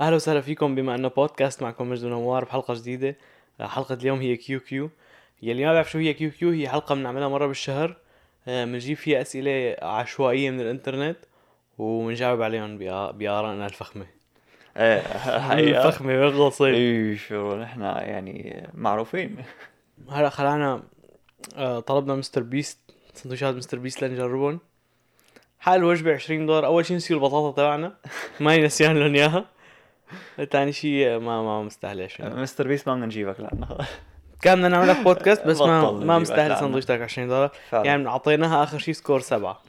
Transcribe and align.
أهلا 0.00 0.16
وسهلا 0.16 0.40
فيكم 0.40 0.74
بما 0.74 0.94
أنه 0.94 1.08
بودكاست 1.08 1.62
معكم 1.62 1.90
مجد 1.90 2.04
ونوار 2.04 2.44
بحلقة 2.44 2.74
جديدة. 2.74 3.16
حلقة 3.60 3.94
اليوم 3.94 4.20
هي 4.20 4.36
Q 4.36 4.60
Q 4.60 4.90
يلي 5.42 5.64
ما 5.64 5.72
بيعرف 5.72 5.90
شو 5.90 5.98
هي 5.98 6.14
Q 6.14 6.30
Q 6.30 6.50
هي 6.50 6.68
حلقة 6.68 6.94
بنعملها 6.94 7.28
مرة 7.28 7.46
بالشهر. 7.46 7.96
آه، 8.48 8.64
بنجيب 8.64 8.96
فيها 8.96 9.20
أسئلة 9.20 9.76
عشوائية 9.82 10.50
من 10.50 10.60
الإنترنت 10.60 11.16
وبنجاوب 11.78 12.42
عليهم 12.42 12.78
بارائنا 13.18 13.66
الفخمه 13.66 14.06
إيه 14.76 15.00
حقيقة 15.38 15.88
الفخمه 15.88 16.16
بالغصب 16.20 16.74
إي 16.74 17.16
شو 17.16 17.56
نحن 17.56 17.80
يعني 17.82 18.66
معروفين. 18.74 19.36
هلا 20.10 20.28
خلعنا 20.28 20.82
آه، 21.56 21.80
طلبنا 21.80 22.14
مستر 22.14 22.42
بيست. 22.42 22.78
سندويشات 23.14 23.54
مستر 23.54 23.78
بيست 23.78 24.04
لنجربهم 24.04 24.60
هالوجبة 25.58 26.14
20 26.14 26.46
دولار. 26.46 26.66
أول 26.66 26.86
شيء 26.86 26.96
نسيوا 26.96 27.18
البطاطا 27.20 27.56
تبعنا. 27.56 27.96
مانا 28.40 28.56
نسيان 28.56 28.98
لهم 28.98 29.14
إياها. 29.14 29.59
ثاني 30.50 30.72
شيء 30.72 31.18
ما 31.18 31.42
ما 31.42 31.62
مستاهله 31.62 32.04
20 32.04 32.28
دولار 32.30 32.42
مستر 32.42 32.68
بيست 32.68 32.88
ما 32.88 32.94
بدنا 32.94 33.06
نجيب 33.06 33.29
لك 33.29 33.40
لعنة 33.40 33.68
كان 34.42 34.54
بدنا 34.58 34.68
نعمل 34.68 34.88
لك 34.88 34.96
بودكاست 35.04 35.46
بس 35.46 35.60
ما 35.60 35.90
ما 35.90 36.18
مستاهل. 36.18 36.56
سندويشتك 36.60 37.00
20 37.00 37.28
دولار. 37.28 37.50
يعني 37.72 38.08
أعطيناها 38.08 38.62
آخر 38.62 38.78
شيء 38.78 38.94
score 38.94 39.20
سبعة. 39.20 39.60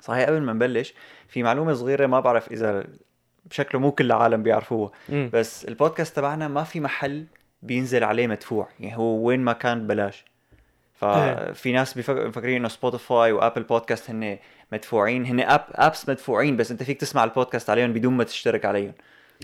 صحيح 0.00 0.26
قبل 0.28 0.40
ما 0.40 0.52
نبلش 0.52 0.94
في 1.28 1.42
معلومة 1.42 1.72
صغيرة 1.74 2.06
ما 2.06 2.20
بعرف 2.20 2.52
إذا 2.52 2.84
بشكل 3.46 3.80
مو 3.80 3.92
كل 3.92 4.06
العالم 4.06 4.42
بيعرفوها. 4.42 4.90
بس 5.32 5.64
البودكاست 5.64 6.16
تبعنا 6.16 6.48
ما 6.48 6.64
في 6.64 6.80
محل 6.80 7.24
بينزل 7.62 8.04
عليه 8.04 8.26
مدفوع. 8.26 8.68
يعني 8.80 8.96
هو 8.96 9.02
وين 9.26 9.40
ما 9.40 9.52
كان 9.52 9.82
ببلاش. 9.86 10.24
إيه. 11.02 11.52
ففي 11.52 11.72
ناس 11.72 11.94
بيفك- 11.94 12.10
مفكرين 12.26 12.56
إنه 12.56 12.68
سبوتيفاي 12.68 13.32
و 13.32 13.37
Apple 13.37 13.62
Podcast 13.62 14.10
هن 14.10 14.38
مدفوعين. 14.72 15.24
هن 15.26 15.40
app 15.40 15.64
apps 15.70 16.08
مدفوعين 16.08 16.56
بس 16.56 16.70
أنت 16.70 16.82
فيك 16.82 17.00
تسمع 17.00 17.24
البودكاست 17.24 17.70
عليهم 17.70 17.92
بدون 17.92 18.12
ما 18.14 18.24
تشترك 18.24 18.64
عليهم. 18.64 18.92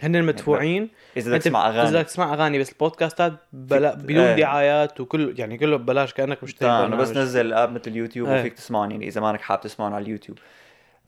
هن 0.02 0.16
المدفوعين 0.16 0.88
إذا 1.16 1.30
بدك 1.30 1.42
تسمع 1.42 1.70
إذا 1.70 1.80
اغاني 1.80 1.96
بدك 1.96 2.06
تسمع 2.06 2.34
أغاني 2.34 2.58
بس 2.58 2.72
البودكاستات 2.72 3.32
بلا 3.52 3.94
بدون 3.94 4.18
إيه. 4.18 4.36
دعايات 4.36 5.01
وكل 5.01 5.34
يعني 5.38 5.59
كله 5.59 5.76
ببلاش 5.76 6.12
كأنك 6.12 6.45
مشتري 6.45 6.68
تمام 6.68 6.84
إنه 6.84 6.96
بس. 6.96 7.10
نزل 7.10 7.52
آب 7.52 7.73
مثل 7.73 7.90
اليوتيوب 7.90 8.28
إيه. 8.28 8.40
وفيك 8.40 8.52
تسمعهم 8.52 8.90
يعني 8.90 9.09
إذا 9.09 9.20
مانك 9.20 9.40
حابب 9.40 9.60
تسمعهم 9.62 9.95
على 9.95 10.02
اليوتيوب 10.02 10.38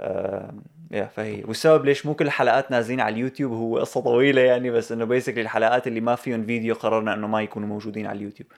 آه 0.01 0.55
يا 0.91 1.05
فهي 1.05 1.45
والسبب 1.45 1.84
ليش 1.84 2.06
مو 2.06 2.15
كل 2.15 2.27
الحلقات 2.27 2.70
نازلين 2.70 3.01
على 3.01 3.15
اليوتيوب 3.15 3.53
هو 3.53 3.78
قصة 3.78 4.01
طويلة 4.01 4.41
يعني 4.41 4.70
بس 4.70 4.93
إنه 4.93 5.05
basically 5.05 5.41
الحلقات 5.41 5.87
اللي 5.87 6.00
ما 6.00 6.15
فيهم 6.15 6.47
فيديو 6.47 6.75
قررنا 6.75 7.15
إنه 7.15 7.27
ما 7.27 7.43
يكونوا 7.43 7.69
موجودين 7.69 8.06
على 8.06 8.17
اليوتيوب 8.17 8.48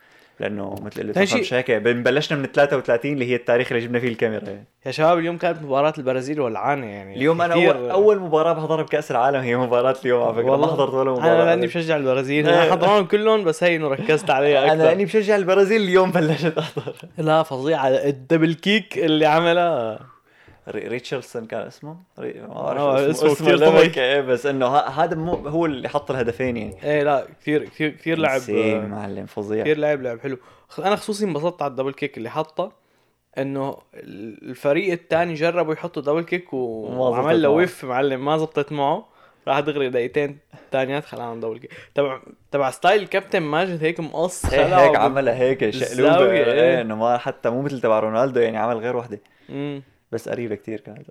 لأنه 0.41 0.75
مثل 0.83 1.01
اللي 1.01 1.13
مش 1.17 1.55
هيك 1.55 1.71
بلشنا 1.71 2.39
من 2.39 2.47
33 2.47 3.13
اللي 3.13 3.31
هي 3.31 3.35
التاريخ 3.35 3.73
اللي 3.73 3.85
جبنا 3.85 3.99
فيه 3.99 4.09
الكاميرا. 4.09 4.45
يعني. 4.45 4.65
يا 4.87 4.91
شباب 4.91 5.19
اليوم 5.19 5.37
كانت 5.37 5.63
مباراة 5.63 5.93
البرازيل 5.99 6.41
ولعانة 6.41 6.87
يعني. 6.87 7.17
اليوم 7.17 7.43
أنا 7.43 7.55
اول 7.55 7.91
أول 7.91 8.21
مباراة 8.21 8.53
بحضرها 8.53 8.83
بكأس 8.83 9.11
العالم 9.11 9.41
هي 9.41 9.57
مباراة 9.57 9.97
اليوم 10.05 10.23
على 10.23 10.35
فكرة. 10.35 10.57
ما 10.57 10.67
حضرت 10.67 10.95
ولا 10.95 11.11
مباراة. 11.11 11.33
أنا 11.33 11.45
لأني 11.45 11.67
بشجع 11.67 11.97
البرازيل. 11.97 12.49
أنا 12.49 12.63
حضرهم 12.73 13.05
كلهم 13.05 13.45
بس 13.45 13.65
هي 13.65 13.77
إنه 13.77 13.89
ركزت 13.89 14.31
عليها 14.31 14.65
أكثر. 14.65 14.73
أنا 14.73 14.83
لأني 14.83 15.05
بشجع 15.05 15.37
البرازيل 15.37 15.83
اليوم 15.83 16.11
بلشت 16.11 16.59
أحضر. 16.59 16.95
لا 17.19 17.43
فظيعة 17.43 17.89
الدبل 17.89 18.55
كيك 18.55 18.99
اللي 18.99 19.27
عملها. 19.27 19.99
ريتشاردسون 20.71 21.47
كان 21.47 21.61
اسمه؟ 21.61 21.97
ري... 22.19 22.33
ما 22.33 22.57
آه، 22.57 22.75
بعرف 22.75 23.01
اسمه 23.01 23.33
اسمه 23.33 23.55
اسمه 23.55 23.71
طويل. 23.71 23.99
إيه 23.99 24.21
بس 24.21 24.47
إنه 24.47 24.67
هذا 24.77 25.17
مو 25.17 25.35
هو 25.35 25.67
اللي 25.67 25.89
حط 25.89 26.11
الهدفين 26.11 26.57
يعني. 26.57 26.85
إيه 26.85 27.03
لا 27.03 27.27
كثير 27.41 27.65
كثير 27.65 27.91
كثير 27.91 28.19
لعب 28.19 28.35
إنسان 28.35 28.89
معلم 28.89 29.27
فظيع. 29.27 29.63
كثير 29.63 29.79
لعب 29.79 30.03
لعب 30.03 30.21
حلو. 30.21 30.39
أنا 30.79 30.97
خصوصي 30.97 31.25
انبسطت 31.25 31.63
على 31.63 31.71
ال 31.71 31.74
double 31.74 31.93
kick 31.93 32.19
اللي 32.19 32.31
حطه 32.31 32.73
إنه 33.39 33.77
الفريق 33.95 34.93
الثاني 34.93 35.35
جربوا 35.35 35.73
يحطوا 35.73 36.03
double 36.03 36.23
kick 36.23 36.53
وعمل 36.53 37.43
له. 37.43 37.49
ويف 37.49 37.85
معلم 37.85 38.25
ما 38.25 38.39
زبطت 38.39 38.73
معه. 38.73 39.19
راح 39.49 39.61
دغري 39.61 39.91
دقيقتين 39.91 40.39
ثانيات 40.73 41.05
خلاهم 41.05 41.41
double 41.41 41.59
kick 41.59 41.73
تبع 41.95 42.21
تبع 42.51 42.71
style 42.71 43.07
كابتن 43.07 43.41
ماجد 43.41 43.85
هيك 43.85 44.01
مقص 44.01 44.47
هيك, 44.47 44.73
هيك 44.73 44.97
عملها 44.97 45.35
هيك 45.35 45.71
شقلوبة. 45.71 45.89
بالزاوية، 45.89 46.45
إيه. 46.45 46.53
إيه. 46.53 46.81
إنه 46.81 46.97
ما 46.97 47.19
حتى 47.19 47.51
مو 47.51 47.63
مثل 47.63 47.81
تبع 47.81 48.01
رونالدو 48.01 48.41
يعني 48.41 48.57
عمل 48.57 48.77
غير 48.77 48.97
وحدة. 48.97 49.21
مم. 49.49 49.83
بس 50.13 50.29
قريبة 50.29 50.55
كتير 50.55 50.81
كانت. 50.81 51.07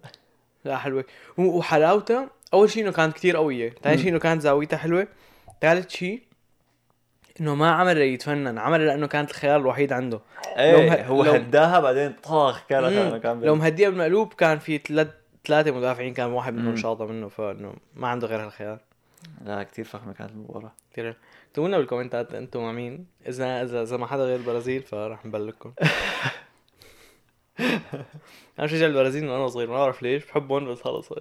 لا 0.65 0.77
حلوة. 0.77 1.05
و- 1.37 1.57
وحلاوتها 1.57 2.29
أول 2.53 2.69
شيء 2.69 2.83
إنه 2.83 2.91
كانت 2.91 3.13
كتير 3.13 3.37
قوية. 3.37 3.75
ثاني 3.83 3.97
شيء 3.97 4.09
إنه 4.09 4.19
كانت 4.19 4.41
زاويتها 4.41 4.77
حلوة. 4.77 5.07
ثالث 5.61 5.89
شيء 5.89 6.21
إنه 7.41 7.55
ما 7.55 7.71
عمل 7.71 7.97
يتفنن 7.97 8.57
عمل 8.57 8.85
لأنه 8.85 9.07
كانت 9.07 9.29
الخيار 9.29 9.59
الوحيد 9.59 9.93
عنده. 9.93 10.19
إيه 10.57 10.89
مه- 10.89 11.01
هو 11.01 11.23
لو- 11.23 11.31
هداها 11.31 11.79
بعدين 11.79 12.13
طاخ 12.23 12.65
كان 12.67 12.83
مم. 13.11 13.17
كان 13.17 13.41
لو 13.41 13.55
مهديها 13.55 13.89
بالمقلوب 13.89 14.33
كان 14.33 14.59
في 14.59 14.77
ثلاث 14.77 15.07
ثلاثة 15.47 15.71
مدافعين 15.71 16.13
كان 16.13 16.31
واحد 16.31 16.53
منهم 16.53 16.69
مم. 16.69 16.75
شاطة 16.75 17.05
منه 17.05 17.27
فإنه 17.27 17.73
ما 17.95 18.07
عنده 18.07 18.27
غير 18.27 18.43
هالخيار. 18.45 18.79
لا 19.45 19.63
كتير 19.63 19.85
فخمة 19.85 20.13
كانت 20.13 20.31
المباراة. 20.31 20.71
كثير 20.93 21.15
اكتبوا 21.49 21.67
لنا 21.67 21.77
بالكومنتات 21.77 22.33
أنتم 22.33 22.61
مع 22.61 22.71
مين؟ 22.71 23.05
اذا 23.27 23.61
اذا 23.63 23.81
إذا 23.81 23.97
ما 23.97 24.07
حدا 24.07 24.23
غير 24.23 24.35
البرازيل 24.35 24.81
فراح 24.83 25.25
نبلغكم. 25.25 25.73
أنا 27.59 28.65
بشجع 28.67 28.85
البرازيل 28.85 29.23
من 29.23 29.29
وأنا 29.29 29.47
صغير 29.47 29.67
ما 29.69 29.77
بعرف 29.77 30.03
ليش 30.03 30.25
بحبهم 30.25 30.71
بس 30.71 30.81
خلص 30.81 31.11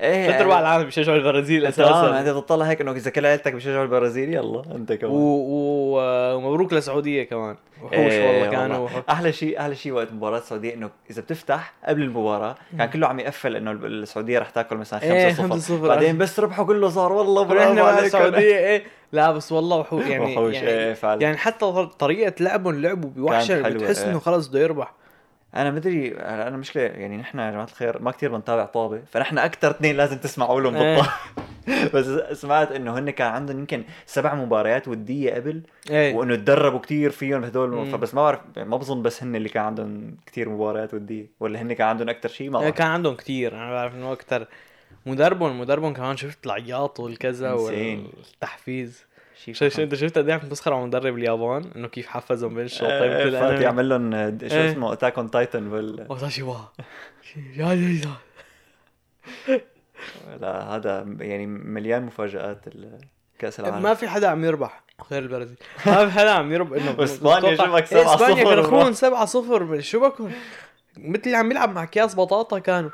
إيه 0.00 0.26
ثلاث 0.26 0.40
ارباع 0.40 0.60
العالم 0.60 0.84
بيشجعوا 0.84 1.18
البرازيل 1.18 1.66
أساسا 1.66 2.20
أنت 2.20 2.28
بتطلع 2.28 2.64
هيك 2.66 2.80
إنه 2.80 2.92
إذا 2.92 3.10
كل 3.10 3.26
عيلتك 3.26 3.52
بيشجعوا 3.52 3.82
البرازيل 3.82 4.34
يلا 4.34 4.62
أنت. 4.74 4.92
كمان 4.92 5.12
و... 5.12 5.98
ومبروك 6.36 6.72
للسعودية 6.72 7.22
كمان 7.22 7.56
وحوش 7.82 7.94
إيه 7.94 8.26
والله 8.26 8.50
كانوا 8.50 8.78
وحوش. 8.78 9.02
أحلى 9.10 9.32
شيء 9.32 9.60
أحلى 9.60 9.74
شيء 9.74 9.92
وقت 9.92 10.12
مباراة 10.12 10.38
السعوديه 10.38 10.74
إنه 10.74 10.90
إذا 11.10 11.22
بتفتح 11.22 11.72
قبل 11.84 12.02
المباراة 12.02 12.54
كان 12.78 12.88
كله 12.88 13.06
عم 13.06 13.20
يقفل 13.20 13.56
إنه 13.56 13.72
السعودية 13.72 14.38
رح 14.38 14.50
تاكل 14.50 14.76
مثلا 14.76 15.00
5 15.00 15.12
إيه، 15.12 15.32
0 15.32 15.60
5-0. 15.60 15.72
بعدين 15.72 16.18
بس 16.18 16.40
ربحوا 16.40 16.64
كله 16.64 16.88
صار 16.88 17.12
والله 17.12 17.42
برافو 17.42 17.80
عليكم. 17.84 18.04
السعودية 18.04 18.58
إيه 18.58 18.84
لا 19.12 19.32
بس 19.32 19.52
والله 19.52 19.76
وحوش 19.76 20.04
يعني 20.06 20.32
وحوش 20.32 20.54
يعني, 20.54 20.68
إيه 20.68 20.94
فعلا 20.94 21.22
يعني 21.22 21.36
حتى 21.36 21.88
طريقة 21.98 22.32
لعبهم 22.40 22.82
لعبوا 22.82 23.10
بوحشة 23.10 23.68
بتحس 23.68 24.02
إيه. 24.02 24.10
إنه 24.10 24.18
خلص 24.18 24.46
بده 24.48 24.60
يربح 24.60 24.92
أنا 25.56 25.70
مدري 25.70 26.16
أنا 26.18 26.56
مشكلة 26.56 26.82
يعني 26.82 27.16
نحن 27.16 27.38
يا 27.38 27.50
جماعة 27.50 27.64
الخير 27.64 28.02
ما 28.02 28.10
كتير 28.10 28.32
بنتابع 28.32 28.64
طابة 28.64 29.02
فنحن 29.10 29.38
أكثر 29.38 29.70
اثنين 29.70 29.96
لازم 29.96 30.18
تسمعوا 30.18 30.60
لهم 30.60 30.76
إيه. 30.76 30.96
بالطابه 30.96 31.12
بس 31.94 32.06
سمعت 32.40 32.72
إنه 32.72 32.98
هن 32.98 33.10
كان 33.10 33.28
عندهم 33.28 33.58
يمكن 33.58 33.84
سبع 34.06 34.34
مباريات 34.34 34.88
ودية 34.88 35.34
قبل 35.34 35.62
إيه 35.90 36.14
وإنه 36.14 36.34
تدربوا 36.36 36.78
كتير 36.78 37.10
فيهم 37.10 37.44
هدول. 37.44 37.90
فبس 37.90 38.14
ما 38.14 38.22
بعرف 38.22 38.40
ما 38.56 38.76
بظن 38.76 39.02
بس 39.02 39.22
هن 39.22 39.36
اللي 39.36 39.48
كان 39.48 39.64
عندهم 39.64 40.16
كتير 40.26 40.48
مباريات 40.48 40.94
ودية 40.94 41.26
ولا 41.40 41.62
هن 41.62 41.72
كان 41.72 41.86
عندهم 41.86 42.08
أكثر 42.08 42.28
شيء 42.28 42.50
ما 42.50 42.58
إيه، 42.58 42.64
بعرف 42.64 42.76
كان 42.76 42.86
عندهم 42.86 43.14
كتير 43.14 43.54
أنا 43.54 43.70
بعرف 43.70 43.94
إنه 43.94 44.12
أكثر 44.12 44.46
مدربهم 45.06 45.60
مدربهم 45.60 45.92
كمان 45.92 46.16
شفت 46.16 46.46
العياط 46.46 47.00
والكذا. 47.00 47.52
والتحفيز 47.52 49.06
شيء 49.44 49.54
شو 49.54 49.68
شو 49.68 49.82
انت 49.82 49.94
شفت 49.94 50.18
قد 50.18 50.28
إيه 50.28 50.34
عم 50.34 50.48
تسخر 50.48 50.74
على 50.74 50.86
مدرب 50.86 51.16
اليابان؟ 51.18 51.70
إنه 51.76 51.88
كيف 51.88 52.06
حفزهم 52.06 52.54
بين 52.54 52.64
الشوطين 52.64 52.98
طيب 53.00 53.10
مثل 53.10 53.30
فات 53.32 53.42
الانمي 53.42 53.62
يعمل 53.64 53.88
لهم 53.88 54.10
شو 54.48 54.54
إيه. 54.56 54.70
اسمه 54.70 54.92
اتاك 54.92 55.18
اون 55.18 55.30
تايتن 55.30 55.70
بال 55.70 56.06
وتاشي 56.10 56.42
وا 56.42 56.56
يا 57.56 57.66
يا 57.72 58.00
يا. 58.04 58.16
لا 60.40 60.62
هذا 60.76 61.16
يعني 61.20 61.46
مليان 61.46 62.02
مفاجآت 62.02 62.66
ال- 62.68 62.98
كأس 63.38 63.60
العالم. 63.60 63.82
ما 63.82 63.94
في 63.94 64.08
حدا 64.08 64.28
عم 64.28 64.44
يربح 64.44 64.82
غير 65.10 65.22
البرازيل. 65.22 65.56
ما 65.86 66.06
في 66.08 66.12
حدا 66.12 66.30
عم 66.30 66.52
يربح 66.52 66.82
إنه 66.82 66.92
بتوقع- 67.04 67.54
شبك 67.54 67.92
إيه، 67.92 68.04
7-0 68.04 68.08
إسبانيا 68.08 68.44
كانوا. 68.44 68.64
يخونون 68.64 68.92
7 68.92 69.24
0 69.24 69.80
شو 69.80 70.00
بكون؟ 70.00 70.32
مثل 70.96 71.22
اللي 71.26 71.36
عم 71.36 71.50
يلعب 71.50 71.74
مع 71.74 71.82
اكياس 71.82 72.14
بطاطا 72.14 72.58
كانوا. 72.58 72.90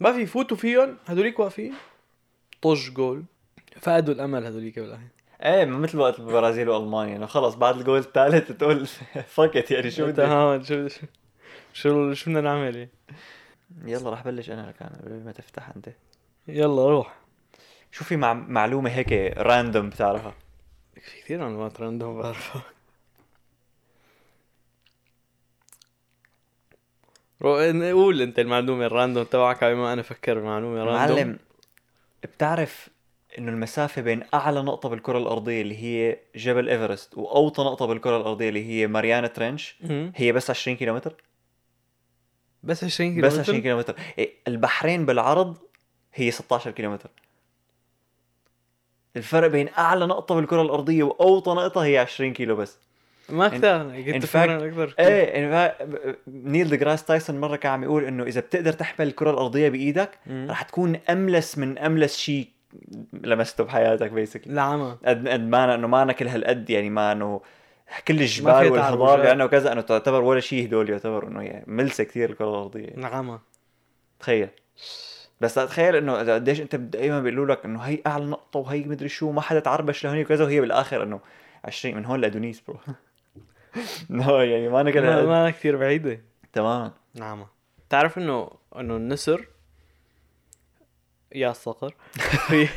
ما 0.00 0.12
في 0.12 0.20
يفوتوا 0.20 0.56
فيهم 0.56 0.96
هذوليك 1.06 1.38
واقفين. 1.38 1.74
طج 2.62 2.90
جول. 2.90 3.22
فقدوا 3.80 4.14
الأمل 4.14 4.44
هذوليك 4.46 4.78
بالاخير 4.78 5.08
إيه 5.42 5.64
مثل 5.64 5.98
وقت 5.98 6.18
البرازيل 6.18 6.68
وألمانيا. 6.68 7.16
إنه 7.16 7.26
خلص 7.26 7.54
بعد 7.54 7.76
الجول 7.76 7.98
الثالث 7.98 8.52
تقول 8.52 8.86
فكت 9.36 9.70
يعني 9.70 9.90
شو 9.90 10.04
بدي؟ 10.04 10.12
تمام 10.12 10.62
شو 10.62 10.88
شو 11.72 12.12
شو 12.12 12.30
بدنا 12.30 12.40
نعمل؟ 12.40 12.88
يلا 13.84 14.10
رح 14.10 14.24
بلش 14.24 14.50
أنا 14.50 14.66
لك 14.66 14.82
أنا 14.82 15.00
قبل 15.02 15.24
ما 15.24 15.32
تفتح 15.32 15.68
أنت. 15.76 15.88
يلا 16.48 16.88
روح. 16.88 17.14
شو 17.92 18.04
في 18.04 18.16
مع... 18.16 18.32
معلومة 18.32 18.90
هيك 18.90 19.38
random 19.38 19.90
بتعرفها؟ 19.90 20.34
في 20.94 21.20
كثير 21.20 21.38
معلومات 21.38 21.80
random 21.80 22.22
بعرفها. 22.22 22.62
قول 27.92 28.22
أنت 28.22 28.38
المعلومة 28.38 28.86
ال 28.86 28.91
random 28.91 29.24
تبعك 29.24 29.64
قبل 29.64 29.74
ما 29.74 29.92
أنا 29.92 30.00
أفكر 30.00 30.38
بمعلومة 30.38 30.84
random 30.84 31.16
معلم 31.16 31.38
بتعرف 32.22 32.88
إنه 33.38 33.52
المسافة 33.52 34.02
بين 34.02 34.22
أعلى 34.34 34.62
نقطة 34.62 34.88
بالكرة 34.88 35.18
الأرضية 35.18 35.62
اللي 35.62 35.82
هي 35.82 36.18
جبل 36.36 36.68
إيفرست 36.68 37.18
وأوطى 37.18 37.62
نقطة 37.62 37.86
بالكرة 37.86 38.16
الأرضية 38.16 38.48
اللي 38.48 38.64
هي 38.68 38.86
ماريانا 38.86 39.26
trench. 39.26 39.76
هي 40.16 40.32
بس 40.32 40.50
20 40.50 40.76
كيلومتر؟ 40.76 41.14
بس 42.62 42.84
20 42.84 43.14
كيلو 43.14 43.26
بس 43.26 43.38
20 43.38 43.62
كيلومتر. 43.62 43.94
إيه، 44.18 44.32
البحرين 44.48 45.06
بالعرض 45.06 45.56
هي 46.14 46.30
16 46.30 46.70
كيلومتر. 46.70 47.10
الفرق 49.16 49.48
بين 49.48 49.68
أعلى 49.78 50.06
نقطة 50.06 50.34
بالكرة 50.34 50.62
الأرضية 50.62 51.02
وأوطى 51.02 51.50
نقطة 51.50 51.84
هي 51.84 51.98
20 51.98 52.32
كيلو 52.32 52.56
بس. 52.56 52.78
ما 53.28 53.50
إن 53.50 53.54
قلت 54.14 54.26
فعلا 54.26 54.66
أكثر 54.68 54.94
إيه 54.98 55.76
نيل 56.28 56.70
ديجراس 56.70 57.04
تايسون 57.04 57.40
مرة 57.40 57.56
كان 57.56 57.72
عم 57.72 57.82
يقول 57.82 58.04
إنه 58.04 58.24
إذا 58.24 58.40
بتقدر 58.40 58.72
تحمل 58.72 59.06
الكرة 59.06 59.30
الأرضية 59.30 59.68
بإيدك. 59.68 60.18
رح 60.28 60.62
تكون 60.62 60.96
أملس 60.96 61.58
من 61.58 61.78
أملس 61.78 62.16
شيء 62.16 62.48
لمسته 63.12 63.64
بحياتك 63.64 64.10
basically 64.10 64.52
العمى 64.52 64.96
قد 65.06 65.28
قد 65.28 65.40
ما 65.40 65.74
إنه 65.74 65.86
ما 65.86 66.02
أنا 66.02 66.12
كل 66.12 66.28
هالقد 66.28 66.70
يعني 66.70 66.90
ما 66.90 67.12
أنه 67.12 67.40
كل 68.08 68.20
الجبال 68.20 68.54
والهضاب 68.54 69.08
تعرجات. 69.08 69.26
يعني 69.26 69.44
وكذا 69.44 69.72
انه 69.72 69.80
تعتبر 69.80 70.22
ولا 70.22 70.40
شيء 70.40 70.66
هدول 70.66 70.90
يعتبر 70.90 71.28
إنه 71.28 71.42
يعني 71.42 71.64
ملسة 71.66 72.04
كثير 72.04 72.30
الكره 72.30 72.50
الأرضية. 72.50 72.88
العمى 72.88 73.38
تخيل. 74.20 74.48
بس 75.40 75.54
تخيل 75.54 75.96
إنه 75.96 76.34
قديش 76.34 76.60
أنت 76.60 76.76
دائما 76.76 77.20
بيقولوا 77.20 77.46
لك 77.46 77.64
إنه 77.64 77.80
هي 77.80 77.98
أعلى 78.06 78.24
نقطة 78.24 78.60
وهي 78.60 78.84
مدري 78.84 79.08
شو 79.08 79.30
ما 79.30 79.40
حدا 79.40 79.60
تعربش 79.60 80.04
لهونيك 80.04 80.26
وكذا 80.26 80.44
وهي 80.44 80.60
بالآخر 80.60 81.02
إنه 81.02 81.20
20 81.64 81.96
من 81.96 82.04
هون 82.04 82.20
لأدونيس 82.20 82.60
برو 82.60 82.78
نو 84.10 84.40
يعني 84.50 84.68
ما 84.68 84.80
أنا 84.80 84.90
كل 84.90 85.02
ما. 85.02 85.22
ما 85.22 85.50
كثير 85.50 85.76
بعيدة. 85.76 86.20
تماما 86.52 86.92
نعم 87.14 87.46
تعرف 87.88 88.18
انه 88.18 88.50
إنه 88.78 88.96
النسر 88.96 89.48
يا 91.34 91.50
الصقر 91.50 91.94
في 92.48 92.68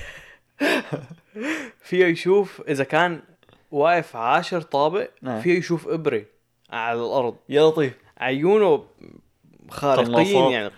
فيه 1.81 2.05
يشوف 2.05 2.61
إذا 2.67 2.83
كان 2.83 3.21
واقف 3.71 4.15
عاشر 4.15 4.61
طابق 4.61 5.09
نعم. 5.21 5.41
فيه 5.41 5.57
يشوف 5.57 5.87
ابره 5.87 6.25
على 6.69 6.99
الأرض. 6.99 7.35
يا 7.49 7.61
لطيف. 7.69 7.93
عيونه 8.17 8.85
خارقين. 9.69 10.51
يعني 10.51 10.71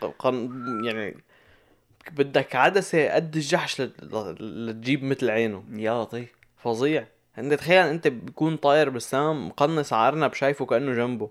يعني 0.85 1.17
بدك 2.11 2.55
عدسة 2.55 3.13
قد 3.13 3.35
الجحش 3.35 3.81
لت- 3.81 4.03
لتجيب 4.41 5.03
مثل 5.03 5.29
عينه. 5.29 5.63
يا 5.73 6.03
لطيف. 6.03 6.31
فظيع. 6.57 7.07
انت 7.37 7.53
تخيل 7.53 7.85
انت 7.85 8.07
بيكون 8.07 8.55
طاير 8.57 8.89
بالسماء 8.89 9.33
مقنص 9.33 9.93
على 9.93 10.07
ارنب 10.07 10.33
شايفه 10.33 10.65
كأنه 10.65 10.93
جنبه. 10.93 11.29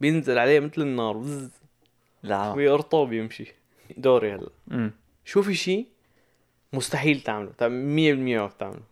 بينزل 0.00 0.38
عليه 0.38 0.60
مثل 0.60 0.82
النار. 0.82 1.24
لا. 2.22 2.52
ويقرطه 2.52 2.98
وبيمشي. 2.98 3.54
دوري 3.96 4.34
هلا. 4.34 4.90
امم 5.26 5.32
شو 5.32 5.42
في 5.42 5.54
شيء 5.54 5.88
مستحيل 6.72 7.20
تعمله. 7.20 7.52
طب 7.58 7.70
100% 7.70 8.38
ما 8.38 8.46
بتعمله 8.46 8.82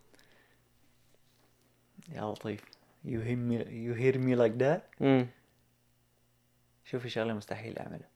يا 2.13 2.23
لطيف 2.23 2.61
you 3.07 3.21
hear 3.21 3.39
me 3.51 3.65
you 3.65 3.95
hear 4.01 4.17
me 4.19 4.37
like 4.37 4.59
that. 4.63 5.03
امم 5.03 5.27
شوف 6.85 7.03
في 7.03 7.09
شغلة 7.09 7.35
مستحيل 7.35 7.79
أعملها. 7.79 8.09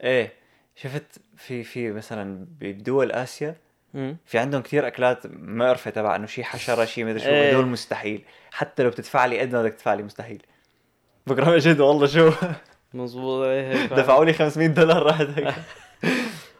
إيه 0.00 0.32
شفت 0.76 1.20
في 1.36 1.64
في 1.64 1.92
مثلا 1.92 2.46
بدول 2.60 3.12
آسيا 3.12 3.56
في 4.26 4.38
عندهم 4.38 4.62
كثير 4.62 4.86
أكلات 4.86 5.26
مقرفه 5.26 5.90
تبع 5.90 6.16
إنه 6.16 6.26
شيء 6.26 6.44
حشرة 6.44 6.84
شيء 6.84 7.04
مدري 7.04 7.20
شو 7.20 7.26
إيه. 7.26 7.50
هدول 7.50 7.66
مستحيل. 7.66 8.24
حتى 8.50 8.82
لو 8.82 8.90
بتدفع 8.90 9.26
لي 9.26 9.40
قد 9.40 9.54
ما 9.54 9.62
بدك 9.62 9.74
تدفع 9.74 9.94
لي 9.94 10.02
مستحيل. 10.02 10.42
بكره 11.26 11.58
جد 11.58 11.80
والله 11.80 12.06
شو. 12.06 12.30
مظبوط 12.94 13.44
إيه 13.44 13.86
دفعوا 13.86 14.24
لي 14.24 14.32
500 14.32 14.68
دولار 14.68 15.06
رحت 15.06 15.26
هيك. 15.26 15.54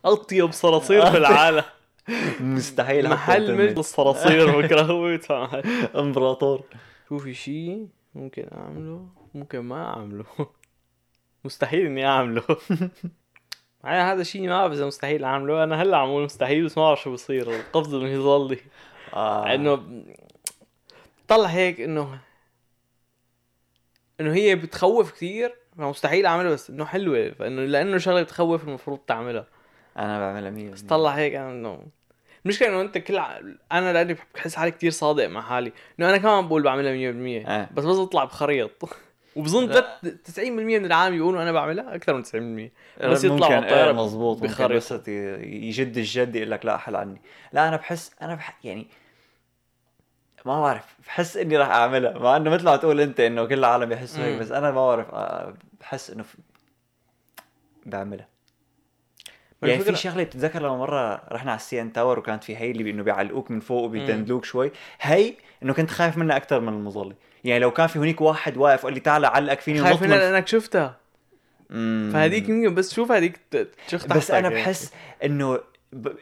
أطيب 0.04 0.52
صراصير 0.52 1.06
في 1.10 1.16
العالم. 1.16 1.64
مستحيل 2.40 3.10
محل. 3.10 3.54
ملك 3.54 3.78
الصراصير 3.78 4.60
بكرة 4.60 4.82
هو 4.82 5.08
يدفع 5.08 5.62
إمبراطور. 5.96 6.62
شو 7.08 7.18
في 7.18 7.34
شيء 7.34 7.86
ممكن 8.14 8.46
أعمله 8.52 9.06
ممكن 9.34 9.58
ما 9.58 9.84
أعمله. 9.84 10.24
مستحيل 11.44 11.86
إني 11.86 12.06
أعمله. 12.06 12.42
معي 13.84 14.00
هذا 14.12 14.22
شيء 14.22 14.48
ما 14.48 14.58
بعرف 14.58 14.72
إذا 14.72 14.86
مستحيل 14.86 15.24
أعمله. 15.24 15.64
أنا 15.64 15.82
هلأ 15.82 15.96
عم 15.96 16.08
أقول 16.08 16.24
مستحيل 16.24 16.64
بس 16.64 16.78
ما 16.78 16.84
بعرف 16.84 17.02
شو 17.02 17.12
بصير. 17.12 17.50
القفز 17.50 17.94
المظلي 17.94 18.58
آه. 19.14 19.54
إنه 19.54 20.02
طلع 21.28 21.48
هيك 21.48 21.80
إنه 21.80 22.18
إنه 24.22 24.34
هي 24.34 24.54
بتخوف 24.56 25.12
كثير 25.12 25.54
مستحيل 25.76 26.26
اعملها 26.26 26.50
بس 26.50 26.70
إنه 26.70 26.84
حلوة 26.84 27.30
فإنه 27.38 27.62
لأنه 27.64 27.98
شغلة 27.98 28.22
بتخوف 28.22 28.64
المفروض 28.68 28.98
تعملها 28.98 29.46
أنا 29.98 30.20
بعملها 30.20 30.50
100 30.50 30.70
بس 30.70 30.82
طلع 30.82 31.10
هيك 31.10 31.34
أنا 31.34 31.50
إنه 31.50 31.82
المشكلة 32.44 32.68
إنه 32.68 32.80
أنت 32.80 32.98
كل 32.98 33.18
ع... 33.18 33.40
أنا 33.72 33.92
لأني 33.92 34.16
بحس 34.34 34.54
حالي 34.54 34.70
كثير 34.70 34.90
صادق 34.90 35.26
مع 35.26 35.40
حالي 35.40 35.72
إنه 35.98 36.08
أنا 36.08 36.16
كمان 36.16 36.48
بقول 36.48 36.62
بعملها 36.62 37.42
100% 37.42 37.48
آه. 37.48 37.68
بس 37.74 37.84
بس 37.84 37.96
بطلع 37.96 38.24
بخريط 38.24 38.70
وبظن 39.36 39.66
لا. 39.68 39.98
تلت- 40.02 40.30
90% 40.40 40.40
من 40.50 40.84
العالم 40.84 41.14
بيقولوا 41.14 41.42
أنا 41.42 41.52
بعملها 41.52 41.94
أكثر 41.94 42.14
من 42.14 42.24
90% 42.24 43.04
بس 43.06 43.24
يطلع 43.24 43.92
مظبوط 43.92 44.36
ممكن 44.36 44.48
بخريطة. 44.52 44.96
بس 44.96 45.08
يجد 45.08 45.96
الجد 45.96 46.36
يقول 46.36 46.50
لك 46.50 46.64
لا 46.66 46.74
احل 46.74 46.96
عني 46.96 47.20
لا 47.52 47.68
أنا 47.68 47.76
بحس 47.76 48.10
أنا 48.22 48.34
بح 48.34 48.58
يعني 48.64 48.86
ما 50.46 50.60
بعرف 50.60 50.84
بحس 51.06 51.36
إني 51.36 51.56
راح 51.56 51.68
أعملها. 51.68 52.18
مع 52.18 52.36
إنه 52.36 52.50
مثل 52.50 52.64
ما 52.64 52.76
تقول 52.76 53.00
أنت 53.00 53.20
إنه 53.20 53.44
كل 53.44 53.58
العالم 53.58 53.84
بيحسوا 53.84 54.24
هيك. 54.24 54.38
بس 54.38 54.50
أنا 54.50 54.70
ما 54.70 54.86
بعرف 54.86 55.14
آه، 55.14 55.54
بحس 55.80 56.10
إنه 56.10 56.22
ف... 56.22 56.36
بعملها. 57.86 58.28
يعني 59.62 59.78
في 59.78 59.96
شغلة 59.96 60.22
بتتذكر 60.22 60.62
لما 60.62 60.76
مرة 60.76 61.22
رحنا 61.32 61.50
على 61.50 61.58
ال 61.58 61.80
CN 61.80 61.92
Tower 61.92 62.18
وكانت 62.18 62.44
في 62.44 62.56
هي 62.56 62.70
اللي 62.70 62.90
انه 62.90 63.02
بيعلقوك 63.02 63.50
من 63.50 63.60
فوق 63.60 63.82
وبيدندلوك 63.82 64.44
شوي. 64.44 64.72
هي 65.00 65.34
إنه 65.62 65.72
كنت 65.72 65.90
خايف 65.90 66.16
منها 66.16 66.36
أكثر 66.36 66.60
من 66.60 66.68
المظلة. 66.68 67.14
يعني 67.44 67.60
لو 67.60 67.70
كان 67.70 67.86
في 67.86 67.98
هنيك 67.98 68.20
واحد 68.20 68.56
واقف 68.56 68.84
قال 68.84 68.94
لي 68.94 69.00
تعال 69.00 69.24
علقك 69.24 69.60
فيني 69.60 69.80
خايف 69.82 70.02
منها 70.02 70.16
من 70.16 70.22
لأنك 70.22 70.48
شفتها. 70.48 70.96
فهذيك 72.12 72.48
يمكن 72.48 72.74
بس 72.74 72.94
شوف 72.94 73.12
هذيك 73.12 73.40
بس 74.10 74.30
أنا 74.30 74.48
تحتك 74.48 74.62
بحس 74.62 74.92
إنه. 75.24 75.58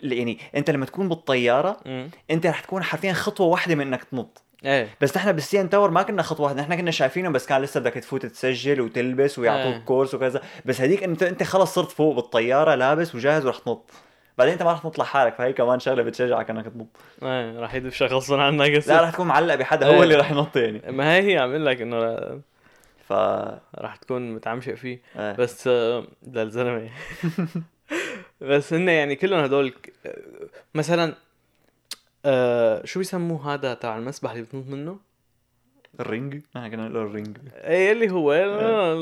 يعني 0.02 0.38
انت 0.56 0.70
لما 0.70 0.86
تكون 0.86 1.08
بالطيارة 1.08 1.76
يعني. 1.84 2.10
انت 2.30 2.46
رح 2.46 2.60
تكون 2.60 2.82
حرفيا 2.82 3.12
خطوة 3.12 3.46
واحدة 3.46 3.74
من 3.74 3.86
انك 3.86 4.04
تنط 4.04 4.42
إيه 4.64 4.88
بس 5.00 5.16
نحن 5.16 5.32
بالسي 5.32 5.60
ان 5.60 5.70
تاور 5.70 5.90
ما 5.90 6.02
كنا 6.02 6.22
خطوة 6.22 6.46
واحدة 6.46 6.62
نحن 6.62 6.74
كنا 6.74 6.90
شايفينهم 6.90 7.32
بس 7.32 7.46
كان 7.46 7.62
لسه 7.62 7.80
بدك 7.80 7.92
تفوت 7.92 8.26
تسجل 8.26 8.80
وتلبس 8.80 9.38
ويعطوك 9.38 9.74
آه. 9.74 9.78
كورس 9.78 10.14
وكذا 10.14 10.42
بس 10.64 10.80
هذيك 10.80 11.02
انت 11.02 11.22
انت 11.22 11.42
خلص 11.42 11.74
صرت 11.74 11.90
فوق 11.90 12.14
بالطيارة 12.14 12.74
لابس 12.74 13.14
وجاهز 13.14 13.46
ورح 13.46 13.58
تنط 13.58 13.90
بعدين 14.38 14.52
انت 14.52 14.62
ما 14.62 14.72
رح 14.72 14.78
تنط 14.78 14.98
لحالك 14.98 15.34
فهي 15.34 15.52
كمان 15.52 15.80
شغلة 15.80 16.02
بتشجعك 16.02 16.50
إنك 16.50 16.64
تنط 16.64 16.96
إيه 17.22 17.58
راح 17.58 17.74
يدفش 17.74 18.02
غصبا 18.02 18.42
عنك 18.42 18.70
هسه. 18.70 18.94
لا 18.94 19.02
رح 19.02 19.10
تكون 19.10 19.26
معلق 19.26 19.54
بحدا 19.54 19.86
هو 19.86 19.92
إيه. 19.92 20.02
اللي 20.02 20.14
رح 20.14 20.30
ينط 20.30 20.56
يعني 20.56 20.92
ما 20.92 21.14
هي 21.14 21.32
هي 21.32 21.38
عم 21.38 21.56
لك 21.56 21.80
إنه 21.80 22.16
ف 23.08 23.12
راح 23.78 23.96
تكون 23.96 24.34
متعمشق 24.34 24.74
فيه 24.74 25.02
آه. 25.16 25.32
بس 25.32 25.68
آه، 25.68 26.04
للزلمة 26.26 26.88
بس 28.40 28.72
هن 28.72 28.88
يعني 28.88 29.16
كلهم 29.16 29.40
هدول 29.44 29.72
مثلا 30.74 31.14
آه 32.24 32.84
شو 32.84 32.98
بيسموه 33.00 33.54
هذا 33.54 33.74
تبع 33.74 33.96
المسبح 33.98 34.30
اللي 34.30 34.42
بتنط 34.42 34.66
منه؟ 34.66 34.98
الرينج؟ 36.00 36.40
نحن 36.56 36.68
كنا 36.70 36.88
نقول 36.88 37.06
الرينج. 37.06 37.36
إيه 37.54 37.92
اللي 37.92 38.10
هو 38.10 38.32
آه، 38.32 38.92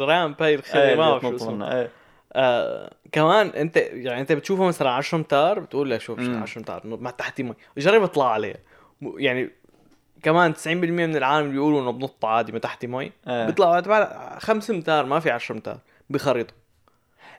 ال 0.00 0.08
ramp 0.08 0.42
هاي 0.42 0.54
الخير 0.54 0.82
إيه 0.82 0.94
ما 0.96 1.10
بعرف 1.10 1.22
شو 1.22 1.36
اسمه. 1.36 1.72
إيه. 1.78 1.90
آه 2.32 2.90
كمان 3.12 3.46
أنت 3.46 3.76
يعني 3.76 4.20
أنت 4.20 4.32
بتشوفه 4.32 4.64
مثلا 4.64 4.90
10 4.90 5.18
أمتار 5.18 5.58
بتقول 5.60 5.90
لك 5.90 6.00
شوف 6.00 6.18
مم. 6.18 6.42
10 6.42 6.58
أمتار 6.58 6.86
ما 6.86 7.10
تحتي 7.10 7.42
مي 7.42 7.54
جرب 7.78 8.02
اطلع 8.02 8.32
عليها 8.32 8.56
م- 9.00 9.18
يعني 9.18 9.50
كمان 10.22 10.54
90% 10.54 10.66
من 10.66 11.16
العالم 11.16 11.50
بيقولوا 11.52 11.80
إنه 11.82 11.92
بنط 11.92 12.24
عادي 12.24 12.52
ما 12.52 12.58
تحتي 12.58 12.86
مي 12.86 13.12
إيه. 13.28 13.46
بيطلعوا 13.46 13.80
تبع 13.80 14.38
5 14.38 14.74
أمتار 14.74 15.06
ما 15.06 15.20
في 15.20 15.30
10 15.30 15.54
أمتار. 15.54 15.78
بخريطة. 16.10 16.54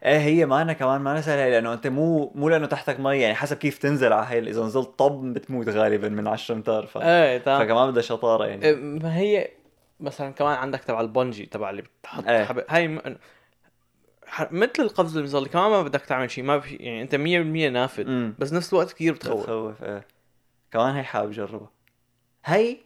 إيه 0.06 0.18
هي 0.18 0.46
ما 0.46 0.62
أنا 0.62 0.74
كمان 0.74 1.02
ما 1.02 1.22
سهلة 1.22 1.50
لأنه 1.50 1.74
أنت 1.74 1.88
مو 1.88 2.32
مو 2.36 2.50
لأنه 2.50 2.66
تحتك 2.66 3.00
مي 3.00 3.20
يعني 3.20 3.36
حسب 3.36 3.58
كيف 3.58 3.78
تنزل 3.78 4.14
على 4.14 4.26
هي 4.30 4.40
إذا 4.40 4.64
نزلت 4.64 4.90
طب 5.00 5.34
بتموت 5.34 5.70
غالبا 5.70 6.10
من 6.10 6.28
10 6.28 6.56
امتار 6.56 6.86
ف... 6.86 6.98
إيه 6.98 7.38
تمام. 7.38 7.60
فكمان 7.60 7.92
بدها 7.92 8.02
شطارة 8.02 8.46
يعني. 8.46 8.66
إيه، 8.66 8.76
ما 8.76 9.18
هي 9.18 9.50
مثلا 10.00 10.32
كمان 10.32 10.58
عندك 10.58 10.84
تبع 10.84 11.02
البنجي 11.02 11.46
تبع 11.46 11.70
اللي 11.70 11.82
بتحط 11.82 12.28
إيه. 12.28 12.46
حب... 12.46 12.64
هاي 12.70 12.88
م... 12.88 13.02
مثل 14.52 14.74
القفز 14.80 15.18
المظلي 15.18 15.50
كمان 15.50 15.70
ما 15.70 15.82
بدك 15.82 16.02
تعمل 16.02 16.32
شيء 16.32 16.44
ما 16.44 16.60
في 16.60 16.76
يعني 16.76 17.02
أنت 17.02 17.16
100% 17.16 17.18
نافذ 17.74 18.32
بس 18.40 18.54
نفس 18.54 18.74
الوقت 18.74 18.92
كثير 18.92 19.14
بتخوف. 19.14 19.44
بتخوف 19.44 19.84
إيه. 19.84 20.08
كمان 20.72 20.96
هي 20.96 21.04
حابب 21.04 21.30
أجربها. 21.30 21.70
هي 22.46 22.78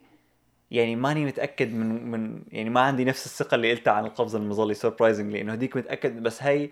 يعني 0.72 0.96
ماني 0.96 1.26
متأكد 1.26 1.74
من 1.74 2.12
من 2.12 2.44
يعني 2.52 2.70
ما 2.70 2.82
عندي 2.82 3.06
نفس 3.06 3.26
الثقة 3.26 3.56
اللي 3.56 3.72
قلتها 3.72 3.94
عن 3.94 4.06
القفز 4.06 4.36
المظلي 4.36 4.74
surprisingly 4.74 5.42
إنه 5.42 5.52
هديك 5.52 5.78
متأكد 5.78 6.24
بس 6.24 6.44
هي 6.44 6.70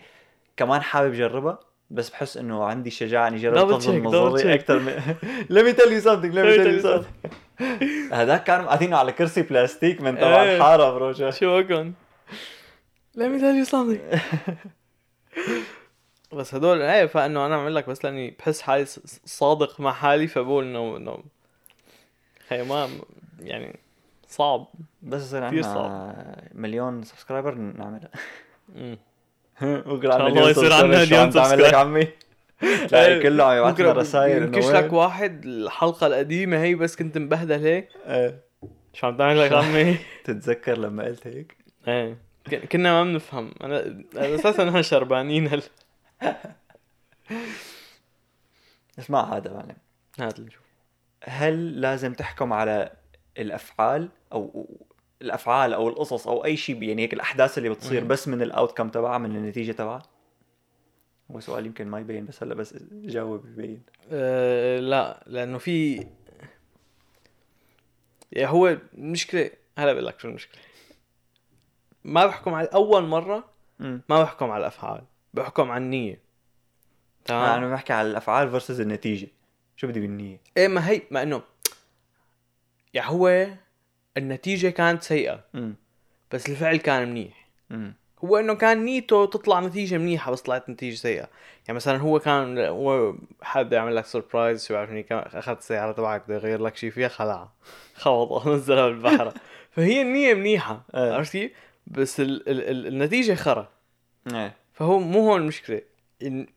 كمان 0.59 0.81
حابب 0.81 1.13
أجربها 1.13 1.59
بس 1.89 2.09
بحس 2.09 2.37
إنه 2.37 2.63
عندي 2.63 2.89
شجاعة 2.89 3.27
إني 3.27 3.37
أجرب 3.37 3.69
المظلي 3.69 4.43
check. 4.43 4.45
أكثر 4.45 4.79
من 4.79 4.93
let 5.55 5.63
me 5.65 5.79
tell 5.79 5.89
you 5.89 6.01
something 6.01 6.31
let 6.31 6.45
me 6.45 6.57
tell 6.57 6.73
you 6.77 6.83
something. 6.83 7.29
هذاك 8.19 8.43
كان 8.43 8.65
قاعدينه 8.65 8.97
على 8.97 9.11
كرسي 9.11 9.41
بلاستيك 9.41 10.01
من 10.01 10.15
تبع 10.15 10.43
إيه. 10.43 10.57
الحارة 10.57 10.91
bro 10.91 11.13
شو 11.31 11.59
اكون 11.59 11.93
let 13.17 13.21
me 13.21 13.39
tell 13.39 13.65
you 13.65 13.71
something. 13.71 14.19
بس 16.37 16.55
هدول 16.55 16.81
إيه 16.81 17.05
فإنه 17.05 17.45
أنا 17.45 17.55
عم 17.55 17.67
لك 17.67 17.89
بس 17.89 18.05
لأني 18.05 18.35
بحس 18.39 18.61
حالي 18.61 18.85
صادق 19.25 19.79
مع 19.79 19.93
حالي 19.93 20.27
فبقول 20.27 20.63
انه 20.63 20.97
إنه 20.97 21.23
خي 22.49 22.63
ما 22.63 22.89
يعني 23.39 23.79
صعب. 24.27 24.67
بس 25.01 25.21
يصير 25.21 25.43
عندنا 25.43 26.49
مليون 26.53 27.03
subscriber 27.03 27.55
نعملها. 27.55 28.09
الله 29.61 30.29
مليون 30.29 30.49
يصير 30.49 30.73
عم 30.73 30.89
مليون 30.89 31.29
تعمل 31.29 31.29
لك 31.29 31.31
subscribe. 31.31 31.75
عمي 31.75 32.07
تلاقي 32.87 33.19
كله 33.19 33.43
عم 33.43 33.57
يبعث 33.57 33.79
لنا 33.79 33.91
رسائل 33.91 34.43
انه 34.43 34.71
لك 34.71 34.93
واحد 34.93 35.45
الحلقة 35.45 36.07
القديمة 36.07 36.57
هي 36.61 36.75
بس 36.75 36.95
كنت 36.95 37.17
مبهدل 37.17 37.63
هيك. 37.65 37.89
إيه. 38.05 38.39
شو 38.93 39.07
عم 39.07 39.17
تعمل 39.17 39.39
لك 39.39 39.53
عمي 39.53 39.97
تتذكر 40.25 40.77
لما 40.77 41.03
قلت 41.03 41.27
هيك؟ 41.27 41.57
إيه. 41.87 42.17
كنا 42.71 42.91
ما 42.91 43.11
بنفهم. 43.11 43.51
أنا 43.63 44.03
أساسا 44.15 44.63
نحن 44.63 44.81
شربانين 44.81 45.47
هلا. 45.47 45.61
اسمع 48.99 49.37
هذا 49.37 49.53
معلم. 49.53 49.75
اللي 50.37 50.47
نشوف 50.47 50.63
هل 51.23 51.81
لازم 51.81 52.13
تحكم 52.13 52.53
على 52.53 52.91
الأفعال 53.37 54.09
أو 54.33 54.67
الأفعال 55.21 55.73
أو 55.73 55.89
القصص 55.89 56.27
أو 56.27 56.45
أي 56.45 56.57
شيء 56.57 56.83
يعني 56.83 57.01
هيك 57.01 57.13
الأحداث 57.13 57.57
اللي 57.57 57.69
بتصير. 57.69 58.03
بس 58.03 58.27
من 58.27 58.41
الاوت 58.41 58.77
كم 58.77 58.89
تبعها 58.89 59.17
من 59.17 59.35
النتيجة 59.35 59.71
تبعها؟ 59.71 60.03
هو 61.31 61.39
سؤال 61.39 61.65
يمكن 61.65 61.87
ما 61.87 61.99
يبين 61.99 62.25
بس 62.25 62.43
هلا 62.43 62.55
بس 62.55 62.75
جاوب 62.91 63.45
يبين. 63.45 63.83
أه 64.11 64.79
لا 64.79 65.23
لأنه 65.27 65.57
في 65.57 66.07
يعني 68.31 68.51
هو 68.51 68.77
المشكلة 68.93 69.51
هلا 69.77 69.93
بقول 69.93 70.05
لك 70.05 70.19
شو 70.19 70.27
المشكلة. 70.27 70.61
ما 72.03 72.25
بحكم 72.25 72.53
على 72.53 72.67
أول 72.67 73.03
مرة 73.03 73.49
ما 73.79 74.23
بحكم 74.23 74.51
على 74.51 74.61
الأفعال 74.61 75.01
بحكم 75.33 75.71
على 75.71 75.83
النية. 75.83 76.21
تمام؟ 77.25 77.63
أنا 77.63 77.73
بحكي 77.73 77.93
على 77.93 78.11
الأفعال 78.11 78.49
فيرسز 78.49 78.81
النتيجة. 78.81 79.27
شو 79.75 79.87
بدي 79.87 79.99
بالنيه 79.99 80.41
إيه 80.57 80.67
ما 80.67 80.89
هي 80.89 81.01
ما 81.11 81.23
إنه 81.23 81.41
يعني 82.93 83.09
هو 83.09 83.47
النتيجة 84.17 84.69
كانت 84.69 85.03
سيئة. 85.03 85.39
امم 85.55 85.75
بس 86.31 86.49
الفعل 86.49 86.77
كان 86.77 87.09
منيح. 87.09 87.47
امم 87.71 87.93
هو 88.25 88.37
إنه 88.37 88.53
كان 88.53 88.85
نيته 88.85 89.25
تطلع 89.25 89.59
نتيجة 89.59 89.97
منيحة 89.97 90.31
بس 90.31 90.41
طلعت 90.41 90.69
نتيجة 90.69 90.95
سيئة. 90.95 91.29
يعني 91.67 91.75
مثلا 91.75 91.97
هو 91.97 92.19
كان 92.19 92.57
هو 92.57 93.15
حابب 93.41 93.73
يعمل 93.73 93.95
لك 93.95 94.05
سربرايز 94.05 94.67
شو 94.67 94.85
كان 94.85 95.17
اخذ 95.17 95.55
السيارة 95.57 95.91
تبعك 95.91 96.23
بده 96.27 96.35
يغير 96.35 96.61
لك 96.61 96.75
شيء 96.75 96.89
فيها 96.89 97.07
خلعها 97.07 97.53
خبطها 97.95 98.49
نزلها 98.55 98.87
بالبحر 98.87 99.33
فهي 99.71 100.01
النية 100.01 100.33
منيحة 100.33 100.81
إيه. 100.95 101.13
عرفت 101.13 101.31
كيف؟ 101.31 101.51
بس 101.87 102.19
ال 102.19 102.49
ال 102.49 102.61
ال 102.69 102.87
النتيجة 102.87 103.35
خرا. 103.35 103.69
إيه. 104.33 104.55
فهو 104.73 104.99
مو 104.99 105.19
هون 105.19 105.41
المشكلة 105.41 105.81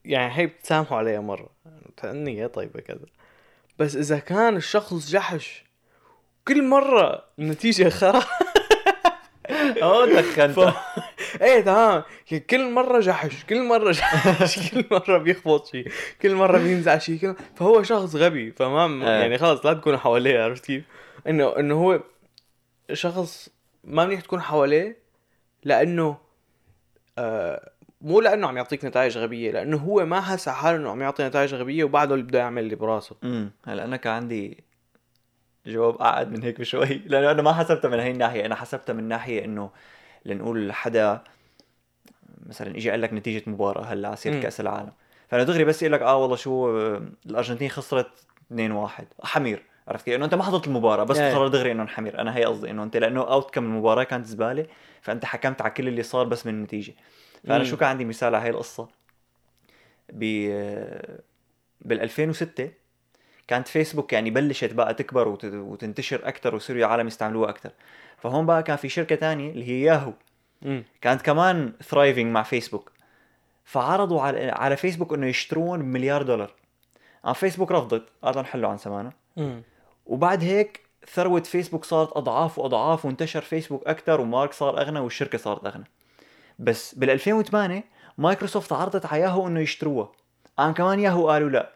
يعني 0.04 0.38
هي 0.38 0.46
بتسامحوا 0.46 0.98
عليها 0.98 1.20
مرة. 1.20 1.50
النيه 2.04 2.46
طيبة 2.46 2.80
كذا. 2.80 3.06
بس 3.78 3.96
إذا 3.96 4.18
كان 4.18 4.56
الشخص 4.56 5.10
جحش 5.10 5.64
كل 6.48 6.64
مرة 6.64 7.24
النتيجة 7.38 7.88
خرا. 7.88 8.22
آه 9.82 10.06
دخنت. 10.06 10.60
ف... 10.60 10.74
إيه 11.42 11.60
تمام. 11.60 12.02
يعني 12.30 12.44
كل 12.44 12.70
مرة 12.70 13.00
جحش 13.00 13.44
كل 13.44 13.62
مرة 13.62 13.92
جحش 13.92 14.70
كل 14.70 14.84
مرة 14.90 15.18
بيخبط 15.18 15.66
شيء 15.66 15.88
كل 16.22 16.34
مرة 16.34 16.58
بينزع 16.58 16.98
شيء 16.98 17.18
كل... 17.18 17.34
فهو 17.56 17.82
شخص 17.82 18.16
غبي 18.16 18.50
فما 18.52 19.04
إيه. 19.06 19.20
يعني 19.20 19.38
خلص 19.38 19.66
لا 19.66 19.72
تكونوا 19.72 19.98
حواليه 19.98 20.42
عرفت 20.42 20.64
كيف؟ 20.66 20.84
انه 21.28 21.58
إنه 21.58 21.74
هو 21.74 22.00
شخص 22.92 23.48
ما 23.84 24.04
منيح 24.06 24.20
تكون 24.20 24.40
حواليه 24.40 24.96
لأنه 25.64 26.16
آه 27.18 27.70
مو 28.00 28.20
لأنه 28.20 28.46
عم 28.46 28.56
يعطيك 28.56 28.84
نتائج 28.84 29.18
غبية 29.18 29.50
لأنه 29.50 29.76
هو 29.76 30.06
ما 30.06 30.20
حس 30.20 30.48
حاله 30.48 30.76
إنه 30.76 30.90
عم 30.90 31.02
يعطي 31.02 31.24
نتائج 31.24 31.54
غبية 31.54 31.84
وبعده 31.84 32.14
اللي 32.14 32.24
بده 32.26 32.38
يعمل 32.38 32.62
اللي 32.62 32.76
براسه. 32.76 33.16
امم 33.24 33.50
هلا 33.66 33.84
أنا 33.84 33.96
كان 33.96 34.12
عندي 34.12 34.64
جواب 35.66 36.02
اعقد 36.02 36.30
من 36.30 36.42
هيك 36.42 36.60
بشوي 36.60 36.94
لأنه 37.06 37.30
أنا 37.30 37.42
ما 37.42 37.52
حسبتها 37.52 37.88
من 37.88 38.00
هي 38.00 38.10
الناحية 38.10 38.46
أنا 38.46 38.54
حسبتها 38.54 38.92
من 38.92 39.04
ناحية 39.04 39.44
إنه 39.44 39.70
لنقول 40.24 40.72
حدا 40.72 41.24
مثلا 42.46 42.76
اجى 42.76 42.90
قال 42.90 43.00
لك 43.00 43.12
نتيجة 43.12 43.42
مباراة 43.46 43.84
هلأ 43.84 44.16
مم. 44.26 44.40
كأس 44.40 44.60
العالم 44.60 44.92
فأنا 45.28 45.42
دغري 45.42 45.64
بس 45.64 45.82
يقول 45.82 45.92
لك 45.92 46.02
آه 46.02 46.16
والله 46.16 46.36
شو 46.36 46.70
الأرجنتين 47.26 47.68
خسرت 47.68 48.26
2-1 48.52 49.06
حمير 49.24 49.62
عرفت 49.88 50.04
كيف؟ 50.04 50.14
إنه 50.14 50.24
أنت 50.24 50.34
ما 50.34 50.42
حضرت 50.42 50.66
المباراة 50.66 51.04
بس 51.04 51.18
إيه. 51.18 51.32
تقرر 51.32 51.48
دغري 51.48 51.72
إنه 51.72 51.82
انحمر 51.82 52.18
أنا 52.18 52.36
هي 52.36 52.44
قصدي 52.44 52.70
إنه 52.70 52.82
أنت 52.82 52.96
لأنه 52.96 53.20
outcome 53.20 53.64
المباراة 53.64 54.04
كانت 54.04 54.26
زبالة 54.26 54.66
فأنت 55.00 55.24
حكمت 55.24 55.62
على 55.62 55.70
كل 55.70 55.88
اللي 55.88 56.02
صار 56.02 56.26
بس 56.26 56.46
من 56.46 56.54
النتيجة 56.54 56.94
فأنا 57.44 57.58
مم. 57.58 57.64
شو 57.64 57.76
كان 57.76 57.88
عندي 57.88 58.04
مثال 58.04 58.34
على 58.34 58.44
هي 58.44 58.50
القصة 58.50 58.88
ب 60.12 60.24
بال 61.80 62.00
2006 62.00 62.70
كانت 63.52 63.68
فيسبوك 63.68 64.12
يعني 64.12 64.30
بلشت 64.30 64.72
بقى 64.72 64.94
تكبر 64.94 65.28
وت- 65.28 65.44
وتنتشر 65.44 66.28
أكثر 66.28 66.54
ويصيروا 66.54 66.80
العالم 66.80 67.06
يستعملوها 67.06 67.50
أكثر 67.50 67.70
فهون 68.18 68.46
بقى 68.46 68.62
كان 68.62 68.76
في 68.76 68.88
شركة 68.88 69.14
تانية 69.16 69.50
اللي 69.50 69.68
هي 69.68 69.82
ياهو. 69.82 70.12
كانت 71.00 71.22
كمان 71.22 71.72
thriving 71.82 72.26
مع 72.26 72.42
فيسبوك. 72.42 72.92
فعرضوا 73.64 74.20
على 74.22 74.50
على 74.50 74.76
فيسبوك 74.76 75.12
إنه 75.12 75.26
يشتروهم 75.26 75.82
بمليار 75.82 76.22
دولار. 76.22 76.50
عن 77.24 77.32
فيسبوك 77.32 77.72
رفضت. 77.72 78.02
قالوا 78.22 78.42
حلوا 78.42 78.68
عن 78.68 78.78
سمانا 78.78 79.12
وبعد 80.06 80.42
هيك 80.44 80.80
ثروة 81.14 81.40
فيسبوك 81.40 81.84
صارت 81.84 82.16
أضعاف 82.16 82.58
وأضعاف 82.58 83.04
وانتشر 83.04 83.40
فيسبوك 83.40 83.86
أكثر 83.86 84.20
ومارك 84.20 84.52
صار 84.52 84.80
أغنى 84.80 85.00
والشركة 85.00 85.38
صارت 85.38 85.66
أغنى. 85.66 85.84
بس 86.58 86.94
بال 86.94 87.10
2008 87.10 87.84
مايكروسوفت 88.18 88.72
عرضت 88.72 89.06
على 89.06 89.22
ياهو 89.22 89.46
إنه 89.48 89.60
يشتروها. 89.60 90.12
قام 90.58 90.72
كمان 90.74 91.00
ياهو 91.00 91.28
قالوا 91.30 91.50
لا. 91.50 91.72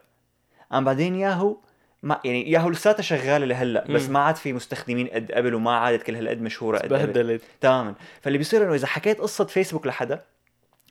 قام 0.71 0.83
بعدين 0.83 1.15
ياهو 1.15 1.57
ما 2.03 2.19
يعني 2.25 2.51
ياهو 2.51 2.69
لساتها 2.69 3.01
شغالة 3.03 3.45
لهلأ 3.45 3.85
بس. 3.89 4.09
ما 4.09 4.19
عاد 4.19 4.35
في 4.35 4.53
مستخدمين 4.53 5.07
قد 5.07 5.31
قبل 5.31 5.55
وما 5.55 5.71
عادت 5.77 6.03
كل 6.03 6.15
هالقد 6.15 6.41
مشهورة 6.41 6.77
قد 6.77 6.93
قبل. 6.93 7.39
تماما. 7.61 7.95
فاللي 8.21 8.37
بيصير 8.37 8.63
إنه 8.63 8.73
إذا 8.73 8.87
حكيت 8.87 9.21
قصة 9.21 9.45
فيسبوك 9.45 9.87
لحدا 9.87 10.23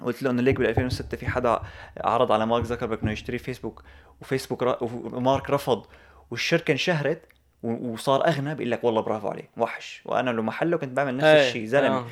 قلت 0.03 0.23
له 0.23 0.31
إنه 0.31 0.43
ليك 0.43 0.57
بال 0.57 0.67
2006 0.67 1.17
في 1.17 1.27
حدا 1.27 1.61
عرض 2.01 2.33
على 2.33 2.47
مارك 2.47 2.65
زكربرج 2.65 2.99
إنه 3.03 3.13
يشتري 3.13 3.39
فيسبوك 3.39 3.83
وفيسبوك 4.21 4.63
ر... 4.63 4.77
ومارك 5.13 5.51
رفض 5.51 5.87
والشركة 6.31 6.73
انشهرت 6.73 7.23
و- 7.63 7.93
وصار 7.93 8.27
أغنى 8.27 8.55
بيقول 8.55 8.71
لك 8.71 8.85
والله 8.85 9.01
برافو 9.01 9.29
عليه 9.29 9.51
وحش. 9.57 10.03
وأنا 10.05 10.31
لو 10.31 10.43
محله 10.43 10.77
كنت 10.77 10.93
بعمل 10.97 11.17
نفس 11.17 11.25
إيه، 11.27 11.49
الشيء 11.49 11.67
زلمة. 11.67 11.97
آه. 11.99 12.07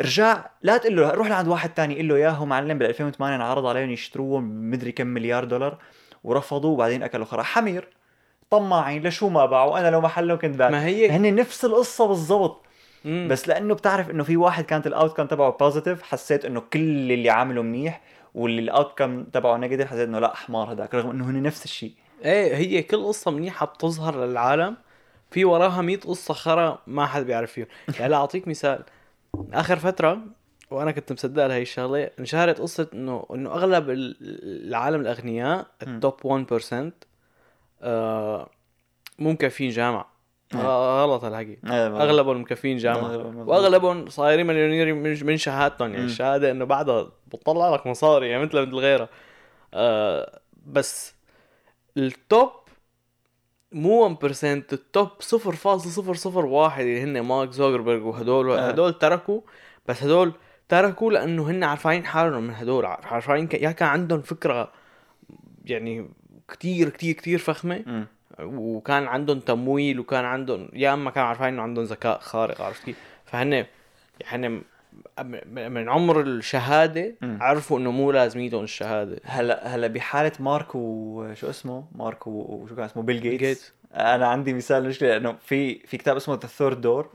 رجع 0.00 0.44
لا 0.62 0.76
تقول 0.76 0.96
له 0.96 1.10
روح 1.10 1.28
لعند 1.28 1.48
واحد 1.48 1.74
تاني 1.74 1.98
قل 1.98 2.08
له 2.08 2.18
ياهو 2.18 2.46
معلم 2.46 2.78
بال 2.78 2.86
2008 2.88 3.36
انعرض 3.36 3.66
عليهم 3.66 3.90
يشتروه 3.90 4.40
بمدري 4.40 4.92
كم 4.92 5.06
مليار 5.06 5.44
دولار 5.44 5.78
ورفضوا 6.24 6.70
وبعدين 6.70 7.02
أكلوا 7.02 7.24
خرا. 7.26 7.42
حمير. 7.42 7.88
طماعين 8.50 9.06
لشو 9.06 9.28
ما 9.28 9.46
باعوا 9.46 9.78
أنا 9.80 9.90
لو 9.90 10.00
محله 10.00 10.36
كنت 10.36 10.56
باع 10.56 10.70
ما 10.70 10.84
هي 10.86 11.10
هن 11.10 11.34
نفس 11.34 11.64
القصة 11.64 12.06
بالضبط. 12.06 12.64
بس 13.04 13.48
لأنه 13.48 13.74
بتعرف 13.74 14.10
إنه 14.10 14.24
في 14.24 14.36
واحد 14.36 14.64
كانت 14.64 14.86
ال 14.86 15.16
outcome 15.16 15.26
تبعه 15.26 15.50
positive 15.60 16.02
حسيت 16.02 16.44
إنه 16.44 16.60
كل 16.60 17.12
اللي 17.12 17.30
عامله 17.30 17.62
منيح 17.62 18.00
واللي 18.34 18.60
ال 18.62 18.98
outcome 18.98 19.24
تبعه 19.24 19.56
negative 19.56 19.88
حسيت 19.90 20.08
إنه 20.08 20.18
لا 20.18 20.34
حمار 20.36 20.72
هذاك 20.72 20.94
رغم 20.94 21.10
إنه 21.10 21.30
هن 21.30 21.42
نفس 21.42 21.64
الشيء. 21.64 21.92
إيه 22.24 22.56
هي 22.56 22.82
كل 22.82 23.04
قصة 23.04 23.30
منيحة 23.30 23.66
بتظهر 23.66 24.24
للعالم. 24.26 24.76
في 25.30 25.44
وراها 25.44 25.82
100 25.82 25.96
قصة 26.00 26.34
خرا 26.34 26.78
ما 26.86 27.06
حد 27.06 27.26
بيعرف 27.26 27.52
فيهم. 27.52 27.66
يعني 27.98 28.10
لا 28.10 28.16
أعطيك 28.16 28.48
مثال. 28.48 28.82
آخر 29.52 29.76
فترة 29.76 30.18
وأنا 30.70 30.90
كنت 30.90 31.12
مصدق 31.12 31.46
لهي 31.46 31.62
الشغلة 31.62 32.10
انشهرت 32.18 32.60
قصة 32.60 32.88
انه 32.94 33.26
إنه 33.34 33.50
أغلب 33.50 33.90
ال- 33.90 34.16
العالم 34.68 35.00
الأغنياء 35.00 35.66
ال 35.82 35.90
top 35.90 36.14
1% 36.24 36.72
آه 36.72 36.92
مو 39.18 39.30
مكفين 39.32 39.70
جامعة. 39.70 40.18
مم. 40.54 40.60
آه 40.60 41.04
غلط 41.04 41.24
هالحكي. 41.24 41.58
أغلب 41.64 41.94
أغلبهم 41.94 42.40
مكفين 42.40 42.76
جامعة. 42.76 43.08
مظبوط. 43.08 43.48
وأغلبهم 43.48 44.08
صايرين 44.08 44.46
مليونير 44.46 44.94
من 45.24 45.36
شهادتهم. 45.36 45.92
يعني. 45.92 46.04
الشهاده 46.04 46.50
إنه 46.50 46.64
بعدها 46.64 47.08
بتطلع 47.26 47.74
لك 47.74 47.86
مصاري 47.86 48.28
يعني 48.28 48.44
مثل 48.44 48.60
مثل 48.62 48.74
غيرها 48.74 49.08
آه 49.74 50.40
بس 50.66 51.14
ال 51.96 52.10
top 52.10 52.50
مو 53.72 54.08
1% 54.08 54.44
ال 54.44 54.60
top 54.60 55.08
0.001 55.20 56.78
اللي 56.78 57.02
هن 57.02 57.20
مارك 57.20 57.50
زوكربيرج 57.50 58.04
وهدول 58.04 58.50
آه. 58.50 58.68
هدول 58.68 58.98
تركوا 58.98 59.40
بس 59.88 60.02
هدول 60.02 60.32
تركوا 60.68 61.12
لأنه 61.12 61.50
هن 61.50 61.64
عارفين 61.64 62.06
حالهم 62.06 62.42
من 62.42 62.54
هدول. 62.54 62.86
عارفين 62.86 63.48
يا 63.52 63.72
كان 63.72 63.88
عندهم 63.88 64.22
فكرة 64.22 64.72
يعني 65.64 66.08
كتير 66.48 66.88
كتير 66.88 67.14
كتير 67.14 67.38
فخمة 67.38 67.82
مم. 67.86 68.06
وكان 68.40 69.06
عندهم 69.06 69.40
تمويل 69.40 70.00
وكان 70.00 70.24
عندهم 70.24 70.68
يا 70.72 70.94
أما 70.94 71.10
كانوا 71.10 71.28
عارفين 71.28 71.46
إنه 71.46 71.62
عندهم 71.62 71.84
ذكاء 71.84 72.18
خارق 72.18 72.60
عرفت 72.62 72.84
كيف؟ 72.84 72.96
فهن 73.24 73.66
يعني 74.20 74.48
م- 74.48 74.62
من 75.72 75.88
عمر 75.88 76.20
الشهادة 76.20 77.14
مم. 77.22 77.38
عرفوا 77.40 77.78
إنه 77.78 77.90
مو 77.90 78.10
لازميتهم 78.12 78.64
الشهادة 78.64 79.20
هلا 79.24 79.74
هلا 79.74 79.86
بحالة 79.86 80.32
مارك 80.40 80.74
وشو 80.74 81.50
اسمه 81.50 81.84
مارك 81.94 82.26
وشو 82.26 82.76
كان 82.76 82.84
اسمه 82.84 83.02
بيل 83.02 83.20
جيتس, 83.20 83.38
جيتس. 83.44 83.72
أنا 83.94 84.26
عندي 84.26 84.52
مثال 84.52 84.88
مشكلة 84.88 85.08
لأنه 85.08 85.36
في 85.46 85.78
في 85.78 85.96
كتاب 85.96 86.16
اسمه 86.16 86.34
The 86.34 86.46
Third 86.46 86.80
Door. 86.80 87.08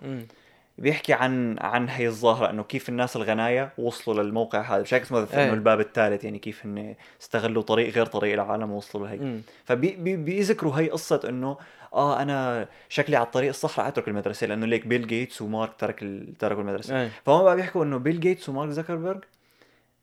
بيحكي 0.77 1.13
عن 1.13 1.59
عن 1.59 1.89
هي 1.89 2.07
الظاهرة 2.07 2.49
إنه 2.49 2.63
كيف 2.63 2.89
الناس 2.89 3.15
الغنايا 3.15 3.71
وصلوا 3.77 4.23
للموقع 4.23 4.61
هذا. 4.61 4.81
مش 4.81 4.93
هيك 4.93 5.01
اسمه 5.03 5.25
The- 5.25 5.33
إيه. 5.33 5.45
انه 5.45 5.53
الباب 5.53 5.79
الثالث 5.79 6.23
يعني 6.23 6.39
كيف 6.39 6.65
هن 6.65 6.95
استغلوا 7.21 7.61
طريق 7.63 7.93
غير 7.93 8.05
طريق 8.05 8.33
العالم 8.33 8.71
ووصلوا 8.71 9.07
لهي. 9.07 9.39
فبيذكروا 9.65 10.79
هي 10.79 10.89
قصة 10.89 11.21
إنه 11.29 11.57
آه 11.93 12.21
أنا 12.21 12.67
شكلي 12.89 13.15
على 13.15 13.25
الطريق 13.25 13.49
الصح 13.49 13.79
رح 13.79 13.85
أترك 13.87 14.07
المدرسة 14.07 14.47
لأنه 14.47 14.65
ليك 14.65 14.87
بيل 14.87 15.07
جيتس 15.07 15.41
ومارك 15.41 15.71
ترك 15.79 16.03
ال... 16.03 16.37
تركوا 16.39 16.61
المدرسة. 16.61 17.01
إيه. 17.01 17.09
فهم 17.25 17.43
بقى 17.43 17.55
بيحكوا 17.55 17.83
إنه 17.83 17.97
بيل 17.97 18.19
جيتس 18.19 18.49
ومارك 18.49 18.69
زكربرج 18.69 19.23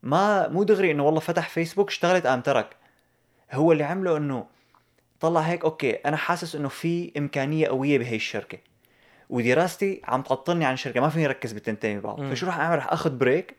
ما 0.03 0.47
مو 0.47 0.63
دغري 0.63 0.91
إنه 0.91 1.05
والله 1.05 1.19
فتح 1.19 1.49
فيسبوك 1.49 1.89
اشتغلت 1.89 2.27
قام 2.27 2.41
ترك. 2.41 2.75
هو 3.51 3.71
اللي 3.71 3.83
عمله 3.83 4.17
إنه 4.17 4.45
طلع 5.19 5.39
هيك 5.41 5.63
okay 5.63 5.91
أنا 5.91 6.17
حاسس 6.17 6.55
إنه 6.55 6.67
في 6.69 7.11
إمكانية 7.17 7.67
قوية 7.67 7.97
بهي 7.97 8.15
الشركة. 8.15 8.57
ودراستي 9.31 10.01
عم 10.03 10.21
تعطلني 10.21 10.65
عن 10.65 10.73
الشركة 10.73 11.01
ما 11.01 11.09
فيني 11.09 11.25
اركز 11.25 11.51
بالتنتين 11.51 11.99
ببعض. 11.99 12.21
فشو 12.21 12.47
رح 12.47 12.59
أعمل؟ 12.59 12.77
رح 12.77 12.93
أخذ 12.93 13.17
break 13.17 13.57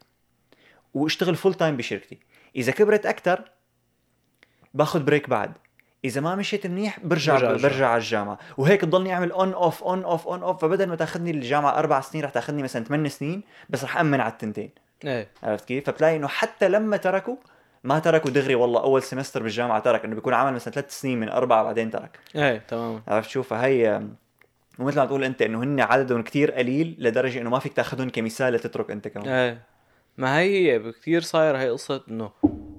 وأشتغل 0.94 1.36
full 1.36 1.54
time 1.54 1.76
بشركتي. 1.76 2.18
إذا 2.56 2.72
كبرت 2.72 3.06
أكثر 3.06 3.50
باخذ 4.74 5.02
break 5.02 5.30
بعد. 5.30 5.52
إذا 6.04 6.20
ما 6.20 6.34
مشيت 6.34 6.66
منيح 6.66 7.00
برجع 7.00 7.34
برجع. 7.34 7.68
برجع 7.68 7.88
على 7.88 7.98
الجامعة. 7.98 8.38
وهيك 8.56 8.80
تضلني 8.80 9.14
أعمل 9.14 9.32
on 9.32 9.52
off 9.52 9.82
on 9.82 10.04
off 10.04 10.28
on 10.28 10.42
off 10.42 10.62
فبدل 10.62 10.88
ما 10.88 10.96
تأخذني 10.96 11.30
الجامعة 11.30 11.78
أربع 11.78 12.00
سنين 12.00 12.24
رح 12.24 12.30
تأخذني 12.30 12.62
مثلا 12.62 12.84
ثمان 12.84 13.08
سنين 13.08 13.42
بس 13.70 13.84
رح 13.84 13.96
امن 13.96 14.20
على 14.20 14.32
التنتين. 14.32 14.70
إيه. 15.04 15.28
عرفت 15.42 15.64
كيف؟ 15.64 15.86
فبتلاقي 15.86 16.16
إنه 16.16 16.28
حتى 16.28 16.68
لما 16.68 16.96
تركوا 16.96 17.36
ما 17.84 17.98
تركوا 17.98 18.30
دغري 18.30 18.54
والله 18.54 18.80
أول 18.80 19.02
semester 19.02 19.42
بالجامعة 19.42 19.80
ترك 19.80 20.04
إنه 20.04 20.14
بيكون 20.14 20.34
عمل 20.34 20.52
مثلا 20.52 20.74
ثلاث 20.74 21.00
سنين 21.00 21.20
من 21.20 21.28
أربعة 21.28 21.64
بعدين 21.64 21.90
ترك. 21.90 22.18
إيه 22.36 22.58
تماما. 22.58 23.02
عرفت 23.08 23.30
شو؟ 23.30 23.42
فهي 23.42 24.02
ومثل 24.78 25.00
ما 25.00 25.06
تقول 25.06 25.24
أنت 25.24 25.42
إنه 25.42 25.62
هن 25.62 25.80
عددهم 25.80 26.22
كتير 26.22 26.52
قليل 26.52 26.96
لدرجة 26.98 27.40
إنه 27.40 27.50
ما 27.50 27.58
فيك 27.58 27.72
تأخذهم 27.72 28.10
كمثال 28.10 28.52
لتترك 28.52 28.90
أنت 28.90 29.08
كمان. 29.08 29.28
إيه. 29.28 29.62
ما 30.18 30.38
هي 30.38 30.92
كثير 30.92 31.20
صاير 31.20 31.56
هي 31.56 31.70
قصة 31.70 32.02
إنه 32.08 32.30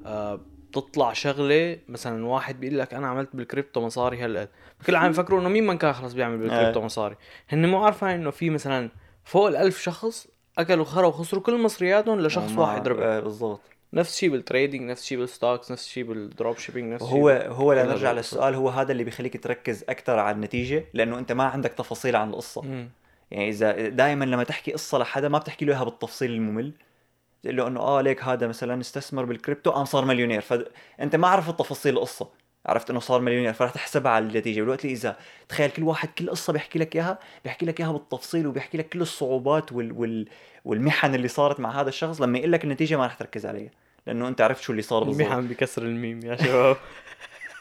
آه 0.05 0.39
بتطلع 0.69 1.13
شغلة 1.13 1.77
مثلا 1.89 2.25
واحد 2.25 2.59
بيقول 2.59 2.79
لك 2.79 2.93
أنا 2.93 3.07
عملت 3.07 3.29
بالكريبتو 3.33 3.81
مصاري 3.81 4.17
هالقد 4.17 4.49
كل 4.85 4.95
العالم 4.95 5.11
يفكروا 5.11 5.41
إنه 5.41 5.49
مين 5.49 5.67
ما 5.67 5.77
كان 5.77 5.93
خلص 5.93 6.13
بيعمل 6.13 6.37
بالكريبتو 6.37 6.79
إيه. 6.79 6.85
مصاري؟ 6.85 7.15
هن 7.49 7.65
مو 7.65 7.83
عارفين 7.83 8.09
إنه 8.09 8.31
في 8.31 8.49
مثلا 8.49 8.89
فوق 9.23 9.47
الألف 9.47 9.81
شخص 9.81 10.27
أكلوا 10.57 10.85
خرا 10.85 11.07
وخسروا 11.07 11.43
كل 11.43 11.61
مصرياتهم 11.61 12.19
لشخص 12.19 12.57
واحد 12.57 12.87
ربح. 12.87 13.03
آه، 13.03 13.19
بالضبط. 13.19 13.61
نفس 13.93 14.13
الشيء 14.13 14.29
بال 14.29 14.42
trading 14.42 14.89
نفس 14.89 15.01
الشيء 15.01 15.17
بال 15.17 15.31
stocks 15.31 15.71
نفس 15.71 15.85
الشيء 15.85 16.03
بال 16.03 16.57
dropshipping 16.57 16.93
نفس 16.93 17.03
الشيء 17.03 17.17
هو 17.17 17.73
كل 17.73 17.77
لنرجع. 17.77 18.11
للسؤال 18.11 18.55
هو 18.55 18.69
هذا 18.69 18.91
اللي 18.91 19.03
بيخليك 19.03 19.43
تركز 19.43 19.83
أكثر 19.89 20.19
على 20.19 20.35
النتيجة؟ 20.35 20.85
لأنه 20.93 21.19
أنت 21.19 21.31
ما 21.31 21.43
عندك 21.43 21.73
تفاصيل 21.73 22.15
عن 22.15 22.29
القصة. 22.29 22.61
مم. 22.61 22.89
يعني 23.31 23.49
إذا 23.49 23.89
دائما 23.89 24.25
لما 24.25 24.43
تحكي 24.43 24.71
قصة 24.71 24.97
لحدا 24.97 25.29
ما 25.29 25.37
بتحكي 25.37 25.65
له 25.65 25.73
اياها 25.73 25.83
بالتفصيل 25.83 26.31
الممل. 26.31 26.71
تقول 27.43 27.57
له 27.57 27.67
إنه 27.67 27.79
آه 27.79 28.01
ليك 28.01 28.23
هذا 28.23 28.47
مثلا 28.47 28.81
استثمر 28.81 29.25
بالكريبتو 29.25 29.71
قام 29.71 29.85
صار 29.85 30.05
مليونير. 30.05 30.41
فانت 30.41 31.15
ما 31.15 31.27
عرفت 31.27 31.59
تفاصيل 31.59 31.93
القصة. 31.93 32.29
عرفت 32.65 32.89
إنه 32.89 32.99
صار 32.99 33.21
مليونير 33.21 33.53
فرح 33.53 33.71
تحسبها 33.71 34.11
على 34.11 34.25
النتيجة. 34.25 34.61
بالوقت 34.61 34.85
اللي 34.85 34.93
إذا 34.93 35.17
تخيل 35.49 35.69
كل 35.69 35.83
واحد 35.83 36.09
كل 36.17 36.29
قصة 36.29 36.53
بيحكي 36.53 36.79
لك 36.79 36.95
إياها 36.95 37.19
بيحكي 37.43 37.65
لك 37.65 37.79
إياها 37.79 37.91
بالتفصيل 37.91 38.47
وبيحكي 38.47 38.77
لك 38.77 38.89
كل 38.89 39.01
الصعوبات 39.01 39.71
وال... 39.71 39.91
وال... 39.91 40.27
والمحن 40.65 41.15
اللي 41.15 41.27
صارت 41.27 41.59
مع 41.59 41.81
هذا 41.81 41.89
الشخص 41.89 42.21
لما 42.21 42.37
يقول 42.37 42.51
لك 42.51 42.63
النتيجة 42.63 42.95
ما 42.95 43.05
رح 43.05 43.13
تركز 43.13 43.45
عليها. 43.45 43.71
لأنه 44.07 44.27
أنت 44.27 44.41
عرفت 44.41 44.61
شو 44.63 44.71
اللي 44.71 44.81
صار 44.81 45.03
بالضبط. 45.03 45.21
المحن 45.21 45.47
بكسر 45.47 45.81
الميم 45.81 46.25
يا 46.25 46.35
شباب. 46.35 46.77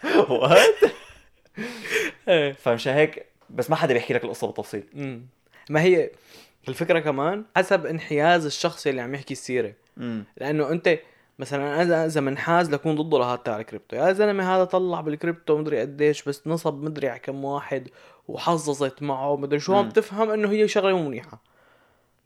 وقت 0.31 0.93
إيه. 2.29 2.53
فمشان 2.53 2.95
هيك؟ 2.95 3.27
بس 3.51 3.71
ما 3.71 3.77
حدا 3.77 3.95
بيحكي 3.95 4.15
لك 4.15 4.25
القصة 4.25 4.47
بالتفصيل. 4.47 4.85
مم. 4.95 5.27
ما 5.71 5.83
هي 5.83 6.11
الفكرة 6.69 6.99
كمان 6.99 7.45
حسب 7.57 7.87
انحياز 7.87 8.47
الشخص 8.47 8.87
اللي 8.87 9.01
عم 9.01 9.15
يحكي 9.15 9.33
السيرة. 9.33 9.73
امم 9.99 10.25
لأنه 10.37 10.71
أنت 10.71 10.99
مثلا 11.39 11.83
أنا 11.83 12.07
إذا 12.07 12.21
منحاز 12.21 12.71
لكون 12.71 12.95
ضده 12.95 13.19
لهذا 13.19 13.37
تاع 13.37 13.61
الكريبتو. 13.61 13.97
يا 13.97 14.13
زلمة 14.13 14.57
هذا 14.57 14.65
طلع 14.65 15.01
بالكريبتو 15.01 15.59
مدري 15.59 15.81
قديش 15.81 16.23
بس 16.23 16.47
نصب 16.47 16.83
مدري 16.83 17.09
على 17.09 17.19
كم 17.19 17.45
واحد 17.45 17.89
وحظظت 18.29 19.03
معه. 19.03 19.37
مدري 19.37 19.61
شو 19.61 19.73
مم. 19.73 19.79
هم 19.79 19.89
بتفهم 19.89 20.31
إنه 20.31 20.51
هي 20.51 20.69
شغلة 20.69 20.97
مو 20.97 21.09
منيحة. 21.09 21.43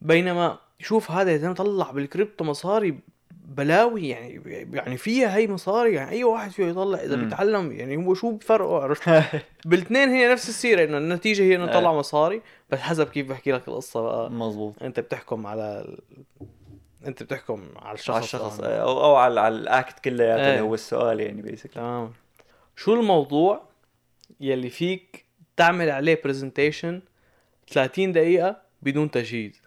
بينما 0.01 0.57
شوف 0.79 1.11
هذا 1.11 1.31
يا 1.31 1.37
زلمه 1.37 1.53
طلع 1.53 1.91
بالكريبتو 1.91 2.43
مصاري 2.43 2.99
بلاوي 3.47 4.09
يعني 4.09 4.41
يعني 4.73 4.97
فيها 4.97 5.35
هي 5.37 5.47
مصاري 5.47 5.93
يعني 5.93 6.11
أي 6.11 6.23
واحد 6.23 6.51
فيه 6.51 6.65
يطلع 6.65 6.99
إذا 6.99 7.15
مم. 7.15 7.23
بيتعلم 7.23 7.71
يعني 7.71 7.97
هو 7.97 8.13
شو 8.13 8.31
بفرقه 8.31 8.83
عرفت 8.83 9.09
بالاثنين 9.65 10.09
هي 10.09 10.31
نفس 10.31 10.49
السيرة 10.49 10.83
إنه 10.83 10.97
النتيجة 10.97 11.43
هي 11.43 11.55
إنه. 11.55 11.73
طلع 11.73 11.93
مصاري 11.93 12.41
بس 12.69 12.79
حسب 12.79 13.07
كيف 13.09 13.29
بحكي 13.29 13.51
لك 13.51 13.67
القصة 13.67 14.01
بقى 14.01 14.31
مزبوط 14.31 14.83
أنت 14.83 14.99
بتحكم 14.99 15.47
على 15.47 15.85
ال... 15.85 15.99
أنت 17.07 17.23
بتحكم 17.23 17.63
على 17.75 17.93
الشخص 17.93 18.15
على 18.15 18.23
الشخص 18.23 18.59
آه. 18.59 18.81
أو 18.81 19.03
أو 19.03 19.15
على 19.15 19.39
على 19.39 19.55
ال 19.55 19.66
act 19.66 19.99
كلياته 19.99 20.43
إيه. 20.43 20.49
اللي 20.49 20.61
هو 20.61 20.73
السؤال 20.73 21.19
يعني 21.19 21.41
basically 21.41 21.73
تمام 21.73 22.13
شو 22.75 22.93
الموضوع 22.93 23.61
يلي 24.39 24.69
فيك 24.69 25.25
تعمل 25.57 25.89
عليه 25.89 26.21
presentation 26.23 27.01
30 27.69 28.11
دقيقة 28.11 28.61
بدون 28.81 29.11
تجهيز 29.11 29.61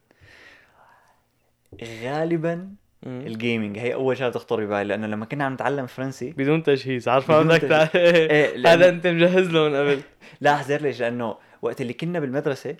غالبا 2.02 2.74
ال 3.06 3.17
gaming 3.17 3.78
هي 3.78 3.94
أول 3.94 4.16
شغلة 4.16 4.30
تخطر 4.30 4.64
ببالي 4.64 4.84
لأنه 4.84 5.06
لما 5.06 5.24
كنا 5.24 5.44
عم 5.44 5.52
نتعلم 5.52 5.86
فرنسي 5.86 6.30
بدون 6.38 6.62
تجهيز 6.62 7.08
عارف 7.08 7.30
ما 7.30 7.42
بدون 7.42 7.48
بدك 7.58 7.68
تع- 7.68 7.88
إيه، 7.94 8.66
هذا 8.72 8.88
أنت 8.88 9.06
مجهز 9.06 9.48
له 9.50 9.68
من 9.68 9.74
قبل. 9.76 10.00
لا 10.40 10.54
احذر 10.54 10.80
ليش؟ 10.80 11.00
لأنه 11.00 11.36
وقت 11.62 11.80
اللي 11.80 11.92
كنا 11.92 12.20
بالمدرسة. 12.20 12.76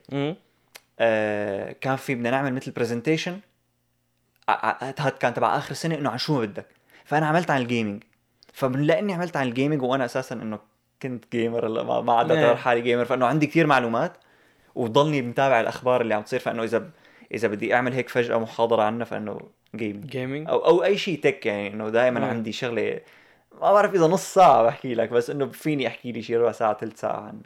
آه 0.99 1.73
كان 1.81 1.97
في 1.97 2.15
بدنا 2.15 2.31
نعمل 2.31 2.55
مثل 2.55 2.71
presentation 2.71 3.39
هاد 4.49 5.13
كان 5.13 5.35
تبع 5.35 5.57
آخر 5.57 5.75
سنة 5.75 5.95
إنه 5.95 6.11
عن 6.11 6.19
شو 6.19 6.35
ما 6.35 6.41
بدك. 6.41 6.67
فأنا 7.05 7.27
عملت 7.27 7.51
عن 7.51 7.63
ال 7.63 7.68
gaming 7.68 8.03
فلاني 8.53 9.13
عملت 9.13 9.37
عن 9.37 9.49
ال 9.49 9.54
gaming 9.54 9.83
وأنا 9.83 10.05
أساسا 10.05 10.35
إنه 10.35 10.59
كنت 11.03 11.25
gamer 11.33 11.67
هلا 11.67 12.01
ما 12.01 12.13
عاد 12.13 12.31
إيه. 12.31 12.39
اعتبر 12.45 12.57
حالي 12.57 12.81
gamer 12.81 13.05
فإنه 13.05 13.27
عندي 13.27 13.47
كثير 13.47 13.67
معلومات 13.67 14.13
وضلني 14.75 15.23
متابع 15.23 15.61
الأخبار 15.61 16.01
اللي 16.01 16.15
عم 16.15 16.23
تصير. 16.23 16.41
فإنه 16.41 16.63
إذا 16.63 16.91
إذا 17.35 17.49
بدي 17.49 17.75
أعمل 17.75 17.93
هيك 17.93 18.09
فجأة 18.09 18.39
محاضرة 18.39 18.83
عنها 18.83 19.05
فإنه 19.05 19.41
gaming 19.77 20.07
gaming 20.07 20.49
أو 20.49 20.59
أو 20.67 20.85
أي 20.85 20.99
شيء 20.99 21.21
tech 21.21 21.47
يعني 21.47 21.69
إنه 21.69 21.89
دائما 21.89 22.21
مم. 22.21 22.27
عندي 22.27 22.53
شغلة. 22.53 23.01
ما 23.61 23.73
بعرف 23.73 23.95
إذا 23.95 24.07
نص 24.07 24.35
ساعة 24.35 24.63
بحكي 24.63 24.95
لك 24.95 25.11
بس 25.11 25.31
إنه 25.31 25.47
فيني 25.47 25.87
أحكي 25.87 26.13
لي 26.13 26.23
شي 26.23 26.37
ربع 26.37 26.53
ساعة 26.53 26.79
ثلث 26.79 27.01
ساعة 27.01 27.21
عنه. 27.21 27.43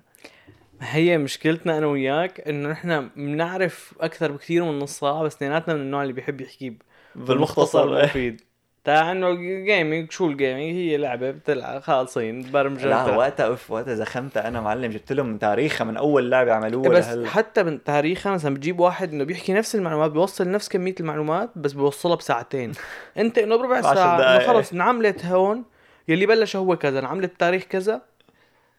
هي 0.81 1.19
مشكلتنا 1.19 1.79
أنا 1.79 1.87
وياك 1.87 2.49
إنه 2.49 2.69
نحن 2.69 3.09
بنعرف 3.17 3.95
أكثر 4.01 4.33
بكثير 4.33 4.65
من 4.65 4.79
نص 4.79 4.99
ساعة 4.99 5.23
بس 5.23 5.35
اثنيناتنا 5.35 5.75
من 5.75 5.81
النوع 5.81 6.03
اللي 6.03 6.13
بيحب 6.13 6.41
يحكي 6.41 6.79
بالمختصر. 7.17 7.99
المفيد 7.99 8.41
تاع 8.85 9.13
انه 9.13 9.35
gaming 9.65 10.11
شو 10.13 10.27
ال 10.27 10.33
gaming 10.33 10.75
هي 10.75 10.97
لعبة 10.97 11.31
بتلعب 11.31 11.81
خالصين 11.81 12.51
برمجة 12.53 12.87
لا. 12.87 13.17
وقتها 13.17 13.47
أوف 13.47 13.71
وقتها 13.71 13.95
زخمتها 13.95 14.49
أنا 14.49 14.61
معلم 14.61 14.91
جبت 14.93 15.13
لهم 15.13 15.39
تاريخها 15.39 15.85
من 15.85 15.97
أول 15.97 16.31
لعبة 16.31 16.53
عملوها 16.53 16.89
بس 16.89 17.09
لهلا 17.09 17.29
حتى 17.29 17.63
من 17.63 17.85
تاريخها 17.85 18.33
مثلا 18.33 18.55
بتجيب 18.55 18.81
واحد 18.81 19.13
إنه 19.13 19.25
بيحكي 19.25 19.53
نفس 19.53 19.75
المعلومات 19.75 20.11
بيوصل 20.11 20.51
نفس 20.51 20.69
كمية 20.69 20.95
المعلومات 21.01 21.51
بس 21.57 21.73
بيوصلها 21.73 22.17
بساعتين 22.17 22.73
أنت 23.19 23.39
إنه 23.39 23.57
بربع 23.57 23.81
ساعة. 23.81 24.39
خلص 24.47 24.73
انعملت 24.73 25.25
هون 25.27 25.65
يلي 26.09 26.27
بلش 26.27 26.57
هو 26.57 26.77
كذا 26.77 26.99
انعملت 26.99 27.35
بتاريخ 27.35 27.63
كذا 27.63 28.03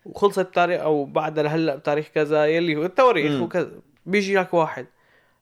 وخلصت 0.06 0.40
بتاريخ 0.40 0.82
أو 0.82 1.06
بعدها 1.06 1.44
لهلأ 1.44 1.76
بتاريخ 1.76 2.08
كذا 2.16 2.46
يلي 2.46 2.76
هو 2.76 2.86
التواريخ. 2.86 3.42
وكذا 3.42 3.72
بيجي 4.06 4.36
لك 4.36 4.54
واحد 4.54 4.86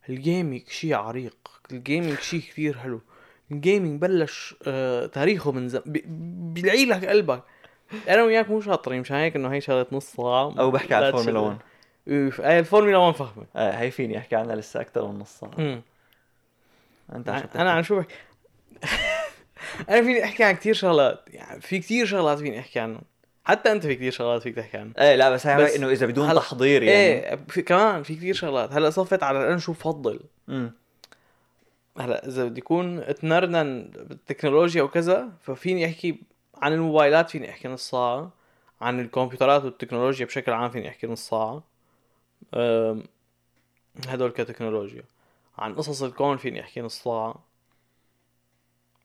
ال 0.09 0.17
gaming 0.17 0.61
شيء 0.69 0.95
عريق 0.95 1.35
ال 1.71 1.78
gaming 1.78 2.19
شيء 2.19 2.39
كثير 2.39 2.77
حلو 2.77 3.01
ال 3.53 3.60
gaming 3.60 4.01
بلش 4.01 4.55
آه 4.67 5.05
تاريخه 5.05 5.51
من 5.51 5.69
زمان 5.69 5.83
بي- 5.85 6.03
بيلعي 6.61 6.85
لك 6.85 7.05
قلبك. 7.05 7.43
أنا 8.09 8.23
وياك 8.23 8.49
مو 8.49 8.61
شاطرين 8.61 9.01
مشان 9.01 9.15
هيك 9.17 9.35
إنه 9.35 9.53
هي 9.53 9.61
شغلة 9.61 9.85
نص 9.91 10.05
ساعه 10.05 10.59
أو 10.59 10.71
بحكي 10.71 10.93
على 10.95 11.03
لا 11.03 11.09
الفورمولا 11.19 11.39
تشغل. 11.39 11.57
1 12.07 12.25
أوف 12.25 12.41
هاي 12.41 12.59
الفورمولا 12.59 12.97
1 12.97 13.15
فهمه 13.15 13.45
آه 13.55 13.71
هي 13.71 13.91
فيني 13.91 14.17
أحكي 14.17 14.35
عنها 14.35 14.55
لسه 14.55 14.81
أكثر 14.81 15.07
من 15.07 15.19
نص 15.19 15.39
ساعه 15.39 15.81
أنت 17.15 17.29
عشان 17.29 17.49
أنا 17.55 17.71
عن 17.71 17.83
شو 17.83 17.95
بحكي؟ 17.99 18.13
أنا 19.89 20.01
فيني 20.01 20.23
أحكي 20.23 20.43
عن 20.43 20.53
كثير 20.55 20.73
شغلات 20.73 21.19
يعني 21.27 21.61
في 21.61 21.79
كثير 21.79 22.05
شغلات 22.05 22.37
فيني 22.39 22.59
أحكي 22.59 22.79
عنهم. 22.79 23.01
حتى 23.45 23.71
أنت 23.71 23.85
في 23.85 23.95
كثير 23.95 24.11
شغلات 24.11 24.41
فيك 24.41 24.55
تحكي 24.55 24.77
عنها 24.77 24.93
إيه 24.97 25.15
لا 25.15 25.29
بس 25.29 25.47
هي 25.47 25.63
بس 25.63 25.75
إنه 25.75 25.89
إذا 25.89 26.05
بدون 26.05 26.33
تحضير 26.35 26.83
يعني. 26.83 26.97
إيه 26.97 27.39
في 27.47 27.61
كمان 27.61 28.03
في 28.03 28.15
كثير 28.15 28.33
شغلات. 28.33 28.71
هلأ 28.73 28.89
صفت 28.89 29.23
على 29.23 29.47
أنا 29.47 29.57
شو 29.57 29.71
بفضل. 29.71 30.19
امم 30.49 30.71
هلا 31.99 32.27
إذا 32.27 32.45
بدي 32.45 32.59
يكون 32.59 32.99
اتنرنن 32.99 33.83
بالتكنولوجيا 33.95 34.83
وكذا 34.83 35.29
ففيني 35.41 35.85
أحكي 35.85 36.21
عن 36.61 36.73
الموبايلات 36.73 37.29
فيني 37.29 37.49
أحكي 37.49 37.67
نص 37.67 37.89
ساعة. 37.89 38.31
عن 38.81 38.99
الكمبيوترات 38.99 39.63
والتكنولوجيا 39.63 40.25
بشكل 40.25 40.51
عام 40.51 40.69
فيني 40.69 40.89
أحكي 40.89 41.07
نص 41.07 41.29
ساعة. 41.29 41.63
أم، 42.53 43.03
هدول 44.07 44.31
كتكنولوجيا. 44.31 45.03
عن 45.57 45.75
قصص 45.75 46.03
الكون 46.03 46.37
فيني 46.37 46.61
أحكي 46.61 46.81
نص 46.81 47.03
ساعة. 47.03 47.43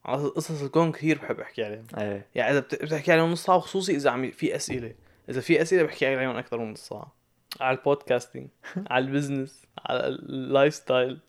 عن 0.04 0.28
قصص 0.28 0.62
الكون 0.62 0.92
كثير 0.92 1.18
بحب 1.18 1.40
أحكي 1.40 1.64
عليهم. 1.64 1.86
إيه. 1.98 2.26
يعني 2.34 2.50
إذا 2.50 2.60
بت- 2.60 2.82
بتحكي 2.82 3.12
عليهم 3.12 3.30
نص 3.32 3.44
ساعة 3.44 3.56
وخصوصي 3.56 3.96
إذا 3.96 4.10
عم 4.10 4.30
في 4.30 4.56
أسئلة. 4.56 4.94
إذا 5.28 5.40
في 5.40 5.62
أسئلة 5.62 5.82
بحكي 5.82 6.06
عليهم 6.06 6.36
أكثر 6.36 6.58
من 6.58 6.72
نص 6.72 6.88
ساعة. 6.88 7.12
على 7.60 7.78
ال 7.78 7.85
podcasting 7.85 8.48
على 8.90 9.04
ال 9.04 9.11
business 9.11 9.66
على 9.86 10.06
ال 10.06 10.74
lifestyle 10.74 11.20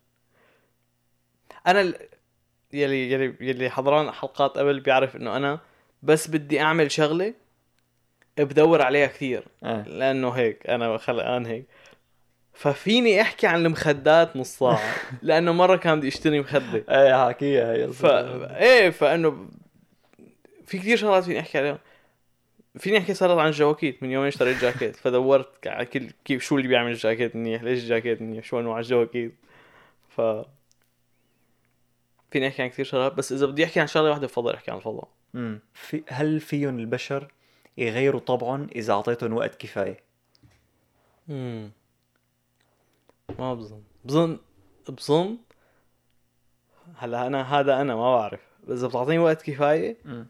أنا 1.67 1.81
ال... 1.81 1.95
يلي 2.73 3.11
يلي 3.11 3.35
يلي 3.41 3.69
حضران 3.69 4.11
حلقات 4.11 4.57
قبل 4.57 4.79
بيعرف 4.79 5.15
إنه 5.15 5.37
أنا 5.37 5.59
بس 6.03 6.27
بدي 6.27 6.61
أعمل 6.61 6.91
شغلة 6.91 7.33
بدور 8.37 8.81
عليها 8.81 9.07
كثير. 9.07 9.43
إيه 9.65 9.81
لأنه 9.87 10.29
هيك 10.29 10.69
أنا 10.69 10.97
خلقان 10.97 11.45
هيك. 11.45 11.65
ففيني 12.53 13.21
أحكي 13.21 13.47
عن 13.47 13.65
المخدات 13.65 14.37
نص 14.37 14.59
ساعة 14.59 14.95
لأنه 15.21 15.53
مرة 15.53 15.75
كان 15.75 15.97
بدي 15.97 16.07
أشتري 16.07 16.39
مخدة. 16.39 16.83
إيه 16.89 17.25
حاكيها 17.25 17.73
هي 17.73 17.87
ف 17.87 18.05
إيه 18.05 18.89
فإنه 18.89 19.47
في 20.65 20.77
كثير 20.77 20.97
شغلات 20.97 21.23
فيني 21.23 21.39
أحكي 21.39 21.57
عليهم. 21.57 21.77
فيني 22.77 22.97
أحكي 22.97 23.13
صارت 23.13 23.37
عن 23.37 23.47
الجواكيت 23.47 24.03
من 24.03 24.11
يومين 24.11 24.27
اشتريت 24.27 24.61
جاكيت 24.61 24.95
فدورت 24.95 25.67
على 25.67 25.85
كل 25.85 26.09
كيف 26.25 26.43
شو 26.43 26.57
اللي 26.57 26.67
بيعمل 26.67 26.91
الجاكيت 26.91 27.35
منيح 27.35 27.63
ليش 27.63 27.83
الجاكيت 27.83 28.21
منيح 28.21 28.45
شو 28.45 28.59
انواع 28.59 28.79
الجواكيت. 28.79 29.33
ف 30.09 30.21
فيني 32.31 32.47
احكي 32.47 32.61
عن 32.61 32.69
كثير 32.69 32.85
شغلات 32.85 33.13
بس 33.13 33.31
إذا 33.31 33.45
بدي 33.45 33.65
أحكي 33.65 33.79
عن 33.79 33.87
شغلة 33.87 34.09
واحدة 34.09 34.27
بفضل 34.27 34.53
أحكي 34.53 34.71
عن 34.71 34.77
الفضاء. 34.77 35.07
امم 35.35 35.59
في 35.73 36.03
هل 36.07 36.39
فيهم 36.39 36.79
البشر 36.79 37.31
يغيروا 37.77 38.19
طبعهم 38.19 38.67
إذا 38.75 38.93
أعطيتهم 38.93 39.33
وقت 39.33 39.55
كفاية؟ 39.55 39.99
امم 41.29 41.71
ما 43.39 43.53
بظن. 43.53 43.83
بظن 44.05 44.39
بظن 44.89 45.37
هلا 46.97 47.27
أنا 47.27 47.59
هذا 47.59 47.81
أنا 47.81 47.95
ما 47.95 48.15
بعرف. 48.15 48.41
إذا 48.69 48.87
بتعطيني 48.87 49.19
وقت 49.19 49.41
كفاية 49.41 49.97
امم 50.05 50.27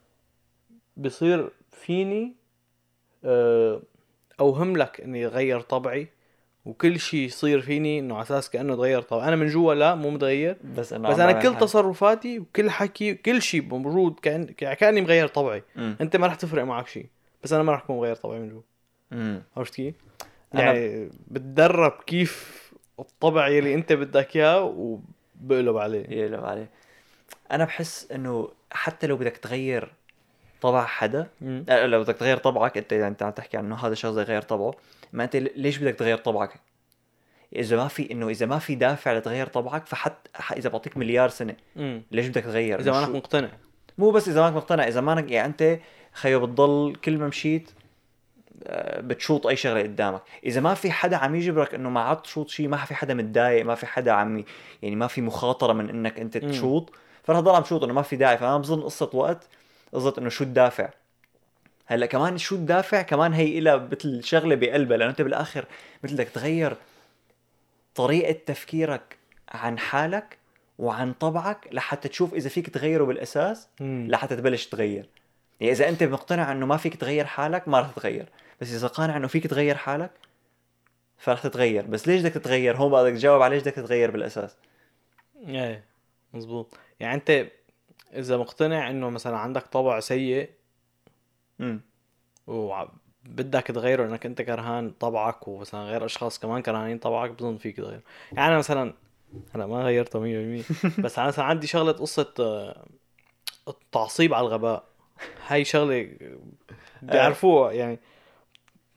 بصير 0.98 1.52
فيني 1.72 2.36
آه، 3.24 3.82
أوهم 4.40 4.78
لك 4.78 5.02
إني 5.02 5.26
أغير 5.26 5.62
طبعي. 5.62 6.08
وكل 6.70 7.00
شيء 7.00 7.20
يصير 7.26 7.62
فيني 7.62 8.00
إنه 8.00 8.16
على 8.16 8.24
أساس 8.24 8.50
كأنه 8.50 8.76
تغير 8.76 9.02
طبعي 9.02 9.28
أنا 9.28 9.36
من 9.36 9.48
جوا 9.48 9.74
لا 9.74 9.96
مو 9.96 10.10
متغير. 10.10 10.58
بس 10.78 10.94
إنه 10.94 11.10
بس 11.10 11.20
أنا 11.20 11.32
كل. 11.32 11.58
تصرفاتي 11.58 12.40
وكل 12.40 12.70
حكي 12.70 13.14
كل 13.14 13.42
شيء 13.42 13.62
موجود 13.62 14.20
كان 14.20 14.46
كأني 14.46 15.02
مغير 15.02 15.28
طبعي. 15.28 15.64
امم 15.78 15.96
أنت 16.02 16.16
ما 16.16 16.28
رح 16.28 16.36
تفرق 16.36 16.64
معك 16.64 16.88
شيء 16.88 17.06
بس 17.44 17.54
أنا 17.54 17.64
ما 17.64 17.72
رح 17.74 17.84
أكون 17.84 17.98
مغير 17.98 18.16
طبعي 18.16 18.40
من 18.40 18.50
جوا. 18.50 19.40
عرفت 19.58 19.76
كيف؟ 19.76 19.96
أنا- 20.56 20.60
يعني 20.60 21.10
بتدرب 21.28 21.92
كيف 22.08 22.60
الطبع 23.00 23.48
يلي 23.48 23.74
أنت 23.74 23.94
بدك 23.94 24.36
إياه 24.36 24.64
وبقلب 24.64 25.78
عليه. 25.78 26.06
يقلب 26.10 26.46
عليه. 26.46 26.70
أنا 27.52 27.66
بحس 27.66 28.12
إنه 28.12 28.50
حتى 28.72 29.08
لو 29.08 29.16
بدك 29.18 29.38
تغير 29.38 29.92
طبع 30.62 30.86
حدا. 30.86 31.28
مم. 31.42 31.66
لا 31.68 31.88
لو 31.88 32.04
بدك 32.04 32.16
تغير 32.18 32.38
طبعك 32.38 32.78
أنت 32.78 32.92
يعني 32.92 33.08
أنت 33.08 33.24
عم 33.24 33.32
تحكي 33.32 33.58
عنه 33.58 33.76
هذا 33.76 33.94
شخص 33.94 34.12
بده 34.12 34.22
يغير 34.22 34.42
طبعه. 34.42 34.74
ما 35.14 35.24
أنت 35.24 35.36
ليش 35.36 35.78
بدك 35.78 35.96
تغير 35.96 36.18
طبعك؟ 36.18 36.54
إذا 37.56 37.78
ما 37.78 37.88
في 37.88 38.12
إنه 38.12 38.30
إذا 38.30 38.46
ما 38.46 38.60
في 38.60 38.76
دافع 38.76 39.14
لتغير 39.14 39.48
طبعك 39.48 39.86
فحتى 39.86 40.30
إذا 40.58 40.70
بعطيك 40.70 40.98
مليار 40.98 41.30
سنة 41.30 41.56
مم. 41.76 42.02
ليش 42.12 42.28
بدك 42.28 42.44
تغير؟ 42.44 42.80
إذا 42.80 42.90
إنه 42.92 43.00
ما 43.00 43.06
شو- 43.06 43.12
انك 43.12 43.16
مقتنع. 43.24 43.50
مو 43.98 44.12
بس 44.12 44.28
إذا 44.28 44.42
مانك 44.42 44.56
مقتنع 44.56 44.88
إذا 44.88 45.02
مانك 45.02 45.32
يعني 45.32 45.48
أنت 45.48 45.80
خيو 46.14 46.40
بتضل 46.46 46.96
كل 47.04 47.18
ما 47.18 47.28
مشيت 47.28 47.72
آه، 48.68 49.02
بتشوط 49.02 49.48
أي 49.48 49.56
شغلة 49.56 49.82
قدامك. 49.84 50.22
إذا 50.46 50.62
ما 50.62 50.74
في 50.74 50.92
حدا 50.92 51.18
عم 51.18 51.36
يجبرك 51.36 51.74
إنه 51.74 51.90
ما 51.90 52.02
عاد 52.02 52.18
تشوط 52.22 52.50
شيء 52.50 52.68
ما 52.68 52.78
في 52.78 52.96
حدا 52.96 53.14
متضايق 53.14 53.66
ما 53.66 53.76
في 53.76 53.86
حدا 53.86 54.12
عم 54.12 54.44
يعني 54.82 54.96
ما 54.96 55.08
في 55.08 55.22
مخاطرة 55.22 55.74
من 55.74 55.90
إنك 55.90 56.20
أنت. 56.20 56.38
تشوط 56.38 56.90
فرح 57.24 57.40
تضل 57.40 57.56
عم 57.56 57.64
تشوط 57.64 57.84
إنه 57.84 57.94
ما 57.94 58.02
في 58.02 58.16
داعي 58.16 58.38
فأنا 58.38 58.58
بظن 58.58 58.82
قصة 58.82 59.10
وقت 59.14 59.48
قصه 59.94 60.14
إنه 60.18 60.30
شو 60.30 60.44
الدافع؟ 60.44 60.90
هلأ 61.86 62.06
كمان 62.06 62.38
شو 62.38 62.56
الدافع؟ 62.56 63.02
كمان 63.02 63.34
هي 63.34 63.60
إلها 63.60 63.76
مثل 63.92 64.24
شغلة 64.24 64.56
بقلبها 64.56 64.98
لأنه 64.98 65.12
أنت 65.12 65.22
بالآخر 65.22 65.66
مثل 66.04 66.14
بدك 66.14 66.28
تغير 66.28 66.76
طريقة 67.96 68.40
تفكيرك 68.46 69.18
عن 69.50 69.80
حالك 69.80 70.38
وعن 70.80 71.14
طبعك 71.14 71.70
لحتى 71.72 72.10
تشوف 72.10 72.34
إذا 72.34 72.50
فيك 72.50 72.70
تغيره 72.70 73.04
بالأساس. 73.04 73.68
لحتى 73.82 74.36
تبلش 74.36 74.66
تغير. 74.66 75.10
يعني 75.60 75.72
إذا 75.72 75.90
أنت 75.90 76.04
مقتنع 76.04 76.52
إنه 76.52 76.66
ما 76.66 76.78
فيك 76.78 76.96
تغير 76.96 77.26
حالك 77.26 77.68
ما 77.68 77.80
رح 77.80 77.92
تتغير. 77.92 78.30
بس 78.62 78.74
إذا 78.74 78.88
قانع 78.88 79.18
إنه 79.18 79.28
فيك 79.28 79.48
تغير 79.48 79.78
حالك 79.78 80.12
فرح 81.18 81.42
تتغير. 81.42 81.86
بس 81.86 82.08
ليش 82.08 82.22
بدك 82.22 82.34
تتغير؟ 82.34 82.78
هون 82.78 82.92
بدك 82.92 83.14
تجاوب 83.14 83.42
على 83.42 83.56
ليش 83.56 83.64
بدك 83.64 83.74
تتغير 83.74 84.12
بالأساس. 84.12 84.56
إيه 85.48 85.84
مزبوط. 86.34 86.78
يعني 87.00 87.16
أنت 87.16 87.48
إذا 88.14 88.38
مقتنع 88.38 88.90
إنه 88.90 89.10
مثلا 89.10 89.38
عندك 89.38 89.68
طبع 89.68 90.00
سيء 90.00 90.50
امم 91.62 91.82
وبدك 92.48 93.64
تغيره 93.64 94.06
إنك 94.06 94.26
أنت 94.26 94.42
كرهان 94.42 94.92
طبعك 94.92 95.48
ومثلا 95.48 95.82
غير 95.84 96.06
أشخاص 96.06 96.40
كمان 96.40 96.62
كرهانين 96.62 96.98
طبعك 96.98 97.30
بظن 97.30 97.58
فيك 97.58 97.78
تغير. 97.78 98.02
يعني 98.32 98.48
أنا 98.48 98.58
مثلا 98.58 98.94
أنا 99.56 99.66
ما 99.66 99.84
غيرته 99.84 100.20
100% 100.20 100.64
بس 101.04 101.20
أنا 101.20 101.28
مثلا 101.28 101.46
عندي 101.46 101.68
شغلة 101.68 101.92
قصة 101.92 102.34
آه، 102.40 102.86
التعصيب 103.68 104.34
على 104.34 104.48
الغباء. 104.48 104.84
هاي 105.48 105.66
شغلة 105.66 106.18
بيعرفوها 107.02 107.72
يعني. 107.72 108.00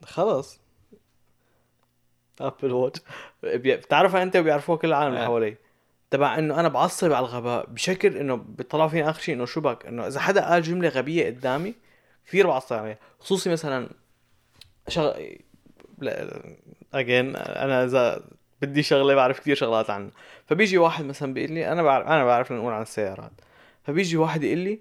خلص 0.05 0.61
ابل 2.40 2.72
واتش 2.72 3.01
بتعرفها 3.42 4.22
أنت 4.22 4.37
وبيعرفوها 4.37 4.79
كل 4.79 4.88
العالم 4.88 5.14
اللي 5.14 5.27
آه. 5.27 5.57
تبع 6.12 6.38
إنه 6.38 6.61
أنا 6.61 6.68
بعصب 6.68 7.12
على 7.12 7.27
الغباء 7.27 7.66
بشكل 7.66 8.16
إنه 8.16 8.35
بيطلعوا 8.35 8.88
فيني 8.88 9.11
آخر 9.11 9.20
شيء 9.20 9.35
إنه 9.35 9.44
شو 9.44 9.61
بك؟ 9.61 9.87
إنه 9.87 10.07
إذا 10.07 10.20
حدا 10.20 10.48
قال 10.48 10.62
جملة 10.62 10.88
غبية 10.88 11.27
قدامي 11.27 11.75
كثير 12.27 12.46
بعصب 12.46 12.77
عليها 12.77 12.98
خصوصي 13.20 13.51
مثلا 13.51 13.88
شغ... 14.88 15.12
لا 15.98 16.42
again 16.94 17.37
أنا 17.37 17.85
إذا 17.85 18.22
بدي 18.62 18.83
شغلة 18.83 19.14
بعرف 19.14 19.40
كثير 19.40 19.57
شغلات 19.57 19.90
عنها. 19.90 20.11
فبيجي 20.46 20.79
واحد 20.79 21.05
مثلا 21.05 21.35
بيقول 21.35 21.53
لي 21.53 21.72
أنا 21.72 21.83
بعرف 21.83 22.07
أنا 22.07 22.25
بعرف 22.25 22.53
نقول 22.53 22.72
عن 22.72 22.83
السيارات. 22.83 23.33
فبيجي 23.85 24.16
واحد 24.16 24.42
يقول 24.42 24.59
لي 24.59 24.81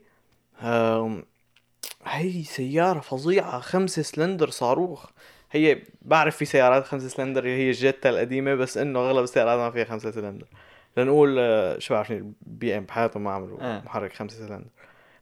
هي 2.06 2.44
سيارة 2.44 3.00
فظيعة 3.00 3.60
خمسة 3.60 4.02
سلندر 4.02 4.50
صاروخ. 4.50 5.06
هي 5.52 5.82
بعرف 6.02 6.38
في 6.38 6.46
سيارات 6.46 6.86
خمسة 6.86 7.08
سلندر 7.08 7.46
هي 7.48 7.70
ال 7.70 7.76
Jetta 7.76 8.10
القديمة 8.10 8.56
بس 8.56 8.78
إنه 8.78 9.00
أغلب 9.00 9.24
السيارات 9.24 9.60
ما 9.60 9.72
فيها 9.72 9.86
خمسة 9.86 10.12
سلندر. 10.12 10.48
لنقول 10.98 11.36
آه، 11.40 11.80
شو 11.80 11.94
بعرفني 11.94 12.18
ال 12.18 12.78
BM 12.78 12.84
بحياتهم 12.84 13.24
ما 13.24 13.32
عملوا 13.32 13.58
آه. 13.62 13.82
محرك 13.86 14.14
خمسة 14.14 14.48
سلندر. 14.48 14.70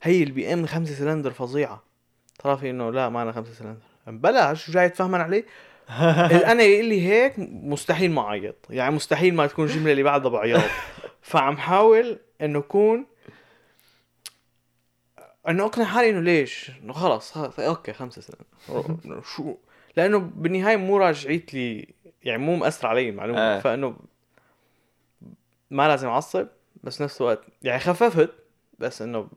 هي 0.01 0.23
ال 0.24 0.54
BM 0.54 0.65
خمسة 0.65 0.93
سلندر 0.93 1.32
فظيعة. 1.32 1.84
طلع 2.39 2.55
في 2.55 2.69
إنه 2.69 2.91
لا 2.91 3.10
ما 3.10 3.21
أنا 3.21 3.32
خمسة 3.32 3.53
سلندر. 3.53 3.82
بلا 4.08 4.53
شو 4.53 4.71
جاي 4.71 4.89
تفهمن 4.89 5.21
عليه؟ 5.21 5.45
أنا 6.51 6.63
يقول 6.63 6.86
لي 6.86 7.08
هيك 7.08 7.34
مستحيل 7.39 8.12
ما 8.12 8.21
أعيط. 8.21 8.55
يعني 8.69 8.95
مستحيل 8.95 9.34
ما 9.36 9.47
تكون 9.47 9.65
الجمله 9.65 9.91
اللي 9.91 10.03
بعدها 10.03 10.32
بعياط. 10.32 10.69
فعم 11.21 11.58
حاول 11.58 12.19
إنه 12.41 12.60
اكون 12.60 13.05
إنه 15.49 15.65
أقنع 15.65 15.86
حالي 15.86 16.10
إنه 16.10 16.19
ليش؟ 16.21 16.71
إنه 16.84 16.93
خلص 16.93 17.38
okay 17.38 17.93
خمسة 17.93 18.34
إنه 19.05 19.21
شو؟ 19.36 19.55
لأنه 19.97 20.17
بالنهاية 20.17 20.77
مو 20.77 20.97
راجعيت 20.97 21.53
لي 21.53 21.93
يعني 22.23 22.43
مو 22.43 22.55
مأثر 22.55 22.88
علي 22.88 23.10
المعلومة. 23.10 23.39
آه. 23.39 23.60
فإنه 23.60 23.95
ما 25.71 25.88
لازم 25.88 26.08
أعصب 26.08 26.47
بس 26.84 27.01
نفس 27.01 27.21
الوقت 27.21 27.41
يعني 27.62 27.79
خففت 27.79 28.29
بس 28.79 29.01
إنه 29.01 29.27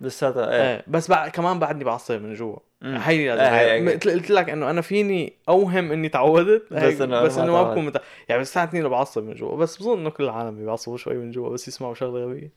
لساتها 0.00 0.50
إيه. 0.50 0.74
إيه 0.76 0.84
بس 0.86 1.08
بعد 1.08 1.30
كمان 1.30 1.58
بعدني 1.58 1.84
بعصب 1.84 2.22
من 2.22 2.34
جوا. 2.34 2.56
هي 2.82 3.36
لازم 3.36 3.84
مثل 3.84 4.10
قلت 4.10 4.30
لك 4.30 4.50
إنه 4.50 4.70
أنا 4.70 4.80
فيني 4.80 5.32
أوهم 5.48 5.92
إني 5.92 6.08
تعودت 6.08 6.72
بس 6.72 7.00
أنا 7.00 7.22
بس 7.22 7.38
إنه 7.38 7.52
ما. 7.52 7.62
بكون 7.62 7.86
متع... 7.86 8.00
يعني 8.28 8.40
بس 8.40 8.48
الساعة 8.48 8.64
2 8.64 8.88
بعصب 8.88 9.22
من 9.22 9.34
جوا. 9.34 9.56
بس 9.56 9.76
بظن 9.76 9.98
إنه 9.98 10.10
كل 10.10 10.24
العالم 10.24 10.64
بيعصبوا 10.64 10.96
شوي 10.96 11.14
من 11.14 11.30
جوا 11.30 11.48
بس 11.48 11.68
يسمعوا 11.68 11.94
شغلة 11.94 12.24
غبية. 12.24 12.50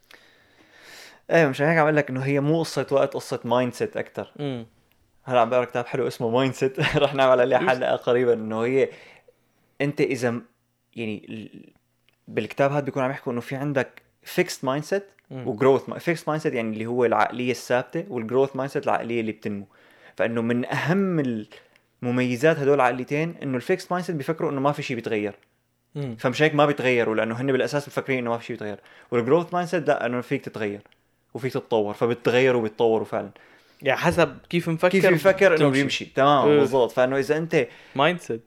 إيه 1.32 1.46
مش 1.46 1.62
هيك 1.62 1.78
عم 1.78 1.84
أقول 1.84 1.96
لك 1.96 2.10
إنه 2.10 2.22
هي 2.22 2.40
مو 2.40 2.60
قصة 2.60 2.88
وقت 2.92 3.14
قصة 3.14 3.40
mind 3.46 3.74
set 3.74 3.98
أكثر 3.98 4.32
هلا 5.24 5.40
عم 5.40 5.50
بقرأ 5.50 5.66
كتاب 5.66 5.86
حلو 5.86 6.08
اسمه 6.08 6.30
mindset 6.30 6.80
رح 7.04 7.14
نعمل 7.14 7.42
عليه 7.42 7.58
حلقة 7.58 7.96
قريبا 7.96 8.34
إنه 8.34 8.62
هي 8.62 8.90
أنت 9.82 10.02
إذا 10.02 10.42
يعني 10.96 11.50
بالكتاب 12.28 12.72
هذا 12.72 12.80
بيكون 12.86 13.04
عم 13.04 13.12
يحكوا 13.12 13.34
إنه 13.34 13.42
في 13.42 13.56
عندك 13.56 14.02
fixed 14.24 14.66
mindset. 14.66 15.04
و 15.32 15.90
growth 15.90 16.28
fixed 16.28 16.44
mindset 16.44 16.54
يعني 16.54 16.74
اللي 16.74 16.86
هو 16.86 17.06
العقلية 17.06 17.52
الثابتة 17.52 18.06
وال 18.10 18.56
growth 18.56 18.72
mindset 18.72 18.84
العقلية 18.84 19.22
اللي 19.22 19.32
بتنمو. 19.32 19.66
فإنه 20.18 20.42
من 20.42 20.66
أهم 20.66 21.46
المميزات 22.04 22.60
هدول 22.60 22.76
العقليتين 22.76 23.36
إنه 23.44 23.56
ال 23.58 23.92
fixed 23.92 24.08
mindset 24.08 24.16
بيفكروا 24.16 24.52
إنه 24.52 24.62
ما 24.62 24.72
في 24.72 24.84
شيء 24.84 24.96
بيتغير. 24.96 25.36
فمش 26.18 26.42
هيك 26.42 26.56
ما 26.56 26.66
بيتغيروا 26.66 27.16
لأنه 27.16 27.42
هن 27.42 27.52
بالأساس 27.52 27.88
مفكرين 27.88 28.20
إنه 28.20 28.30
ما 28.30 28.38
في 28.38 28.46
شيء 28.46 28.56
بيتغير. 28.56 28.80
وال 29.12 29.54
growth 29.54 29.70
mindset 29.70 29.88
لا 29.88 30.06
إنه 30.06 30.22
فيك 30.22 30.46
تتغير 30.46 30.82
وفيك 31.34 31.54
تتطور 31.54 31.94
فبتتغيروا 31.94 32.60
وبيتطوروا 32.60 33.06
فعلا. 33.06 33.30
يعني 33.82 34.00
حسب 34.00 34.38
كيف 34.50 34.70
مفكر 34.70 34.90
كيف 34.90 35.06
يفكر 35.06 35.56
إنه. 35.58 35.70
بيمشي. 35.70 36.06
تمام 36.06 36.48
إيه. 36.50 36.60
بالضبط 36.60 36.92
فإنه 36.92 37.18
إذا 37.18 37.38
أنت 37.38 37.68
mindset 37.96 38.42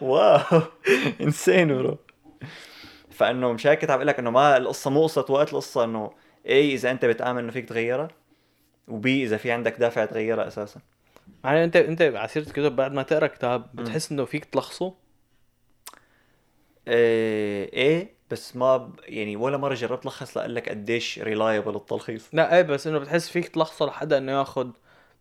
wow. 0.00 0.62
انسان 1.20 1.68
pro. 1.68 1.98
فإنه 3.10 3.52
مش 3.52 3.66
هيك 3.66 3.80
كنت 3.80 3.90
عم 3.90 4.02
لك 4.02 4.18
إنه 4.18 4.30
ما 4.30 4.56
القصة 4.56 4.90
مو 4.90 5.02
قصه 5.02 5.26
وقت 5.28 5.52
القصة 5.52 5.84
إنه 5.84 6.10
اي 6.46 6.74
إذا 6.74 6.90
أنت 6.90 7.04
بتآمن 7.04 7.38
إنه 7.38 7.52
فيك 7.52 7.68
تغيرها 7.68 8.08
وبي 8.88 9.24
إذا 9.24 9.36
في 9.36 9.50
عندك 9.50 9.76
دافع 9.76 10.04
تغيرها 10.04 10.46
أساسا. 10.46 10.80
يعني 11.44 11.64
انت 11.64 11.76
أنت 11.76 12.02
على 12.02 12.28
سيرة 12.28 12.46
الكتب 12.46 12.76
بعد 12.76 12.92
ما 12.92 13.02
تقرأ 13.02 13.26
كتاب 13.26 13.66
بتحس 13.74 14.12
إنه 14.12 14.24
فيك 14.24 14.44
تلخصه؟ 14.44 14.94
إيه, 16.88 17.72
إيه 17.72 18.16
بس 18.30 18.56
ما 18.56 18.76
ب... 18.76 18.94
يعني 19.04 19.36
ولا 19.36 19.56
مرة 19.56 19.74
جربت 19.74 20.06
لخص 20.06 20.36
لأقول 20.36 20.54
لك 20.54 20.68
قديش 20.68 21.18
reliable 21.18 21.76
التلخيص. 21.76 22.28
لا 22.32 22.56
إيه 22.56 22.62
بس 22.62 22.86
إنه 22.86 22.98
بتحس 22.98 23.28
فيك 23.28 23.48
تلخصه 23.48 23.86
لحدا 23.86 24.18
إنه 24.18 24.32
ياخذ 24.32 24.70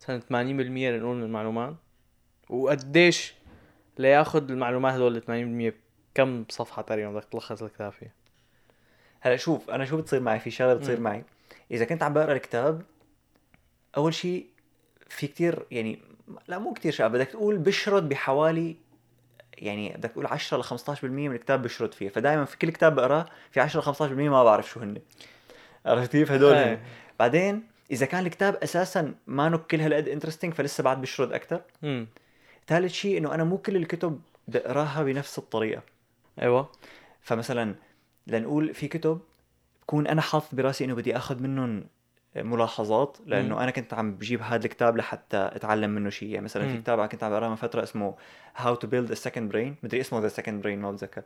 مثلا 0.01 0.21
80% 0.21 0.31
لنقول 0.31 1.15
من 1.15 1.23
المعلومات. 1.23 1.75
وقديش 2.49 3.33
لياخذ 3.97 4.51
المعلومات 4.51 4.93
هدول 4.93 5.23
ال 5.29 5.71
80% 5.73 5.75
كم 6.15 6.45
صفحة 6.49 6.81
تقريبا 6.81 7.11
بدك 7.11 7.25
تلخص 7.31 7.63
الكتاب 7.63 7.91
فيها؟ 7.91 8.11
هلأ 9.21 9.35
شوف 9.35 9.69
أنا 9.69 9.85
شو 9.85 9.97
بتصير 9.97 10.19
معي؟ 10.19 10.39
في 10.39 10.51
شغلة 10.51 10.73
بتصير 10.73 10.97
مم. 10.97 11.03
معي. 11.03 11.23
إذا 11.71 11.85
كنت 11.85 12.03
عم 12.03 12.13
بقرأ 12.13 12.33
الكتاب 12.33 12.81
أول 13.97 14.13
شيء 14.13 14.45
في 15.09 15.27
كتير 15.27 15.65
يعني 15.71 15.99
لا 16.47 16.59
مو 16.59 16.73
كتير 16.73 16.91
شباب 16.91 17.11
بدك 17.11 17.27
تقول 17.27 17.57
بشرد 17.57 18.09
بحوالي 18.09 18.75
يعني 19.57 19.93
بدك 19.97 20.11
تقول 20.11 20.25
10 20.25 20.57
ل 20.57 20.63
15% 20.63 21.03
من 21.03 21.31
الكتاب 21.31 21.61
بشرد 21.61 21.93
فيه 21.93 22.09
فدائما 22.09 22.45
في 22.45 22.57
كل 22.57 22.69
كتاب 22.69 22.95
بقرأه 22.95 23.25
في 23.51 23.59
10 23.59 23.91
ل 23.91 23.95
15% 23.95 24.01
ما 24.01 24.43
بعرف 24.43 24.69
شو 24.69 24.79
هن 24.79 24.97
عرفت 25.85 26.11
كيف 26.11 26.31
هدول. 26.31 26.53
إيه. 26.53 26.81
بعدين 27.19 27.63
إذا 27.91 28.05
كان 28.05 28.25
الكتاب 28.25 28.55
أساسا 28.55 29.13
ما 29.27 29.57
كل 29.57 29.81
هالقد 29.81 30.07
انترستنج 30.07 30.53
فلسه 30.53 30.83
بعد 30.83 31.01
بشرد 31.01 31.33
أكثر 31.33 31.61
ثالث 32.67 32.93
شيء 32.93 33.17
إنه 33.17 33.33
أنا 33.33 33.43
مو 33.43 33.57
كل 33.57 33.75
الكتب 33.75 34.21
بقراها 34.47 35.03
بنفس 35.03 35.37
الطريقة. 35.37 35.81
أيوه. 36.41 36.69
فمثلا 37.21 37.75
لنقول 38.27 38.73
في 38.73 38.87
كتب 38.87 39.19
بكون 39.83 40.07
أنا 40.07 40.21
حاطط 40.21 40.55
براسي 40.55 40.85
إنه 40.85 40.95
بدي 40.95 41.17
آخذ 41.17 41.41
منهم 41.41 41.83
ملاحظات 42.35 43.17
مم. 43.19 43.29
لأنه 43.29 43.63
أنا 43.63 43.71
كنت 43.71 43.93
عم 43.93 44.15
بجيب 44.15 44.41
هذا 44.41 44.65
الكتاب 44.65 44.97
لحتى 44.97 45.49
أتعلم 45.53 45.89
منه 45.89 46.09
شيء. 46.09 46.29
يعني 46.29 46.45
مثلا 46.45 46.63
في 46.63 46.73
مم. 46.73 46.81
كتاب 46.81 47.05
كنت 47.05 47.23
عم 47.23 47.31
بقرأه 47.31 47.49
من 47.49 47.55
فترة 47.55 47.83
اسمه 47.83 48.15
how 48.55 48.75
to 48.75 48.87
build 48.87 49.11
a 49.11 49.15
second 49.15 49.49
brain 49.51 49.75
مدري 49.83 50.01
اسمه 50.01 50.19
the 50.19 50.27
second 50.27 50.61
brain 50.63 50.81
ما 50.81 50.91
بتذكر. 50.91 51.23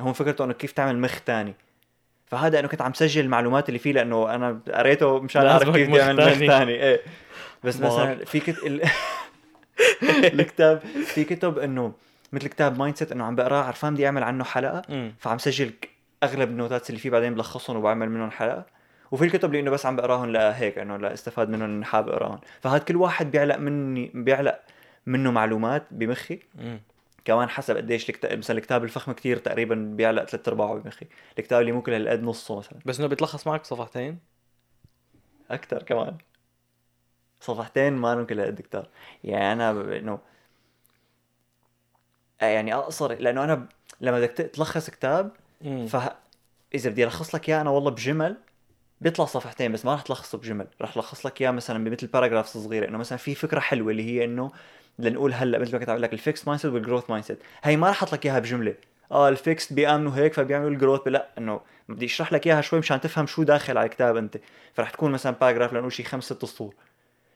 هون 0.00 0.12
فكرته 0.12 0.44
إنه 0.44 0.52
كيف 0.52 0.72
تعمل 0.72 0.98
مخ 0.98 1.20
تاني. 1.20 1.54
فهذا 2.26 2.58
إنه 2.60 2.68
كنت 2.68 2.82
عم 2.82 2.92
سجل 2.92 3.24
المعلومات 3.24 3.68
اللي 3.68 3.78
فيه 3.78 3.92
لأنه 3.92 4.34
أنا 4.34 4.60
قريته 4.68 5.20
مشان 5.20 5.46
أعرف 5.46 5.70
كيف 5.70 5.96
تعمل 5.96 6.16
مخ. 6.16 6.38
تاني. 6.38 6.72
إيه. 6.72 7.00
بس. 7.64 7.80
مثلا 7.80 8.24
في 8.24 8.40
كت... 8.40 8.56
ال... 10.02 10.24
الكتاب 10.40 10.78
في 11.04 11.24
كتب 11.24 11.58
إنه 11.58 11.92
مثل 12.32 12.46
كتاب 12.46 12.78
mindset 12.78 13.12
إنه 13.12 13.24
عم 13.24 13.34
بقراه 13.36 13.62
عرفان 13.62 13.94
بدي 13.94 14.06
أعمل 14.06 14.22
عنه 14.22 14.44
حلقة 14.44 14.82
فعم 15.18 15.38
سجل 15.38 15.72
أغلب 16.22 16.50
ال 16.50 16.57
notes 16.57 16.90
اللي 16.90 17.00
فيه 17.00 17.10
بعدين 17.10 17.34
بلخصهم 17.34 17.76
وبعمل 17.76 18.10
منهم 18.10 18.30
حلقة. 18.30 18.66
وفي 19.10 19.24
الكتب 19.24 19.48
اللي 19.48 19.60
إنه 19.60 19.70
بس 19.70 19.86
عم 19.86 19.96
بقراهم 19.96 20.30
لهيك 20.30 20.78
إنه 20.78 20.96
لأستفاد 20.96 21.48
منهم 21.48 21.62
انه 21.62 21.84
حابب 21.84 22.08
أقراهم. 22.08 22.40
فهاد 22.60 22.80
كل 22.80 22.96
واحد 22.96 23.30
بيعلق 23.30 23.56
مني 23.56 24.10
بيعلق 24.14 24.60
منه 25.06 25.30
معلومات 25.30 25.86
بمخي. 25.90 26.38
كمان 27.24 27.48
حسب 27.48 27.76
قديش 27.76 28.10
الكتاب 28.10 28.38
مثلا 28.38 28.58
الكتاب 28.58 28.84
الفخم 28.84 29.12
كتير 29.12 29.36
تقريبا 29.36 29.74
بيعلق 29.74 30.24
ثلاث 30.24 30.48
أرباعه 30.48 30.74
بمخي. 30.74 31.06
الكتاب 31.38 31.60
اللي 31.60 31.72
ممكن 31.72 31.92
هالقد 31.92 32.22
نصه 32.22 32.58
مثلا. 32.58 32.78
بس 32.84 32.98
إنه 32.98 33.08
بيتلخص 33.08 33.46
معك 33.46 33.64
صفحتين؟ 33.64 34.18
أكثر 35.50 35.82
كمان. 35.82 36.16
صفحتين 37.42 37.92
ما 37.92 38.14
ممكن 38.14 38.38
هالقد 38.38 38.60
كتار 38.60 38.88
يعني 39.24 39.52
أنا 39.52 39.72
ب- 39.72 39.88
انه 39.88 40.18
يعني 42.42 42.74
اقصر 42.74 43.12
لأنه 43.12 43.44
أنا 43.44 43.54
ب- 43.54 43.66
لما 44.00 44.18
بدك 44.20 44.30
تلخص 44.30 44.90
كتاب 44.90 45.30
امم 45.64 45.86
فاذا 45.86 46.90
بدي 46.90 47.04
ألخص 47.04 47.34
لك 47.34 47.48
إياه 47.48 47.60
أنا 47.60 47.70
والله 47.70 47.90
بجمل 47.90 48.36
بيطلع 49.00 49.24
صفحتين 49.24 49.72
بس 49.72 49.84
ما 49.84 49.94
رح 49.94 50.02
تلخصه 50.02 50.38
بجمل. 50.38 50.66
رح 50.82 50.96
لخص 50.96 51.26
لك 51.26 51.40
إياه 51.42 51.50
مثلا 51.50 51.84
بمثل 51.84 52.06
باراجرافز 52.06 52.64
صغيرة 52.64 52.88
إنه 52.88 52.98
مثلا 52.98 53.18
في 53.18 53.34
فكرة 53.34 53.60
حلوة 53.60 53.90
اللي 53.90 54.02
هي 54.04 54.24
إنه 54.24 54.50
لنقول 54.98 55.32
هلأ 55.34 55.58
مثل 55.58 55.72
ما 55.72 55.78
كنت 55.78 55.88
عم 55.88 55.96
لك 55.98 56.12
ال 56.12 56.46
fixed 56.48 56.60
mindset 56.62 56.72
وال 56.72 57.10
growth 57.10 57.24
mindset 57.24 57.38
هي 57.62 57.76
ما 57.76 57.90
رح 57.90 57.96
أحط 58.02 58.12
لك 58.12 58.26
إياها 58.26 58.38
بجملة. 58.38 58.74
آه 59.12 59.28
الفيكس 59.28 59.72
بيأمنوا 59.72 60.12
هيك 60.16 60.32
فبيعملوا 60.34 60.70
ال 60.70 60.74
growth 60.74 61.00
لا 61.08 61.28
إنه 61.38 61.60
بدي 61.88 62.06
أشرح 62.06 62.32
لك 62.32 62.46
إياها 62.46 62.60
شوي 62.60 62.78
مشان 62.78 63.00
تفهم 63.00 63.26
شو 63.26 63.42
داخل 63.42 63.78
على 63.78 63.84
الكتاب 63.86 64.16
أنت. 64.16 64.38
فرح 64.74 64.90
تكون 64.90 65.12
مثلا 65.12 65.32
paragraph 65.40 65.72
لنقول 65.72 65.92
شي 65.92 66.02
خمس 66.02 66.24
ست 66.24 66.44
سطور. 66.44 66.74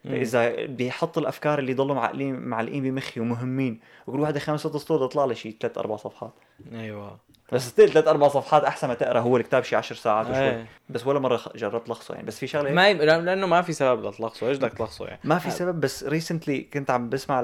إذا 0.09 0.67
بيحط 0.67 1.19
الأفكار 1.19 1.59
اللي 1.59 1.75
ضلوا 1.75 1.95
معلقين 1.95 2.41
معلقين 2.41 2.83
بمخي 2.83 3.21
ومهمين 3.21 3.81
وكل 4.07 4.21
واحدة 4.21 4.41
خمس 4.41 4.61
ست 4.61 4.77
سطور 4.77 5.07
تطلع 5.07 5.25
لي 5.25 5.35
شي 5.35 5.57
ثلاث 5.61 5.79
أربع 5.79 5.97
صفحات. 5.97 6.33
أيوه. 6.73 7.17
بس 7.53 7.69
still 7.69 7.89
ثلاث 7.91 8.09
أربع 8.09 8.29
صفحات 8.29 8.65
أحسن 8.65 8.89
ما 8.89 8.95
تقرأ 8.95 9.21
هو 9.21 9.37
الكتاب 9.37 9.65
شي 9.65 9.77
10 9.77 9.97
ساعات 9.97 10.27
وشوي. 10.27 10.39
إيه. 10.41 10.67
بس 10.89 11.07
ولا 11.07 11.19
مرة 11.19 11.41
جربت 11.55 11.89
لخصه 11.89 12.15
يعني. 12.15 12.27
بس 12.27 12.39
في 12.39 12.47
شغلة 12.47 12.71
ما 12.73 12.89
ي... 12.89 12.95
لأنه 12.95 13.47
ما 13.47 13.63
في 13.63 13.73
سبب 13.73 14.05
لتلخصه 14.07 14.49
إيش 14.49 14.57
بدك 14.59 14.73
تلخصه 14.73 15.07
يعني؟ 15.07 15.21
ما 15.25 15.39
في 15.39 15.51
سبب 15.51 15.81
بس 15.81 16.05
recently 16.05 16.61
كنت 16.61 16.91
عم 16.91 17.09
بسمع 17.09 17.41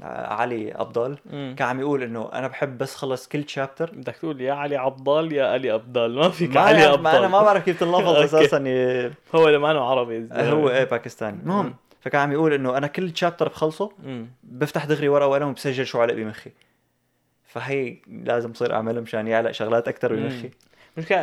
لعلي 0.00 0.72
أبضال. 0.74 1.18
مم. 1.26 1.54
كان 1.58 1.68
عم 1.68 1.80
يقول 1.80 2.02
إنه 2.02 2.30
أنا 2.32 2.48
بحب 2.48 2.78
بس 2.78 2.94
خلص 2.96 3.28
كل 3.28 3.48
شابتر 3.48 3.90
بدك 3.94 4.16
تقول 4.16 4.40
يا 4.40 4.52
علي 4.52 4.76
عبدال 4.76 5.32
يا 5.32 5.46
علي 5.46 5.74
ابدال 5.74 6.14
ما 6.14 6.28
فيك 6.28 6.54
ما, 6.54 6.60
علي 6.60 6.86
ابدال 6.86 7.02
ما 7.02 7.18
أنا 7.18 7.28
ما 7.28 7.42
بعرف 7.42 7.64
كيف 7.64 7.80
تنلفظ. 7.80 8.08
أساسا. 8.24 8.64
ي- 8.66 9.10
هو 9.34 9.48
لما 9.48 9.70
انه 9.70 9.80
عربي. 9.80 10.28
هو 10.32 10.68
إيه 10.70 10.84
باكستاني. 10.84 11.38
المهم. 11.42 11.74
فكان 12.00 12.20
عم 12.20 12.32
يقول 12.32 12.52
إنه 12.52 12.76
أنا 12.76 12.86
كل 12.86 13.16
شابتر 13.16 13.48
بخلصه. 13.48 13.92
بفتح 14.42 14.84
دغري 14.84 15.08
ورقه 15.08 15.26
وقلم 15.26 15.48
وبسجل 15.48 15.86
شو 15.86 16.00
علق 16.00 16.14
بمخي 16.14 16.50
فهي 17.44 17.96
لازم 18.06 18.54
صير 18.54 18.74
أعملها 18.74 19.00
مشان 19.00 19.26
يعلق 19.28 19.50
شغلات 19.50 19.88
أكثر. 19.88 20.14
بمخي 20.14 20.50
مشكلة 20.96 21.18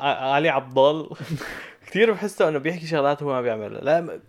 علي 0.00 0.48
عبدال 0.48 1.08
كثير 1.86 2.12
بحسه 2.12 2.48
إنه 2.48 2.58
بيحكي 2.58 2.86
شغلات 2.86 3.22
هو 3.22 3.28
ما 3.28 3.40
بيعملها 3.42 3.80
لا 3.80 4.20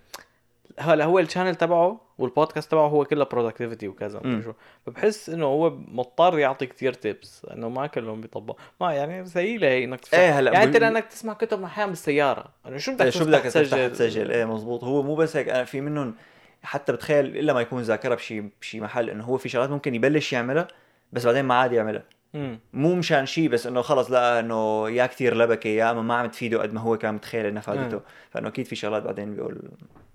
هلا 0.79 1.05
هو 1.05 1.19
ال 1.19 1.24
channel 1.24 1.55
تبعه 1.55 2.01
والبودكاست 2.17 2.71
تبعه 2.71 2.87
هو 2.87 3.05
كله 3.05 3.25
productivity 3.25 3.87
وكذا 3.87 4.41
شو. 4.43 4.53
فبحس 4.85 5.29
إنه 5.29 5.45
هو 5.45 5.69
مضطر 5.69 6.39
يعطي 6.39 6.65
كثير 6.65 6.93
tips 6.93 7.45
إنه 7.53 7.69
ما 7.69 7.87
كلهم 7.87 8.21
بيطبقوا. 8.21 8.59
ما 8.81 8.93
يعني 8.93 9.25
سهيلة 9.25 9.67
هي 9.67 9.83
إنك 9.83 9.99
تفتح 9.99 10.19
إيه 10.19 10.39
هلا 10.39 10.51
يعني 10.51 10.65
أنت 10.65 10.77
لأنك 10.77 11.05
تسمع 11.05 11.33
كتب 11.33 11.63
أحيانا 11.63 11.89
بالسيارة. 11.89 12.45
انه 12.67 12.77
شو 12.77 12.93
بدك 12.93 13.01
إيه، 13.01 13.09
شو 13.09 13.25
بدك 13.25 13.41
تفتح 13.41 13.87
تسجل؟ 13.87 14.31
إيه 14.31 14.45
مزبوط 14.45 14.83
هو 14.83 15.03
مو 15.03 15.15
بس 15.15 15.37
هيك 15.37 15.49
أنا 15.49 15.63
في 15.63 15.81
منهم 15.81 16.15
حتى 16.63 16.93
بتخيل 16.93 17.25
إلا 17.37 17.53
ما 17.53 17.61
يكون 17.61 17.81
ذاكرة 17.81 18.15
بشي 18.15 18.41
بشي 18.61 18.79
محل 18.81 19.09
إنه 19.09 19.23
هو 19.23 19.37
في 19.37 19.49
شغلات 19.49 19.69
ممكن 19.69 19.95
يبلش 19.95 20.33
يعملها 20.33 20.67
بس 21.13 21.25
بعدين 21.25 21.45
ما 21.45 21.55
عاد 21.55 21.71
يعملها. 21.71 22.03
مم. 22.33 22.59
مو 22.73 22.95
مشان 22.95 23.25
شيء 23.25 23.49
بس 23.49 23.67
إنه 23.67 23.81
خلص 23.81 24.11
لا 24.11 24.39
إنه 24.39 24.89
يا 24.89 25.05
كثير 25.05 25.35
لبكة 25.35 25.67
يا 25.67 25.91
أما 25.91 26.01
ما 26.01 26.15
عم 26.15 26.25
تفيده 26.25 26.61
قد 26.61 26.73
ما 26.73 26.81
هو 26.81 26.97
كان 26.97 27.13
متخيل 27.13 27.45
انها 27.45 27.61
فادته. 27.61 28.01
فإنه 28.29 28.47
أكيد 28.47 28.65
في 28.65 28.75
شغلات 28.75 29.03
بعدين 29.03 29.35
بيقول 29.35 29.61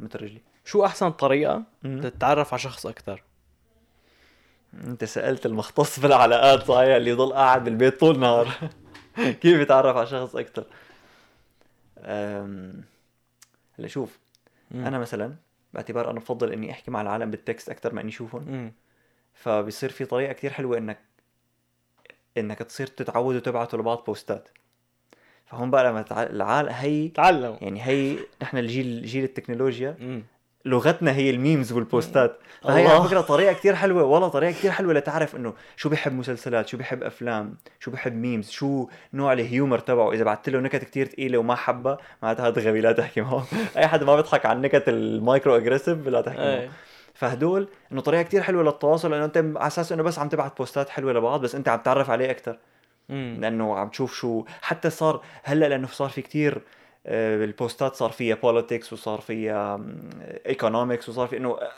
مثل 0.00 0.22
رجلي. 0.22 0.40
شو 0.64 0.84
أحسن 0.84 1.10
طريقة 1.10 1.62
مم. 1.82 2.00
تتعرف 2.00 2.52
على 2.52 2.62
شخص 2.62 2.86
أكثر؟ 2.86 3.22
أنت 4.74 5.04
سألت 5.04 5.46
المختص 5.46 5.98
بالعلاقات 6.00 6.62
صحيح 6.62 6.94
اللي 6.94 7.10
يضل 7.10 7.32
قاعد 7.32 7.64
بالبيت 7.64 8.00
طول 8.00 8.14
النهار. 8.14 8.48
كيف 9.42 9.60
يتعرف 9.60 9.96
على 9.96 10.06
شخص 10.06 10.36
أكثر؟ 10.36 10.64
أم... 11.98 12.84
هلا 13.78 13.88
شوف 13.88 14.18
أنا 14.74 14.98
مثلا 14.98 15.34
باعتبار 15.74 16.10
أنا 16.10 16.20
بفضل 16.20 16.52
إني 16.52 16.70
أحكي 16.70 16.90
مع 16.90 17.02
العالم 17.02 17.30
بالتكست 17.30 17.68
أكثر 17.68 17.94
ما 17.94 18.00
إني 18.00 18.10
أشوفهم. 18.10 18.42
مم. 18.48 18.72
فبصير 19.34 19.90
في 19.90 20.04
طريقة 20.04 20.32
كتير 20.32 20.52
حلوة 20.52 20.78
إنك 20.78 20.98
إنك 22.38 22.58
تصير 22.58 22.86
تتعود 22.86 23.36
وتبعتوا 23.36 23.78
لبعض 23.78 24.04
بوستات. 24.04 24.48
فهون 25.50 25.70
بقى 25.70 25.84
لما 25.84 26.02
تع... 26.02 26.22
العالم 26.22 26.68
هي 26.72 27.08
تعلموا. 27.08 27.56
يعني 27.60 27.82
هي 27.82 28.16
نحن 28.42 28.58
الجيل 28.58 29.02
جيل 29.02 29.24
التكنولوجيا. 29.24 29.96
مم. 30.00 30.22
لغتنا 30.64 31.12
هي 31.12 31.30
ال 31.30 31.37
memes 31.37 31.72
وال 31.72 31.87
posts 31.87 32.23
ات. 32.23 32.38
فهي. 32.62 32.86
على 32.86 33.08
فكرة 33.08 33.20
طريقة 33.20 33.52
كتير 33.52 33.74
حلوة 33.74 34.02
والله 34.02 34.28
طريقة 34.28 34.52
كتير 34.52 34.70
حلوة 34.70 34.94
لتعرف 34.94 35.36
إنه 35.36 35.54
شو 35.76 35.88
بيحب 35.88 36.12
مسلسلات 36.12 36.68
شو 36.68 36.76
بيحب 36.76 37.02
أفلام 37.02 37.56
شو 37.80 37.90
بيحب 37.90 38.14
memes 38.14 38.50
شو 38.50 38.88
نوع 39.14 39.32
ال 39.32 39.40
humor 39.40 39.78
تبعه. 39.78 40.12
إذا 40.12 40.24
بعثت 40.24 40.48
له 40.48 40.60
نكت 40.60 40.84
كتير 40.84 41.06
ثقيله 41.06 41.38
وما 41.38 41.54
حبها 41.54 41.98
معناتها 42.22 42.48
هذا 42.48 42.62
غبي 42.62 42.80
لا 42.80 42.92
تحكي 42.92 43.20
معه. 43.20 43.44
أي 43.76 43.88
حد 43.88 44.04
ما 44.04 44.16
بيضحك 44.16 44.46
على 44.46 44.56
النكت 44.56 44.88
ال 44.88 44.99
micro 44.99 45.56
aggressive 45.56 46.08
لا 46.08 46.20
تحكي 46.20 46.38
معه. 46.38 46.68
فهدول 47.14 47.68
إنه 47.92 48.00
طريقة 48.00 48.22
كتير 48.22 48.42
حلوة 48.42 48.62
للتواصل 48.62 49.10
لأنه 49.10 49.24
أنت 49.24 49.36
على 49.36 49.66
أساس 49.66 49.92
إنه 49.92 50.02
بس 50.02 50.18
عم 50.18 50.28
تبعت 50.28 50.58
post 50.58 50.82
ات 50.82 50.88
حلوة 50.88 51.12
لبعض 51.12 51.40
بس 51.40 51.54
أنت 51.54 51.68
عم 51.68 51.78
تعرف 51.78 52.10
عليه 52.10 52.30
أكثر 52.30 52.58
مم. 53.08 53.36
لأنه 53.40 53.78
عم 53.78 53.88
تشوف 53.88 54.14
شو 54.14 54.44
حتى 54.62 54.90
صار 54.90 55.22
هلأ 55.42 55.68
لأنه 55.68 55.86
صار 55.86 56.08
في 56.08 56.22
كتير 56.22 56.62
آه، 57.06 57.44
ال 57.44 57.52
post 57.52 57.86
ات 57.86 57.94
صار 57.94 58.10
فيها 58.10 58.34
politics 58.34 58.92
وصار 58.92 59.20
فيها 59.20 59.80
economics 60.46 61.08
وصار 61.08 61.26
في 61.26 61.36
إنه 61.36 61.58
آه، 61.58 61.72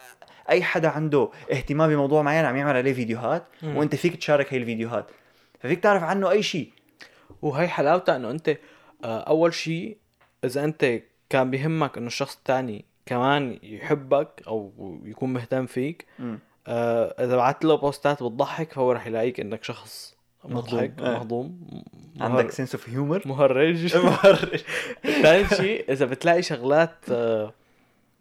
أي 0.51 0.63
حدا 0.63 0.89
عنده 0.89 1.31
اهتمام 1.53 1.91
بموضوع 1.91 2.23
معين 2.23 2.45
عم 2.45 2.57
يعمل 2.57 2.77
عليه 2.77 2.93
فيديوهات 2.93 3.45
مم. 3.63 3.77
وأنت 3.77 3.95
فيك 3.95 4.17
تشارك 4.17 4.55
هي 4.55 4.59
الفيديوهات 4.59 5.11
ففيك 5.61 5.81
تعرف 5.81 6.03
عنه 6.03 6.31
أي 6.31 6.43
شيء 6.43 6.73
وهي 7.43 7.69
حلاوتها 7.69 8.17
إنه 8.17 8.31
أنت 8.31 8.57
آه، 9.05 9.21
أول 9.21 9.55
شيء 9.55 9.97
إذا 10.45 10.65
أنت 10.65 11.01
كان 11.31 11.51
بيهمك 11.51 11.99
إنه 11.99 12.07
الشخص 12.07 12.37
الثاني 12.37 12.85
كمان 13.07 13.59
يحبك 13.63 14.43
أو 14.47 14.73
يكون 15.05 15.33
مهتم 15.33 15.67
فيك 15.67 16.07
آه، 16.67 17.25
إذا 17.25 17.37
بعت 17.37 17.65
له 17.65 17.75
post 17.75 18.13
ات 18.13 18.23
بتضحك 18.23 18.73
فهو 18.73 18.93
رح 18.93 19.07
يلاقيك 19.07 19.41
إنك 19.41 19.65
شخص 19.65 20.10
مضحك 20.45 20.93
مهضوم، 21.01 21.61
مهر- 22.17 22.31
عندك 22.31 22.51
sense 22.51 22.75
of 22.75 22.89
humor 22.89 23.23
مهرج. 23.27 23.87
ثاني 25.23 25.45
شيء 25.49 25.93
إذا 25.93 26.07
بتلاقي 26.07 26.43
شغلات 26.43 26.95
آه، 27.13 27.53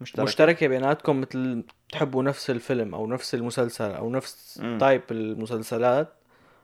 مشترك 0.00 0.24
مشتركة 0.24 0.66
بيناتكم 0.66 1.20
مثل 1.20 1.64
تحبوا 1.92 2.22
نفس 2.22 2.50
الفيلم 2.50 2.94
أو 2.94 3.06
نفس 3.06 3.34
المسلسل 3.34 3.90
أو 3.90 4.10
نفس. 4.10 4.62
type 4.80 5.02
المسلسلات 5.10 6.08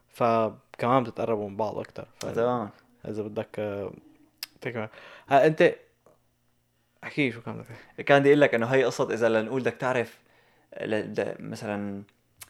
فكمان 0.08 1.02
بتتقربوا 1.02 1.48
من 1.48 1.56
بعض 1.56 1.78
أكثر 1.78 2.06
تمام. 2.20 2.70
إذا 3.08 3.22
بدك 3.22 3.48
آه، 3.58 3.92
تكمل 4.60 4.88
ها 5.28 5.46
أنت 5.46 5.74
احكي 7.04 7.32
شو 7.32 7.40
كان 7.40 7.54
بدك. 7.98 8.04
كان 8.04 8.20
بدي 8.20 8.28
أقول 8.28 8.40
لك 8.40 8.54
إنه 8.54 8.66
هي 8.66 8.84
قصة 8.84 9.14
إذا 9.14 9.28
لنقول 9.28 9.60
بدك 9.60 9.74
تعرف 9.74 10.18
مثلا 11.40 12.02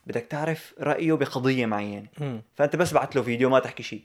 بدك 0.06 0.22
تعرف 0.22 0.74
رأيه 0.80 1.12
بقضية 1.12 1.66
معينة. 1.66 2.06
فأنت 2.54 2.76
بس 2.76 2.92
بعت 2.92 3.16
له 3.16 3.22
فيديو 3.22 3.50
ما 3.50 3.58
تحكي 3.58 3.82
شيء 3.82 4.02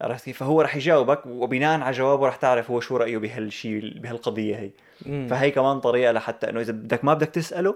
عرفت 0.00 0.24
كيف؟ 0.24 0.38
فهو 0.38 0.60
رح 0.60 0.76
يجاوبك 0.76 1.26
وبناء 1.26 1.80
على 1.80 1.96
جوابه 1.96 2.26
رح 2.26 2.36
تعرف 2.36 2.70
هو 2.70 2.80
شو 2.80 2.96
رأيه 2.96 3.18
بهالشيء 3.18 3.98
بهالقضية 3.98 4.56
هي 4.56 4.70
مم. 5.06 5.26
فهي 5.30 5.50
كمان 5.50 5.80
طريقة 5.80 6.12
لحتى 6.12 6.50
إنه 6.50 6.60
إذا 6.60 6.72
بدك 6.72 7.04
ما 7.04 7.14
بدك 7.14 7.28
تسأله 7.28 7.74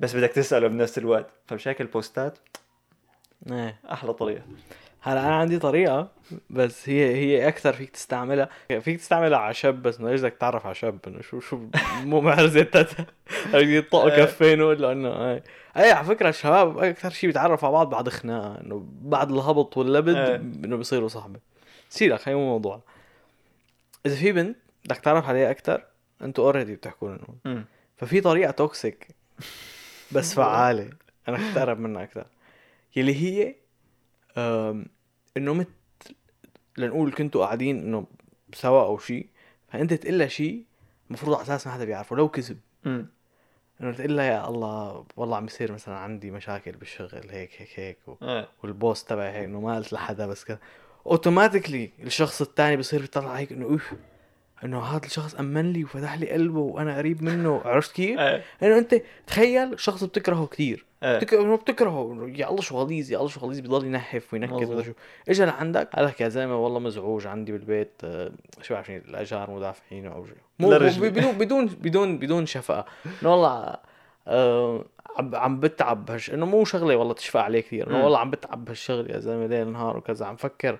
بس 0.00 0.16
بدك 0.16 0.30
تسأله 0.30 0.68
بنفس 0.68 0.98
الوقت 0.98 1.30
فبشكل 1.46 1.86
بوستات 1.86 2.38
إيه 3.50 3.80
أحلى 3.92 4.12
طريقة 4.12 4.42
هلا 5.04 5.20
أنا 5.26 5.34
عندي 5.36 5.58
طريقة 5.58 6.08
بس 6.50 6.88
هي 6.88 7.14
هي 7.14 7.48
أكثر 7.48 7.72
فيك 7.72 7.90
تستعملها. 7.90 8.48
فيك 8.80 8.98
تستعملها 8.98 9.38
على 9.38 9.54
شاب 9.54 9.82
بس 9.82 9.98
إنه 10.00 10.10
ليش 10.10 10.20
بدك 10.20 10.32
تتعرف 10.32 10.66
على 10.66 10.74
شاب؟ 10.74 10.98
إنه 11.06 11.20
شو 11.20 11.40
شو 11.40 11.58
مو 12.04 12.20
معرزه 12.20 12.62
تاتا 12.62 13.06
يطقوا. 13.54 14.24
كفين 14.24 14.60
ولا 14.60 14.92
إنه 14.92 15.30
اي 15.32 15.42
اي 15.76 15.92
على 15.92 16.06
فكرة 16.06 16.28
الشباب 16.28 16.78
أكثر 16.78 17.10
شيء 17.10 17.28
بيتعرفوا 17.30 17.68
على 17.68 17.74
بعض 17.76 17.90
بعد 17.90 18.08
خناقة 18.08 18.60
إنه 18.60 18.86
بعد 19.02 19.30
الهبط 19.30 19.76
واللبد 19.76 20.16
إيه. 20.16 20.36
إنه 20.36 20.76
بيصيروا 20.76 21.08
صحبه 21.08 21.40
هي 22.28 22.34
مو 22.34 22.46
موضوع. 22.46 22.82
إذا 24.06 24.14
في 24.14 24.32
بنت 24.32 24.56
بدك 24.84 24.96
تعرف 24.96 25.28
عليها 25.28 25.50
أكثر 25.50 25.84
أنتوا 26.22 26.44
اوريدي 26.44 26.74
بتحكوا 26.74 27.08
لهم 27.08 27.64
ففي 27.96 28.20
طريقة 28.20 28.50
توكسيك 28.50 29.08
بس 30.12 30.34
فعالة. 30.36 30.90
أنا 31.28 31.38
اقرب 31.52 31.78
منها 31.78 32.02
أكثر. 32.02 32.26
يلي 32.96 33.14
هي 33.14 33.61
إنه 35.36 35.54
مثل 35.54 35.68
لنقول 36.78 37.12
كنتوا 37.12 37.44
قاعدين 37.44 37.78
إنه 37.78 38.06
سوا 38.54 38.82
أو 38.82 38.98
شيء 38.98 39.26
فأنت 39.68 39.94
تقول 39.94 40.18
لها 40.18 40.26
شيء 40.26 40.64
المفروض 41.08 41.34
على 41.34 41.42
أساس 41.42 41.66
ما 41.66 41.72
حدا 41.72 41.84
بيعرفه 41.84 42.16
لو 42.16 42.28
كذب. 42.28 42.58
إنه 42.86 43.92
تقول 43.92 44.16
لها 44.16 44.24
يا 44.24 44.48
الله 44.48 45.04
والله 45.16 45.36
عم 45.36 45.44
يصير 45.44 45.72
مثلا 45.72 45.96
عندي 45.96 46.30
مشاكل 46.30 46.72
بالشغل 46.72 47.30
هيك 47.30 47.50
هيك 47.58 47.80
هيك 47.80 47.98
و... 48.08 48.16
إيه 48.22 48.48
وال 48.62 48.76
boss 48.76 49.04
تبعي 49.04 49.30
هيك 49.32 49.44
إنه 49.44 49.60
ما 49.60 49.76
قلت 49.76 49.92
لحدا 49.92 50.26
بس 50.26 50.44
كذا. 50.44 50.58
automatically 51.06 51.90
الشخص 52.00 52.40
الثاني 52.40 52.76
بصير 52.76 53.00
بيطلع 53.00 53.34
هيك 53.34 53.52
إنه 53.52 53.64
أوف. 53.64 53.92
إنه 54.64 54.80
هذا 54.80 55.06
الشخص 55.06 55.34
أمن 55.34 55.72
لي 55.72 55.84
وفتح 55.84 56.18
لي 56.18 56.30
قلبه 56.30 56.60
وأنا 56.60 56.96
قريب 56.96 57.22
منه 57.22 57.62
عرفت 57.64 57.92
كيف؟ 57.92 58.18
إيه. 58.18 58.42
إنه 58.62 58.78
أنت 58.78 59.02
تخيل 59.26 59.80
شخص 59.80 60.04
بتكرهه 60.04 60.46
كثير 60.46 60.84
إيه. 61.02 61.18
بتك... 61.18 61.34
إنه 61.34 61.56
بتكرهه 61.56 62.30
يا 62.36 62.50
الله 62.50 62.60
شو 62.60 62.76
غليظ 62.78 63.10
يا 63.12 63.18
الله 63.18 63.28
شو 63.28 63.40
غليظ 63.40 63.60
بضل 63.60 63.86
ينحف 63.86 64.32
وينكد 64.32 64.82
شو. 64.82 64.92
اجى 65.28 65.44
لعندك؟ 65.44 65.88
قال 65.96 66.04
لك 66.04 66.20
يا 66.20 66.28
زلمة 66.28 66.56
والله 66.56 66.78
مزعوج 66.78 67.26
عندي 67.26 67.52
بالبيت 67.52 67.92
آه، 68.04 68.32
شو 68.62 68.82
شنو، 68.82 68.96
الاجار 68.96 69.50
مدافعين 69.50 70.06
أو 70.06 70.26
شيء. 70.26 70.36
بدون 71.08 71.32
بدون 71.32 71.66
بدون 71.66 72.18
بدون 72.18 72.46
شفقه 72.46 72.84
إنه 73.22 73.30
والله 73.32 73.76
آه 74.28 74.84
عم 75.16 75.34
عم 75.34 75.60
بتعب 75.60 76.10
هالش 76.10 76.30
إنه 76.30 76.46
مو 76.46 76.64
شغلة 76.64 76.96
والله 76.96 77.14
تشفى 77.14 77.38
عليه 77.38 77.60
كثير 77.60 77.90
إنه. 77.90 78.04
والله 78.04 78.18
عم 78.18 78.30
بتعب 78.30 78.68
هالشغل 78.68 79.10
يا 79.10 79.18
زلمة 79.18 79.46
ليل 79.46 79.68
نهار 79.68 79.96
وكذا. 79.96 80.26
عم 80.26 80.36
فكر 80.36 80.78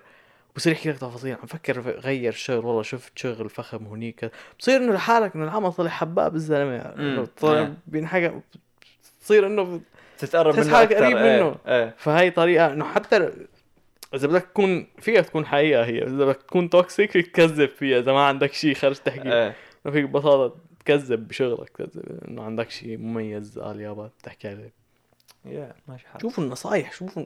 بصير 0.55 0.73
يحكي 0.73 0.89
لك 0.89 0.97
تفاصيل 0.97 1.35
عم 1.35 1.45
فكر 1.45 1.79
غير 1.79 2.29
الشغل 2.29 2.65
والله 2.65 2.81
شفت 2.81 3.17
شغل 3.17 3.49
فخم 3.49 3.85
هنيك. 3.85 4.31
بصير 4.59 4.77
إنه 4.77 4.93
لحالك 4.93 5.35
إنه 5.35 5.43
العمل 5.43 5.73
طلع 5.73 5.89
حباب 5.89 6.35
الزلمة 6.35 6.77
إنه 6.77 7.21
مم. 7.21 7.27
طلع. 7.39 7.73
بينحكى 7.87 8.39
تصير 9.21 9.47
إنه 9.47 9.81
تتقرب 10.17 10.59
منه 10.59 10.75
حالك. 10.75 10.93
قريب 10.93 11.17
إيه. 11.17 11.43
منه. 11.43 11.55
إيه 11.67 11.95
فهي 11.97 12.31
طريقة 12.31 12.73
إنه 12.73 12.85
حتى 12.85 13.31
إذا 14.13 14.27
بدك 14.27 14.41
تكون 14.41 14.87
فيها 14.99 15.21
تكون 15.21 15.45
حقيقة 15.45 15.85
هي 15.85 16.03
إذا 16.03 16.25
بدك 16.25 16.41
تكون 16.41 16.69
توكسيك 16.69 17.13
تكذب 17.13 17.69
فيها 17.69 17.99
إذا 17.99 18.13
ما 18.13 18.25
عندك 18.25 18.53
شيء 18.53 18.75
خرج 18.75 18.95
تحكي 18.95 19.33
إيه 19.33 19.55
ما 19.85 19.91
فيك 19.91 20.05
ببساطة 20.05 20.55
تكذب 20.79 21.27
بشغلك 21.27 21.69
تكذب 21.69 22.19
إنه 22.27 22.43
عندك 22.43 22.69
شيء 22.69 22.97
مميز 22.97 23.59
قال 23.59 23.81
يابا 23.81 24.09
تحكي 24.23 24.47
عليه 24.47 24.73
يا 25.45 25.75
ماشي 25.87 26.07
حالك 26.07 26.21
شوفوا 26.21 26.43
النصايح 26.43 26.93
شوفوا 26.93 27.25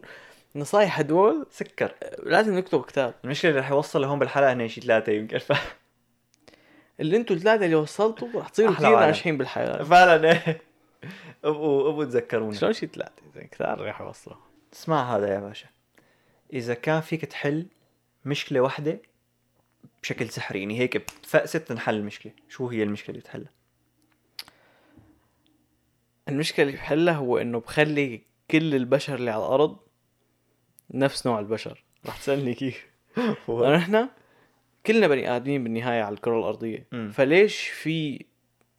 النصايح 0.58 1.00
هدول 1.00 1.48
سكر. 1.50 1.94
لازم 2.24 2.58
نكتب 2.58 2.86
كتاب. 2.86 3.14
المشكلة 3.24 3.52
اللي 3.52 3.62
رح 3.62 3.70
يوصل 3.70 4.02
لهون 4.02 4.20
بالحلقة 4.20 4.54
هن 4.54 4.68
شي 4.68 4.82
ثلاثة 4.82 5.12
يمكن. 5.12 5.38
ف... 5.38 5.54
اللي 7.00 7.18
أنتوا 7.18 7.36
الثلاثة 7.36 7.66
اللي 7.66 7.76
وصلتوا 7.76 8.28
رح 8.36 8.50
تصيروا 8.50 8.74
كثير. 8.74 9.00
ناجحين 9.00 9.38
بالحياة. 9.38 9.84
فعلا 9.84 10.32
إيه. 10.32 10.62
ابقوا 11.44 11.90
ابقوا 11.90 12.06
تذكرونا 12.06 12.54
شلون 12.54 12.74
شي 12.74 12.88
ثلاثة؟ 12.88 13.22
كثار 13.52 13.86
رح 13.86 14.02
يوصلوا. 14.02 14.38
اسمع 14.74 15.16
هذا 15.16 15.34
يا 15.34 15.40
باشا. 15.40 15.68
إذا 16.54 16.74
كان 16.74 17.02
فيك 17.02 17.26
تحل 17.26 17.66
مشكلة 18.26 18.60
واحدة 18.60 19.02
بشكل 20.04 20.30
سحري 20.30 20.60
يعني 20.60 20.80
هيك 20.80 20.98
بفقسه 21.24 21.60
تنحل 21.60 21.96
المشكلة. 21.96 22.32
شو 22.50 22.68
هي 22.68 22.84
المشكلة 22.84 23.10
اللي 23.10 23.22
تحلها؟ 23.22 23.52
المشكلة 26.30 26.66
اللي 26.66 26.78
بحلها 26.78 27.14
هو 27.14 27.38
إنه 27.38 27.60
بخلي 27.60 28.22
كل 28.52 28.76
البشر 28.76 29.16
اللي 29.16 29.32
على 29.32 29.46
الأرض 29.46 29.87
نفس 30.94 31.28
نوع 31.28 31.40
البشر. 31.40 31.84
رح 32.06 32.18
تسألني 32.18 32.54
كيف. 32.54 32.88
نحن 33.50 34.08
كلنا 34.86 35.08
بني 35.08 35.36
آدمين 35.36 35.64
بالنهاية 35.64 36.02
على 36.04 36.14
الكرة 36.14 36.40
الأرضية. 36.40 36.88
مم. 36.92 37.12
فليش 37.14 37.68
في 37.68 38.26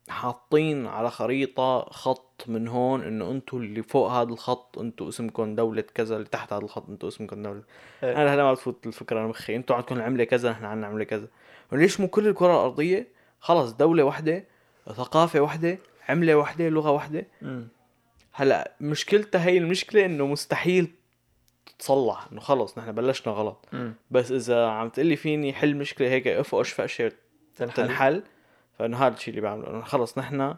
حاطين 0.08 0.86
على 0.86 1.10
خريطة 1.10 1.80
خط 1.80 2.44
من 2.46 2.68
هون 2.68 3.02
إنه 3.02 3.30
أنتوا 3.30 3.58
اللي 3.58 3.82
فوق 3.82 4.10
هذا 4.10 4.28
الخط 4.28 4.78
أنتوا 4.78 5.08
اسمكم 5.08 5.54
دولة 5.54 5.82
كذا 5.82 6.16
اللي 6.16 6.28
تحت 6.28 6.52
هذا 6.52 6.62
الخط 6.64 6.90
أنتوا 6.90 7.08
اسمكم 7.08 7.42
دولة. 7.42 7.62
إيه. 8.02 8.22
أنا 8.22 8.34
هلا 8.34 8.42
ما 8.42 8.52
بتفوت 8.52 8.86
الفكرة 8.86 9.20
أنا 9.20 9.28
مخي. 9.28 9.56
أنتوا 9.56 9.76
عندكم 9.76 9.96
العملة 9.96 10.24
كذا 10.24 10.50
نحن 10.50 10.64
عندنا 10.64 10.86
عملة 10.86 11.04
كذا. 11.04 11.28
وليش 11.72 12.00
مو 12.00 12.08
كل 12.08 12.28
الكرة 12.28 12.52
الأرضية؟ 12.52 13.08
خلص 13.40 13.72
دولة 13.72 14.02
واحدة 14.02 14.44
ثقافة 14.86 15.40
واحدة 15.40 15.78
عملة 16.08 16.34
واحدة 16.34 16.68
لغة 16.68 16.90
واحدة. 16.90 17.26
هلا 18.32 18.72
مشكلتها 18.80 19.44
هي 19.44 19.58
المشكلة 19.58 20.04
إنه 20.04 20.26
مستحيل 20.26 20.90
تتصلح 21.68 22.26
انه 22.32 22.40
خلص 22.40 22.78
نحن 22.78 22.92
بلشنا 22.92 23.32
غلط. 23.32 23.66
مم. 23.72 23.94
بس 24.10 24.32
إذا 24.32 24.66
عم 24.66 24.88
تقلي 24.88 25.16
فيني 25.16 25.52
حل 25.52 25.76
مشكلة 25.76 26.08
هيك 26.08 26.26
افقش 26.26 26.70
فقشه 26.72 27.12
تنحل. 27.56 27.74
تنحل. 27.74 28.22
فإنه 28.78 28.96
هذا 29.06 29.14
الشيء 29.14 29.30
اللي 29.30 29.40
بعمله 29.40 29.70
إنه 29.70 29.82
خلص 29.82 30.18
نحن 30.18 30.54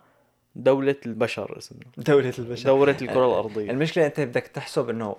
دولة 0.57 0.97
البشر 1.07 1.59
اسمنا. 1.59 1.85
دولة 1.97 2.33
البشر. 2.39 2.65
دورة 2.67 2.97
الكرة 3.03 3.27
الأرضية. 3.27 3.71
المشكلة 3.71 4.07
أنت 4.07 4.21
بدك 4.21 4.47
تحسب 4.47 4.91
إنه 4.91 5.17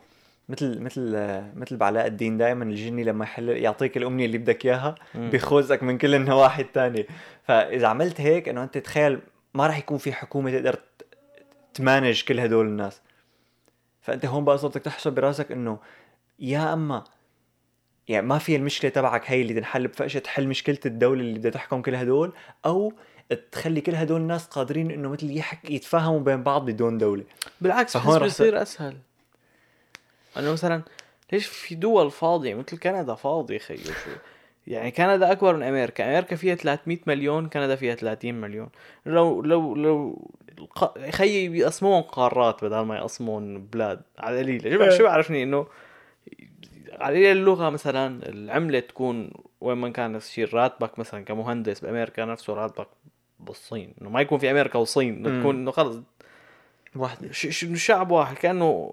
مثل 0.50 0.80
مثل 0.80 1.14
مثل 1.56 1.78
بعلاء 1.78 2.08
الدين 2.08 2.38
دائما 2.38 2.64
الجني 2.64 3.04
لما 3.04 3.24
يحل 3.26 3.50
يعطيك 3.50 3.98
الأمنية 3.98 4.26
اللي 4.26 4.38
بدك 4.38 4.66
إياها. 4.66 4.96
بيخوزك 5.16 5.84
من 5.84 5.98
كل 5.98 6.16
النواحي 6.16 6.62
الثانية 6.62 7.06
فإذا 7.44 7.88
عملت 7.88 8.22
هيك 8.22 8.50
إنه 8.50 8.64
أنت 8.64 8.78
تخيل 8.78 9.20
ما 9.54 9.68
راح 9.68 9.78
يكون 9.78 9.98
في 9.98 10.14
حكومة 10.14 10.52
تقدر 10.52 10.80
تمانج 11.74 12.24
كل 12.24 12.40
هدول 12.40 12.66
الناس. 12.66 13.02
فأنت 14.02 14.26
هون 14.26 14.46
بقى 14.46 14.58
صرتك 14.58 14.82
تحسب 14.82 15.14
برأسك 15.16 15.52
إنه 15.52 15.80
يا 16.40 16.74
أما 16.74 17.04
يعني 18.08 18.28
ما 18.28 18.38
في 18.38 18.56
المشكلة 18.56 18.92
تبعك 18.92 19.32
هي 19.32 19.42
اللي 19.42 19.54
تنحل 19.54 19.88
بفقشه 19.88 20.20
تحل 20.20 20.48
مشكلة 20.48 20.80
الدولة 20.86 21.22
اللي 21.22 21.40
بدها 21.40 21.52
تحكم 21.52 21.82
كل 21.82 21.96
هدول 21.96 22.34
أو 22.66 22.94
تخلي 23.52 23.82
كل 23.82 23.96
هدول 23.96 24.22
الناس 24.22 24.46
قادرين 24.48 24.92
إنه 24.92 25.10
مثل 25.10 25.38
يحك 25.38 25.72
يتفاهموا 25.72 26.20
بين 26.20 26.44
بعض 26.44 26.66
بدون 26.66 26.98
دولة. 26.98 27.24
بالعكس 27.62 27.94
فهون 27.98 28.18
رح 28.18 28.24
بيصير 28.24 28.62
أسهل. 28.62 28.98
أنه 30.38 30.52
مثلا 30.52 30.82
ليش 31.32 31.48
في 31.48 31.76
دول 31.76 32.12
فاضية 32.12 32.56
مثل 32.56 32.78
كندا 32.78 33.16
فاضية 33.16 33.58
خيو 33.58 33.78
شو؟ 33.78 34.12
يعني 34.68 34.92
كندا 34.92 35.32
أكبر 35.32 35.56
من 35.56 35.64
أمريكا. 35.64 36.12
أمريكا 36.12 36.36
فيها 36.36 36.56
300 36.56 36.98
مليون 37.08 37.50
كندا 37.50 37.76
فيها 37.76 37.96
30 37.96 38.34
مليون. 38.42 38.70
لو 39.06 39.42
لو 39.42 39.76
لو 39.76 40.28
خيي 41.12 41.50
بيقسمون 41.50 42.02
قارات 42.02 42.64
بدل 42.66 42.80
ما 42.80 42.98
يقسمون 42.98 43.62
بلاد 43.66 44.02
على 44.20 44.42
القليلة 44.42 44.78
شو 44.78 44.84
إيه. 44.84 44.98
شو 44.98 45.04
بعرفني؟ 45.04 45.44
إنه 45.44 45.68
على 46.92 47.32
اللغة 47.32 47.70
مثلا 47.70 48.30
العملة 48.30 48.80
تكون 48.80 49.32
وين 49.62 49.78
ما 49.78 49.90
كان 49.90 50.12
نفس 50.12 50.28
الشيء 50.30 50.54
راتبك 50.56 51.00
مثلا 51.00 51.26
كمهندس 51.26 51.80
بأمريكا 51.80 52.26
نفسه 52.26 52.54
راتبك 52.54 52.88
بالصين. 53.40 53.94
إنه 54.02 54.10
ما 54.10 54.22
يكون 54.22 54.38
في 54.38 54.52
أمريكا 54.52 54.80
وصين. 54.80 55.24
تكون 55.24 55.56
إنه 55.56 55.72
خلص 55.72 55.98
ش- 57.32 57.66
شعب 57.86 58.12
واحد. 58.12 58.36
كأنه 58.36 58.92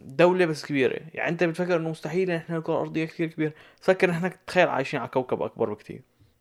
دولة 0.00 0.46
بس 0.46 0.66
كبيرة. 0.66 1.00
يعني 1.14 1.28
أنت 1.30 1.44
بتفكر 1.44 1.76
إنه 1.76 1.88
مستحيل 1.90 2.30
إحنا 2.30 2.56
الكرة 2.56 2.74
الارضية 2.74 3.04
كثير 3.04 3.26
كبيرة. 3.26 3.52
تفكر 3.82 4.10
إحنا 4.10 4.32
تخيل 4.46 4.68
عايشين 4.68 5.00
على 5.00 5.08
كوكب 5.08 5.42
أكبر 5.42 5.72
بكثير 5.72 6.00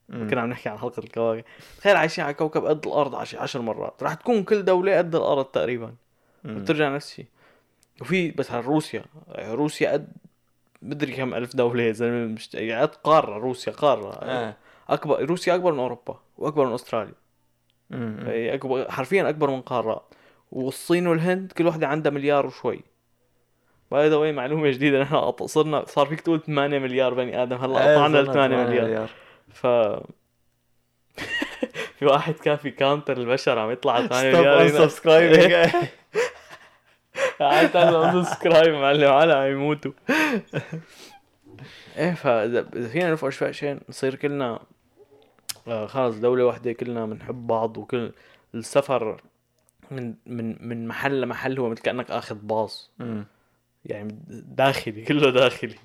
كنا 0.09 0.41
عم 0.41 0.49
نحكي 0.49 0.69
عن 0.69 0.77
حلقة 0.77 0.99
الكواكب. 0.99 1.43
تخيل 1.77 1.95
عايشين 1.95 2.23
على 2.23 2.33
كوكب 2.33 2.65
قد 2.65 2.85
الأرض 2.87 3.15
عش- 3.15 3.35
عشر 3.35 3.61
مرات. 3.61 4.03
راح 4.03 4.13
تكون 4.13 4.43
كل 4.43 4.65
دولة 4.65 4.97
قد 4.97 5.15
الأرض 5.15 5.45
تقريبا. 5.45 5.93
وترجع 6.45 6.95
نفس 6.95 7.09
الشيء 7.11 7.25
وفي 8.01 8.31
بس 8.31 8.51
على 8.51 8.65
روسيا. 8.65 9.03
روسيا 9.39 9.91
قد 9.91 10.07
مدري 10.81 11.13
كم 11.13 11.33
ألف 11.33 11.55
دولة 11.55 11.83
يا 11.83 11.91
زلمة 11.91 12.25
مش 12.33 12.53
يعني 12.53 12.81
قد 12.81 12.95
قارة. 12.95 13.37
روسيا 13.37 13.73
قارة. 13.73 14.13
آه. 14.13 14.55
اكبر 14.89 15.25
روسيا 15.25 15.55
أكبر 15.55 15.71
من 15.73 15.79
أوروبا 15.79 16.19
وأكبر 16.37 16.65
من 16.67 16.73
أستراليا. 16.73 17.13
هي 18.27 18.53
أكبر 18.53 18.91
حرفيا 18.91 19.29
أكبر 19.29 19.49
من 19.49 19.61
قارات 19.61 20.13
والصين 20.51 21.07
والهند 21.07 21.51
كل 21.51 21.65
واحدة 21.67 21.87
عندها 21.87 22.11
مليار 22.11 22.45
وشوي. 22.45 22.81
باي 23.91 24.09
ذا 24.09 24.31
معلومة 24.31 24.69
جديدة 24.69 25.01
نحن 25.01 25.15
قط- 25.15 25.43
صرنا 25.43 25.85
صار 25.85 26.05
فيك 26.05 26.21
تقول 26.21 26.41
8 26.41 26.79
مليار 26.79 27.13
بني 27.13 27.43
آدم 27.43 27.57
هلأ 27.57 27.79
قطعنا 27.79 28.17
ل 28.17 28.33
8 28.33 28.57
مليار. 28.57 29.09
ف 29.53 29.67
في 31.99 32.05
واحد 32.05 32.33
كان 32.33 32.55
في 32.57 32.71
كاونتر 32.71 33.17
البشر 33.17 33.59
عم 33.59 33.71
يطلع 33.71 33.93
على 33.93 34.07
8 34.07 34.37
مليار 34.39 34.61
هنا. 34.61 34.67
سبسكرايبنج 34.69 35.53
قاعد 37.39 37.71
تعمل 37.71 38.25
سبسكرايب 38.25 38.73
معلم 38.73 39.11
على 39.11 39.33
عم 39.33 39.51
يموتوا. 39.51 39.91
إيه 41.97 42.13
فاذا 42.13 42.65
إذا 42.75 42.87
فينا 42.87 43.15
في 43.15 43.53
شيء 43.53 43.77
نصير 43.89 44.15
كلنا 44.15 44.59
آه 45.67 45.85
خلص 45.87 46.15
دولة 46.15 46.45
واحدة 46.45 46.73
كلنا 46.73 47.05
بنحب 47.05 47.47
بعض 47.47 47.77
وكل 47.77 48.11
السفر 48.55 49.21
من 49.91 50.13
من 50.25 50.67
من 50.67 50.87
محل 50.87 51.21
لمحل 51.21 51.59
هو 51.59 51.69
مثل 51.69 51.81
كأنك 51.81 52.11
آخذ 52.11 52.35
باص. 52.35 52.91
يعني 53.85 54.15
داخلي 54.29 55.01
كله 55.03 55.29
داخلي. 55.29 55.75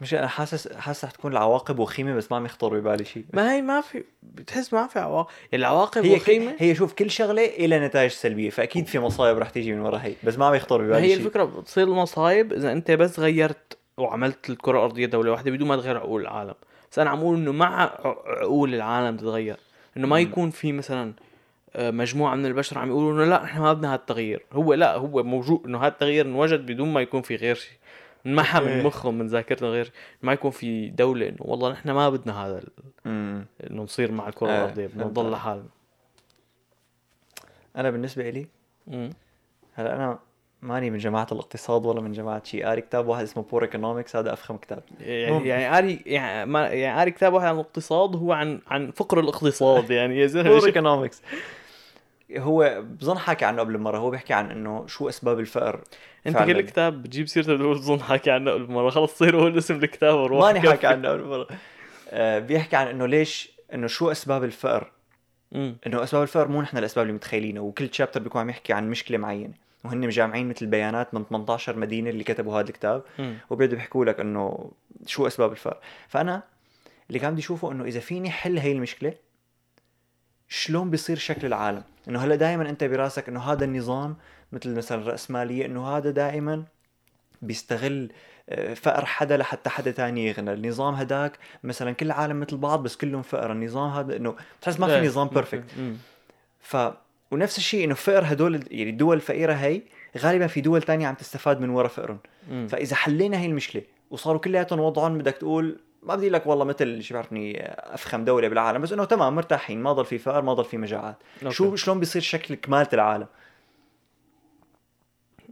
مش 0.00 0.14
أنا 0.14 0.26
حاسس 0.26 0.72
حاسس 0.72 1.04
رح 1.04 1.10
تكون 1.10 1.32
العواقب 1.32 1.78
وخيمة 1.78 2.14
بس 2.14 2.30
ما 2.30 2.36
عم 2.36 2.44
يخطر 2.44 2.80
ببالي 2.80 3.04
شيء. 3.04 3.24
ما 3.32 3.52
هي 3.52 3.62
ما 3.62 3.80
في 3.80 4.04
بتحس 4.22 4.72
ما 4.74 4.86
في 4.86 4.98
عواقب. 4.98 5.30
العواقب 5.54 6.04
هي 6.04 6.16
وخيمة 6.16 6.54
هي 6.58 6.74
شوف 6.74 6.92
كل 6.92 7.10
شغلة 7.10 7.46
لها 7.58 7.86
نتائج 7.86 8.10
سلبية 8.10 8.50
فأكيد 8.50 8.86
في 8.86 8.98
مصايب 8.98 9.38
رح 9.38 9.50
تيجي 9.50 9.72
من 9.72 9.80
ورا 9.80 9.98
هي 9.98 10.14
بس 10.24 10.38
ما 10.38 10.46
عم 10.46 10.54
يخطر 10.54 10.82
ببالي 10.82 11.06
هي 11.06 11.08
شيء. 11.08 11.16
الفكرة 11.16 11.44
بتصير 11.44 11.88
المصايب 11.88 12.52
إذا 12.52 12.72
أنت 12.72 12.90
بس 12.90 13.20
غيرت 13.20 13.78
وعملت 13.96 14.50
الكرة 14.50 14.78
الأرضية 14.78 15.06
دولة 15.06 15.30
واحدة 15.30 15.50
بدون 15.50 15.68
ما 15.68 15.76
تغير 15.76 15.96
عقول 15.96 16.20
العالم. 16.20 16.54
بس 16.92 16.98
أنا 16.98 17.10
عم 17.10 17.18
أقول 17.18 17.36
إنه 17.36 17.52
مع 17.52 17.82
عقول 18.26 18.74
العالم 18.74 19.16
تتغير. 19.16 19.56
إنه 19.96 20.06
ما. 20.06 20.20
يكون 20.20 20.50
في 20.50 20.72
مثلا 20.72 21.12
آه، 21.76 21.90
مجموعة 21.90 22.34
من 22.34 22.46
البشر 22.46 22.78
عم 22.78 22.88
يقولوا 22.88 23.12
إنه 23.12 23.24
لا 23.24 23.44
إحنا 23.44 23.60
ما 23.60 23.72
بدنا 23.72 23.94
هالتغيير 23.94 24.46
هو 24.52 24.74
لا 24.74 24.96
هو 24.96 25.22
موجود 25.22 25.66
إنه 25.66 25.78
هالتغيير 25.78 26.26
انوجد 26.26 26.66
بدون 26.66 26.92
ما 26.92 27.00
يكون 27.00 27.22
في 27.22 27.36
غير 27.36 27.54
شيء 27.54 27.76
انمحى 28.26 28.60
من 28.60 28.68
إيه. 28.68 28.82
مخهم 28.82 29.18
من 29.18 29.26
ذاكرتهم 29.26 29.68
غير 29.70 29.92
ما 30.22 30.32
يكون 30.32 30.50
في 30.50 30.88
دولة 30.88 31.28
إنه 31.28 31.36
والله 31.40 31.72
نحن 31.72 31.90
ما 31.90 32.10
بدنا 32.10 32.46
هذا. 32.46 32.62
إنه 33.06 33.46
نصير 33.70 34.12
مع 34.12 34.28
الكرة 34.28 34.48
آه، 34.48 34.64
الأرضية 34.64 34.86
بدنا 34.86 35.04
نضل. 35.04 35.30
لحالنا 35.30 35.68
أنا 37.76 37.90
بالنسبة 37.90 38.30
لي 38.30 38.46
مم. 38.86 39.10
هلا 39.74 39.96
أنا 39.96 40.18
ماني 40.62 40.90
من 40.90 40.98
جماعة 40.98 41.26
الاقتصاد 41.32 41.86
ولا 41.86 42.00
من 42.00 42.12
جماعة 42.12 42.44
شيء 42.44 42.66
قاري 42.66 42.80
كتاب 42.80 43.08
واحد 43.08 43.22
اسمه 43.22 43.42
Poor 43.42 43.62
Economics 43.62 44.16
هذا 44.16 44.32
أفخم 44.32 44.56
كتاب 44.56 44.82
يعني 45.00 45.48
يعني 45.48 45.68
قاري 45.68 46.02
يعني 46.06 46.50
ما 46.50 46.68
يعني 46.68 46.98
قاري 46.98 47.10
كتاب 47.10 47.32
واحد 47.32 47.46
عن 47.46 47.54
الاقتصاد 47.54 48.16
هو 48.16 48.32
عن 48.32 48.60
عن 48.66 48.90
فقر 48.90 49.20
الاقتصاد 49.20 49.90
يعني 49.98 50.18
يا 50.18 50.26
زلمة 50.26 50.50
Poor 50.50 50.66
Economics 50.66 51.22
هو 52.36 52.82
بظن 52.84 53.18
حكى 53.18 53.44
عنه 53.44 53.60
قبل 53.60 53.78
مرة 53.78 53.98
هو 53.98 54.10
بيحكي 54.10 54.34
عن 54.34 54.50
إنه 54.50 54.86
شو 54.86 55.08
أسباب 55.08 55.40
الفقر 55.40 55.80
أنت. 56.26 56.36
كل 56.38 56.60
كتاب 56.60 57.02
بتجيب 57.02 57.28
سيرته 57.28 57.54
بتقول 57.54 57.78
بظن 57.78 58.00
حكي 58.00 58.30
عنه 58.30 58.50
قبل 58.50 58.72
مرة 58.72 58.90
خلص 58.90 59.18
صير 59.18 59.36
هو 59.36 59.58
اسم 59.58 59.74
الكتاب 59.74 60.14
وروح 60.14 60.44
ماني. 60.44 60.60
حكى 60.60 60.86
عنه 60.86 61.08
قبل 61.08 61.24
مرة 61.24 61.46
آه، 62.10 62.38
بيحكي 62.38 62.76
عن 62.76 62.86
إنه 62.86 63.06
ليش 63.06 63.52
إنه 63.74 63.86
شو 63.86 64.10
أسباب 64.10 64.44
الفقر. 64.44 64.90
إنه 65.86 66.02
أسباب 66.02 66.22
الفقر 66.22 66.48
مو 66.48 66.62
نحن 66.62 66.78
الأسباب 66.78 67.02
اللي 67.02 67.14
متخيلينها 67.14 67.62
وكل 67.62 67.88
تشابتر 67.88 68.20
بيكون 68.22 68.40
عم 68.40 68.50
يحكي 68.50 68.72
عن 68.72 68.90
مشكلة 68.90 69.18
معينة 69.18 69.54
وهن 69.84 70.06
مجامعين 70.06 70.48
مثل 70.48 70.66
بيانات 70.66 71.14
من 71.14 71.24
18 71.24 71.76
مدينة 71.76 72.10
اللي 72.10 72.24
كتبوا 72.24 72.60
هذا 72.60 72.68
الكتاب. 72.68 73.02
وبيقعدوا 73.50 73.78
بيحكوا 73.78 74.04
لك 74.04 74.20
إنه 74.20 74.70
شو 75.06 75.26
أسباب 75.26 75.52
الفقر 75.52 75.78
فأنا 76.08 76.42
اللي 77.08 77.18
كان 77.18 77.32
بدي 77.32 77.40
أشوفه 77.40 77.72
إنه 77.72 77.84
إذا 77.84 78.00
فيني 78.00 78.30
حل 78.30 78.58
هي 78.58 78.72
المشكلة 78.72 79.14
شلون 80.48 80.90
بيصير 80.90 81.18
شكل 81.18 81.46
العالم 81.46 81.82
إنه 82.08 82.24
هلا 82.24 82.34
دائما 82.34 82.68
أنت 82.70 82.84
براسك 82.84 83.28
إنه 83.28 83.40
هذا 83.40 83.64
النظام 83.64 84.16
مثل 84.52 84.74
مثلا 84.74 85.02
الراسماليه 85.02 85.66
إنه 85.66 85.88
هذا 85.96 86.10
دائما 86.10 86.64
بيستغل 87.42 88.12
آه، 88.48 88.74
فقر 88.74 89.04
حدا 89.04 89.36
لحتى 89.36 89.70
حدا 89.70 89.90
تاني 89.90 90.26
يغنى 90.26 90.52
النظام 90.52 90.94
هداك 90.94 91.38
مثلا 91.64 91.92
كل 91.92 92.06
العالم 92.06 92.40
مثل 92.40 92.56
بعض 92.56 92.82
بس 92.82 92.96
كلهم 92.96 93.22
فقر 93.22 93.52
النظام 93.52 93.90
هذا 93.90 94.16
إنه 94.16 94.36
بتحس 94.60 94.80
ما 94.80 94.86
في 94.86 94.94
إيه. 94.94 95.06
نظام 95.08 95.28
بيرفكت. 95.28 95.64
ف 96.60 96.76
ونفس 97.30 97.58
الشيء 97.58 97.84
إنه 97.84 97.94
فقر 97.94 98.24
هدول 98.26 98.64
يعني 98.70 98.90
الدول 98.90 99.16
الفقيره 99.16 99.52
هي 99.52 99.82
غالبا 100.18 100.46
في 100.46 100.60
دول 100.60 100.82
تانية 100.82 101.06
عم 101.06 101.14
تستفاد 101.14 101.60
من 101.60 101.70
ورا 101.70 101.88
فقرهم. 101.88 102.18
فإذا 102.68 102.96
حلينا 102.96 103.38
هي 103.38 103.46
المشكلة 103.46 103.82
وصاروا 104.10 104.40
كلياتهم 104.40 104.80
وضعهم 104.80 105.18
بدك 105.18 105.34
تقول 105.34 105.78
ما 106.02 106.14
بدي 106.14 106.30
لك 106.30 106.46
والله 106.46 106.64
مثل 106.64 107.02
شو 107.02 107.14
بعرفني 107.14 107.62
أفخم 107.68 108.24
دوله 108.24 108.48
بالعالم 108.48 108.82
بس 108.82 108.92
إنه 108.92 109.04
تمام 109.04 109.34
مرتاحين 109.34 109.82
ما 109.82 109.92
ضل 109.92 110.04
في 110.04 110.18
فقر 110.18 110.42
ما 110.42 110.54
ضل 110.54 110.64
في 110.64 110.76
مجاعات 110.76 111.16
أوكي. 111.42 111.54
شو 111.54 111.76
شلون 111.76 112.00
بيصير 112.00 112.22
شكل 112.22 112.54
كماله 112.54 112.88
العالم 112.92 113.26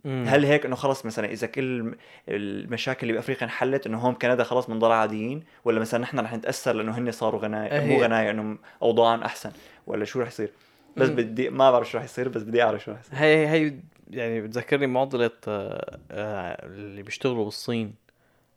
مم. 0.05 0.25
هل 0.29 0.45
هيك 0.45 0.67
إنه 0.67 0.77
خلص 0.77 1.07
مثلا 1.07 1.27
إذا 1.27 1.47
كل 1.47 1.95
المشاكل 2.29 3.01
اللي 3.03 3.13
بأفريقيا 3.13 3.45
انحلت 3.45 3.87
إنه 3.87 3.99
هون 3.99 4.13
بكندا 4.15 4.45
خلص 4.45 4.67
بنضل 4.67 4.93
عاديين 4.93 5.45
ولا 5.65 5.81
مثلا 5.81 6.01
نحن 6.01 6.21
رح 6.21 6.35
نتأثر 6.35 6.73
لأنه 6.73 6.99
هن 6.99 7.11
صاروا 7.11 7.41
غنايا 7.41 7.73
إيه 7.73 7.87
مو 7.87 7.97
هي. 7.97 8.03
غنايا 8.03 8.31
إنه 8.31 8.59
اوضاعهم 8.83 9.23
أحسن 9.23 9.51
ولا 9.87 10.05
شو 10.05 10.21
رح 10.21 10.29
يصير 10.29 10.53
بس 10.97 11.09
مم. 11.09 11.17
بدي 11.17 11.51
ما 11.51 11.71
بعرف 11.71 11.91
شو 11.91 11.99
رح 11.99 12.05
يصير 12.05 12.29
بس 12.29 12.43
بدي 12.43 12.63
أعرف 12.63 12.85
شو 12.85 12.93
رح 12.93 13.01
يصير 13.01 13.15
هي 13.19 13.49
هي 13.49 13.75
يعني 14.11 14.41
بتذكرني 14.41 14.87
معضلة 14.87 15.31
آه، 15.49 15.99
آه، 16.11 16.67
اللي 16.67 17.03
بيشتغلوا 17.03 17.45
بالصين 17.45 17.95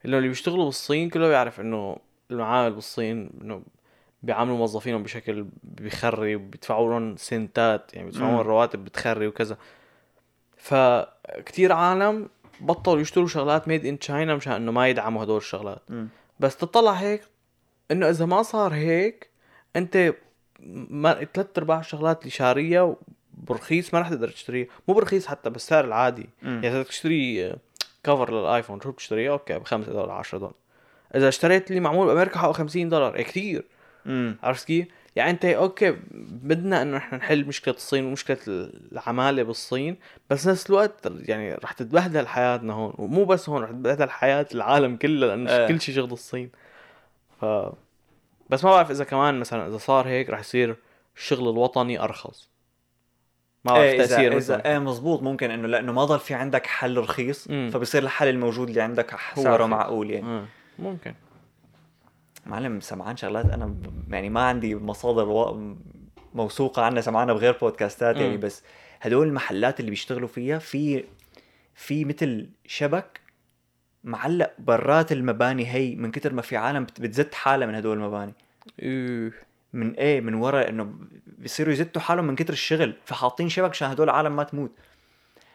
إنه 0.05 0.17
اللي 0.17 0.27
بيشتغلوا 0.27 0.65
بالصين 0.65 1.09
كله 1.09 1.27
بيعرف 1.27 1.59
إنه 1.59 1.97
المعامل 2.31 2.73
بالصين 2.73 3.29
إنه 3.41 3.63
بيعاملوا 4.23 4.57
موظفينهم 4.57 5.03
بشكل 5.03 5.45
بيخري 5.63 6.35
وبيدفعوا 6.35 6.89
لهم 6.89 7.15
سنتات 7.17 7.93
يعني 7.93 8.09
بيدفعوا. 8.09 8.41
رواتب 8.41 8.85
بتخري 8.85 9.27
وكذا 9.27 9.57
فكتير 10.57 11.71
عالم 11.71 12.29
بطلوا 12.59 13.01
يشتروا 13.01 13.27
شغلات 13.27 13.67
made 13.67 13.85
in 13.85 13.99
China 13.99 14.35
مشان 14.35 14.53
إنه 14.53 14.71
ما 14.71 14.87
يدعموا 14.87 15.23
هدول 15.23 15.37
الشغلات 15.37 15.81
مم. 15.89 16.07
بس 16.39 16.57
تطلع 16.57 16.91
هيك 16.91 17.21
إنه 17.91 18.09
إذا 18.09 18.25
ما 18.25 18.41
صار 18.41 18.73
هيك 18.73 19.29
أنت 19.75 20.13
ما 20.89 21.13
ثلاث 21.33 21.47
أرباع 21.57 21.79
الشغلات 21.79 22.19
اللي 22.19 22.29
شاريه 22.31 22.95
برخيص 23.33 23.93
ما 23.93 23.99
رح 23.99 24.09
تقدر 24.09 24.29
تشتريها 24.29 24.67
مو 24.87 24.93
برخيص 24.93 25.27
حتى 25.27 25.49
بالسعر 25.49 25.85
العادي 25.85 26.29
مم. 26.41 26.61
يعني 26.63 26.83
تشتري 26.83 27.53
cover 28.03 28.33
لل 28.33 28.45
iPhone 28.45 28.81
شو 28.81 28.91
بتشتريه؟ 28.91 29.31
okay 29.31 29.59
ب 29.59 29.63
5 29.63 29.91
دولار 29.91 30.11
10 30.11 30.37
دولار. 30.37 30.53
إذا 31.15 31.27
اشتريت 31.27 31.69
اللي 31.69 31.79
معمول 31.79 32.07
بأمريكا 32.07 32.39
حقه 32.39 32.51
50 32.51 32.89
دولار. 32.89 33.15
إيه 33.15 33.23
كثير. 33.23 33.65
عرفت 34.43 34.67
كيف؟ 34.67 34.87
يعني 35.15 35.31
أنت 35.31 35.45
أوكي 35.45 35.97
بدنا 36.11 36.81
إنه 36.81 36.97
إحنا 36.97 37.17
نحل 37.17 37.45
مشكلة 37.45 37.73
الصين 37.73 38.05
ومشكلة 38.05 38.37
العمالة 38.47 39.43
بالصين 39.43 39.97
بس 40.29 40.47
نفس 40.47 40.69
الوقت 40.69 41.11
يعني 41.19 41.53
رح 41.53 41.71
تتبهدل 41.71 42.27
حياتنا 42.27 42.73
هون. 42.73 42.93
ومو 42.97 43.25
بس 43.25 43.49
هون 43.49 43.63
رح 43.63 43.69
تتبهدل 43.69 44.09
حياة 44.09 44.47
العالم 44.53 44.95
كله 44.95 45.27
لأنه 45.27 45.51
آه. 45.51 45.67
كل 45.67 45.81
شيء 45.81 45.95
شغل 45.95 46.11
الصين. 46.11 46.49
ف 47.41 47.45
بس 48.49 48.63
ما 48.63 48.71
بعرف 48.71 48.91
إذا 48.91 49.03
كمان 49.03 49.39
مثلا 49.39 49.67
إذا 49.67 49.77
صار 49.77 50.07
هيك 50.07 50.29
رح 50.29 50.39
يصير 50.39 50.75
الشغل 51.15 51.49
الوطني 51.49 52.03
أرخص. 52.03 52.49
ما 53.65 53.71
بعرف 53.73 53.83
إيه 53.83 53.97
تأثير 53.97 54.37
اذا 54.37 54.65
إيه 54.65 54.79
مزبوط 54.79 55.21
ممكن 55.23 55.51
إنه 55.51 55.67
لأنه 55.67 55.91
ما 55.91 56.05
ضل 56.05 56.19
في 56.19 56.33
عندك 56.33 56.65
حل 56.65 56.97
رخيص 56.97 57.47
مم. 57.49 57.69
فبصير 57.73 58.03
الحل 58.03 58.27
الموجود 58.27 58.67
اللي 58.69 58.81
عندك 58.81 59.15
سعره. 59.35 59.65
معقول 59.65 60.11
يعني 60.11 60.25
آه. 60.27 60.45
ممكن 60.79 61.13
معلم 62.45 62.79
سمعان 62.79 63.17
شغلات 63.17 63.45
أنا 63.45 63.75
يعني 64.09 64.29
ما 64.29 64.41
عندي 64.41 64.75
مصادر 64.75 65.29
و... 65.29 65.73
موثوقة 66.33 66.81
عنها 66.85 67.01
سمعانها 67.01 67.33
بغير 67.33 67.57
بودكاستات 67.61 68.15
يعني 68.15 68.33
مم. 68.35 68.39
بس 68.39 68.63
هدول 69.01 69.27
المحلات 69.27 69.79
اللي 69.79 69.89
بيشتغلوا 69.91 70.27
فيها 70.27 70.59
في 70.59 71.03
في 71.75 72.05
مثل 72.05 72.49
شبك 72.65 73.21
معلق 74.03 74.51
برات 74.59 75.11
المباني 75.11 75.67
هي 75.73 75.95
من 75.95 76.11
كتر 76.11 76.33
ما 76.33 76.41
في 76.41 76.57
عالم 76.57 76.83
بت- 76.83 77.01
بتزت 77.01 77.33
حالها 77.33 77.67
من 77.67 77.75
هدول 77.75 77.97
المباني 77.97 78.33
إيه. 78.79 79.31
من 79.73 79.95
إيه 79.95 80.21
من 80.21 80.33
ورا 80.33 80.69
إنه 80.69 80.93
بيصيروا 81.25 81.73
يزتوا 81.73 82.01
حالهم 82.01 82.27
من 82.27 82.35
كتر 82.35 82.53
الشغل 82.53 82.95
فحاطين 83.05 83.49
شبك 83.49 83.69
عشان 83.69 83.89
هدول 83.89 84.09
العالم 84.09 84.35
ما 84.35 84.43
تموت. 84.43 84.71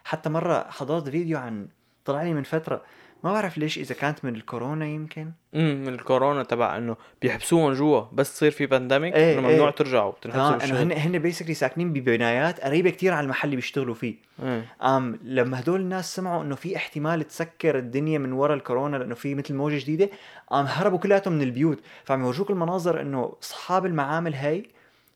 حتى 0.05 0.29
مرة 0.29 0.71
حضرت 0.71 1.09
فيديو 1.09 1.39
عن 1.39 1.69
طلع 2.05 2.23
لي 2.23 2.35
من 2.35 2.43
فترة 2.43 2.83
ما 3.25 3.33
بعرف 3.33 3.59
ليش 3.59 3.79
إذا 3.79 3.95
كانت 3.95 4.25
من 4.25 4.35
الكورونا 4.35 4.87
يمكن 4.87 5.31
امم 5.55 5.83
من 5.83 5.89
الكورونا 5.89 6.43
تبع 6.43 6.77
إنه 6.77 6.97
بيحبسوهم 7.23 7.73
جوا 7.73 8.03
بس 8.13 8.35
تصير 8.35 8.51
في 8.51 8.67
pandemic 8.67 9.15
إيه، 9.15 9.39
إنه 9.39 9.49
ممنوع 9.49 9.69
إيه. 9.69 9.75
ترجعوا 9.75 10.13
آه 10.13 10.17
تنحبسوا 10.23 10.49
إنه 10.49 10.57
بالشغل 10.57 10.77
هن 10.77 10.93
هن 10.93 11.19
basically 11.19 11.55
ساكنين 11.55 11.93
ببنايات 11.93 12.61
قريبة 12.61 12.91
كتير 12.91 13.13
على 13.13 13.25
المحل 13.25 13.45
اللي 13.45 13.57
بيشتغلوا 13.57 13.95
فيه 13.95 14.15
إيه. 14.43 14.65
أم 14.83 15.19
لما 15.25 15.61
هدول 15.61 15.81
الناس 15.81 16.17
سمعوا 16.17 16.43
إنه 16.43 16.55
في 16.55 16.77
احتمال 16.77 17.29
تسكر 17.29 17.79
الدنيا 17.79 18.19
من 18.19 18.33
ورا 18.33 18.55
الكورونا 18.55 18.97
لأنه 18.97 19.15
في 19.15 19.35
مثل 19.35 19.55
موجة 19.55 19.79
جديدة 19.79 20.11
قام 20.51 20.67
هربوا 20.67 20.99
كلياتهم 20.99 21.35
من 21.35 21.43
البيوت 21.43 21.79
فعم 22.05 22.25
يورجوك 22.25 22.51
المناظر 22.51 23.01
إنه 23.01 23.33
أصحاب 23.43 23.87
المعامل 23.87 24.35
هاي 24.35 24.69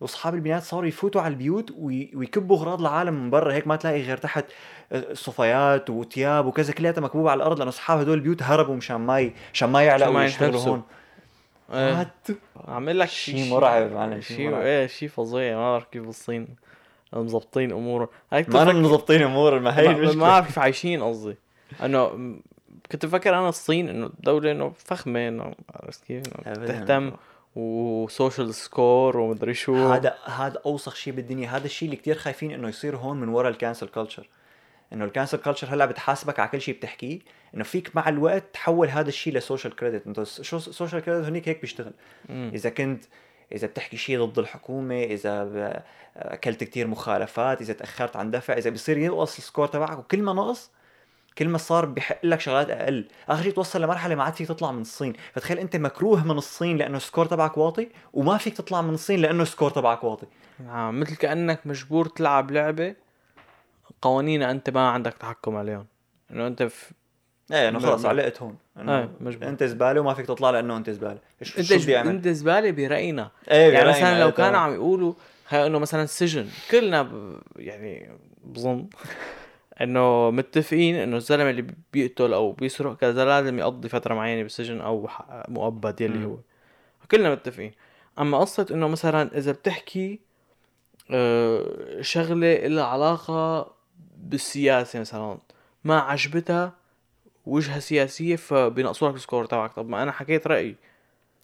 واصحاب 0.02 0.34
البنايات 0.34 0.62
صاروا 0.62 0.88
يفوتوا 0.88 1.20
على 1.20 1.32
البيوت 1.32 1.70
وي- 1.78 2.10
ويكبوا 2.14 2.56
اغراض 2.56 2.80
العالم 2.80 3.14
من 3.14 3.30
برا 3.30 3.52
هيك 3.52 3.66
ما 3.66 3.76
تلاقي 3.76 4.02
غير 4.02 4.16
تحت 4.16 4.44
آه، 4.92 5.12
صفايات 5.14 5.90
وثياب 5.90 6.46
وكذا 6.46 6.72
كلياتها 6.72 7.00
مكبوبة 7.00 7.30
على 7.30 7.38
الأرض 7.38 7.58
لأنه 7.58 7.68
أصحاب 7.68 7.98
هدول 7.98 8.14
البيوت 8.18 8.42
هربوا 8.42 8.76
مشان 8.76 8.96
ما. 8.96 9.30
مشان 9.54 9.68
ما 9.70 9.82
يعلقوا 9.82 10.18
ويشتغلوا. 10.18 10.60
هون. 10.60 10.82
هات. 11.70 12.08
عامل 12.68 12.98
لك 12.98 13.08
شي 13.08 13.50
مرعب 13.50 14.20
شي 14.20 14.34
شيء. 14.34 14.56
إيه 14.56 14.86
شيء 14.86 15.08
فظيع 15.08 15.56
ما 15.56 15.70
بعرف 15.70 15.84
كيف 15.84 16.02
بالصين 16.02 16.48
مظبطين 17.12 17.72
أمورهم 17.72 18.08
هيك 18.32 18.48
ما 18.48 18.62
أنا 18.62 18.72
مظبطين 18.72 19.22
امور 19.22 19.58
ما 19.60 19.78
هي 19.78 19.86
ما- 19.88 19.92
ما 19.92 19.98
المشكلة 19.98 20.20
بعرف 20.20 20.46
كيف 20.46 20.58
عايشين 20.58 21.02
قصدي 21.02 21.36
أنه 21.84 22.10
كنت 22.92 23.06
بفكر 23.06 23.38
أنا 23.38 23.48
الصين 23.48 23.88
إنه 23.88 24.10
دولة 24.20 24.50
إنه 24.52 24.72
فخمة 24.84 25.28
إنه 25.28 25.52
عرفت 25.74 26.04
كيف. 26.04 26.22
تهتم 26.44 27.12
و 27.56 27.70
social 27.70 28.54
score 28.54 29.16
ومدري 29.16 29.54
شو. 29.54 29.92
هذا 29.92 30.14
هذا 30.24 30.60
أوسخ 30.66 30.94
شيء 30.94 31.12
بالدنيا. 31.12 31.48
هذا 31.48 31.66
الشيء 31.66 31.86
اللي 31.86 31.96
كتير 31.96 32.14
خايفين 32.14 32.50
إنه 32.50 32.68
يصير 32.68 32.96
هون 32.96 33.20
من 33.20 33.28
ورا 33.28 33.48
ال 33.48 33.54
cancel 33.54 33.88
culture 33.88 34.28
إنه 34.92 35.04
ال 35.04 35.09
cancel 35.09 35.38
culture 35.38 35.74
هلأ 35.74 35.86
بتحاسبك 35.86 36.40
على 36.40 36.48
كل 36.48 36.60
شيء 36.60 36.74
بتحكيه. 36.74 37.18
إنه 37.54 37.64
فيك 37.64 37.96
مع 37.96 38.08
الوقت 38.08 38.44
تحول 38.52 38.88
هذا 38.88 39.08
الشيء 39.08 39.34
ل 39.34 39.40
social 39.40 39.76
credit 39.76 40.06
انت 40.06 40.18
ال 40.18 40.30
social 40.30 41.02
credit 41.02 41.26
هنيك 41.26 41.48
هيك 41.48 41.60
بيشتغل. 41.60 41.92
مم. 42.28 42.50
إذا 42.54 42.70
كنت 42.70 43.04
إذا 43.52 43.66
بتحكي 43.66 43.96
شيء 43.96 44.24
ضد 44.24 44.38
الحكومة 44.38 45.02
إذا 45.02 45.82
أكلت 46.16 46.64
كتير 46.64 46.86
مخالفات 46.86 47.60
إذا 47.60 47.72
تأخرت 47.72 48.16
عن 48.16 48.30
دفع 48.30 48.54
إذا 48.54 48.70
بصير 48.70 48.98
ينقص 48.98 49.36
ال 49.36 49.41
score 49.41 49.66
تبعك 49.66 49.98
وكل 49.98 50.22
ما 50.22 50.32
نقص 50.32 50.70
كل 51.38 51.48
ما 51.48 51.58
صار 51.58 51.86
بحق 51.86 52.18
لك 52.26 52.40
شغلات 52.40 52.70
أقل. 52.70 53.08
آخر 53.28 53.42
شيء 53.42 53.52
توصل 53.52 53.82
لمرحلة 53.82 54.14
ما 54.14 54.24
عاد 54.24 54.34
فيك 54.34 54.48
تطلع 54.48 54.72
من 54.72 54.80
الصين. 54.80 55.12
فتخيل 55.32 55.58
أنت 55.58 55.76
مكروه 55.76 56.24
من 56.24 56.38
الصين 56.38 56.76
لأنه 56.76 56.96
ال 56.96 57.01
score 57.01 57.26
تبعك 57.26 57.56
واطي 57.58 57.88
وما 58.12 58.38
فيك 58.38 58.56
تطلع 58.56 58.82
من 58.82 58.94
الصين 58.94 59.20
لأنه 59.20 59.42
ال 59.42 59.47
score 59.47 59.70
تبعك 59.70 60.04
واطي. 60.04 60.26
نعم 60.66 61.00
مثل 61.00 61.16
كأنك 61.16 61.60
مجبور 61.64 62.06
تلعب 62.06 62.50
لعبة 62.50 62.94
قوانينها 64.02 64.50
أنت 64.50 64.70
ما 64.70 64.88
عندك 64.88 65.14
تحكم 65.14 65.56
عليهم. 65.56 65.86
إنه 66.30 66.46
أنت 66.46 66.62
في 66.62 66.92
إيه 67.52 67.68
إنه 67.68 67.78
خلص 67.78 68.04
علقت 68.04 68.42
هون. 68.42 68.56
إنه 68.76 69.10
مجبور. 69.20 69.48
أنت 69.48 69.64
زبالة 69.64 70.00
وما 70.00 70.14
فيك 70.14 70.26
تطلع 70.26 70.50
لأنه 70.50 70.76
أنت 70.76 70.90
زبالة. 70.90 71.18
شو 71.42 71.58
أنت 71.60 71.66
شو 71.66 71.76
ج... 71.78 71.90
أنت 71.90 72.28
زبالة 72.28 72.70
برأينا. 72.70 73.30
إيه 73.50 73.72
يعني 73.72 73.88
مثلا 73.88 74.20
لو 74.20 74.26
إيه، 74.26 74.32
كانوا. 74.32 74.58
عم 74.58 74.74
يقولوا 74.74 75.14
إنه 75.52 75.78
مثلا 75.78 76.02
السجن 76.02 76.48
كلنا 76.70 77.02
ب... 77.02 77.38
يعني 77.56 78.10
بظن. 78.44 78.86
إنه 79.82 80.30
متفقين 80.30 80.94
إنه 80.94 81.16
الزلمة 81.16 81.50
اللي 81.50 81.66
بيقتل 81.92 82.32
أو 82.32 82.52
بيسرق 82.52 82.96
كذا 82.96 83.24
لازم 83.24 83.58
يقضي 83.58 83.88
فترة 83.88 84.14
معينة 84.14 84.42
بالسجن 84.42 84.80
أو 84.80 85.08
مؤبد 85.48 86.00
يلي. 86.00 86.24
هو. 86.24 86.36
كلنا 87.10 87.30
متفقين. 87.30 87.72
أما 88.18 88.38
قصة 88.38 88.66
إنه 88.70 88.88
مثلا 88.88 89.38
إذا 89.38 89.52
بتحكي 89.52 90.20
آه، 91.10 92.00
شغلة 92.00 92.66
لها 92.66 92.84
علاقة 92.84 93.72
بالسياسة 94.16 95.00
مثلا 95.00 95.38
ما 95.84 96.00
عجبتها 96.00 96.72
وجهة 97.46 97.78
سياسية 97.78 98.36
فبينقصوا 98.36 99.08
لك 99.08 99.14
ال 99.14 99.19
score 99.19 99.44
تبعك. 99.44 99.72
طب 99.72 99.88
ما 99.88 100.02
أنا 100.02 100.12
حكيت 100.12 100.46
رأيي. 100.46 100.76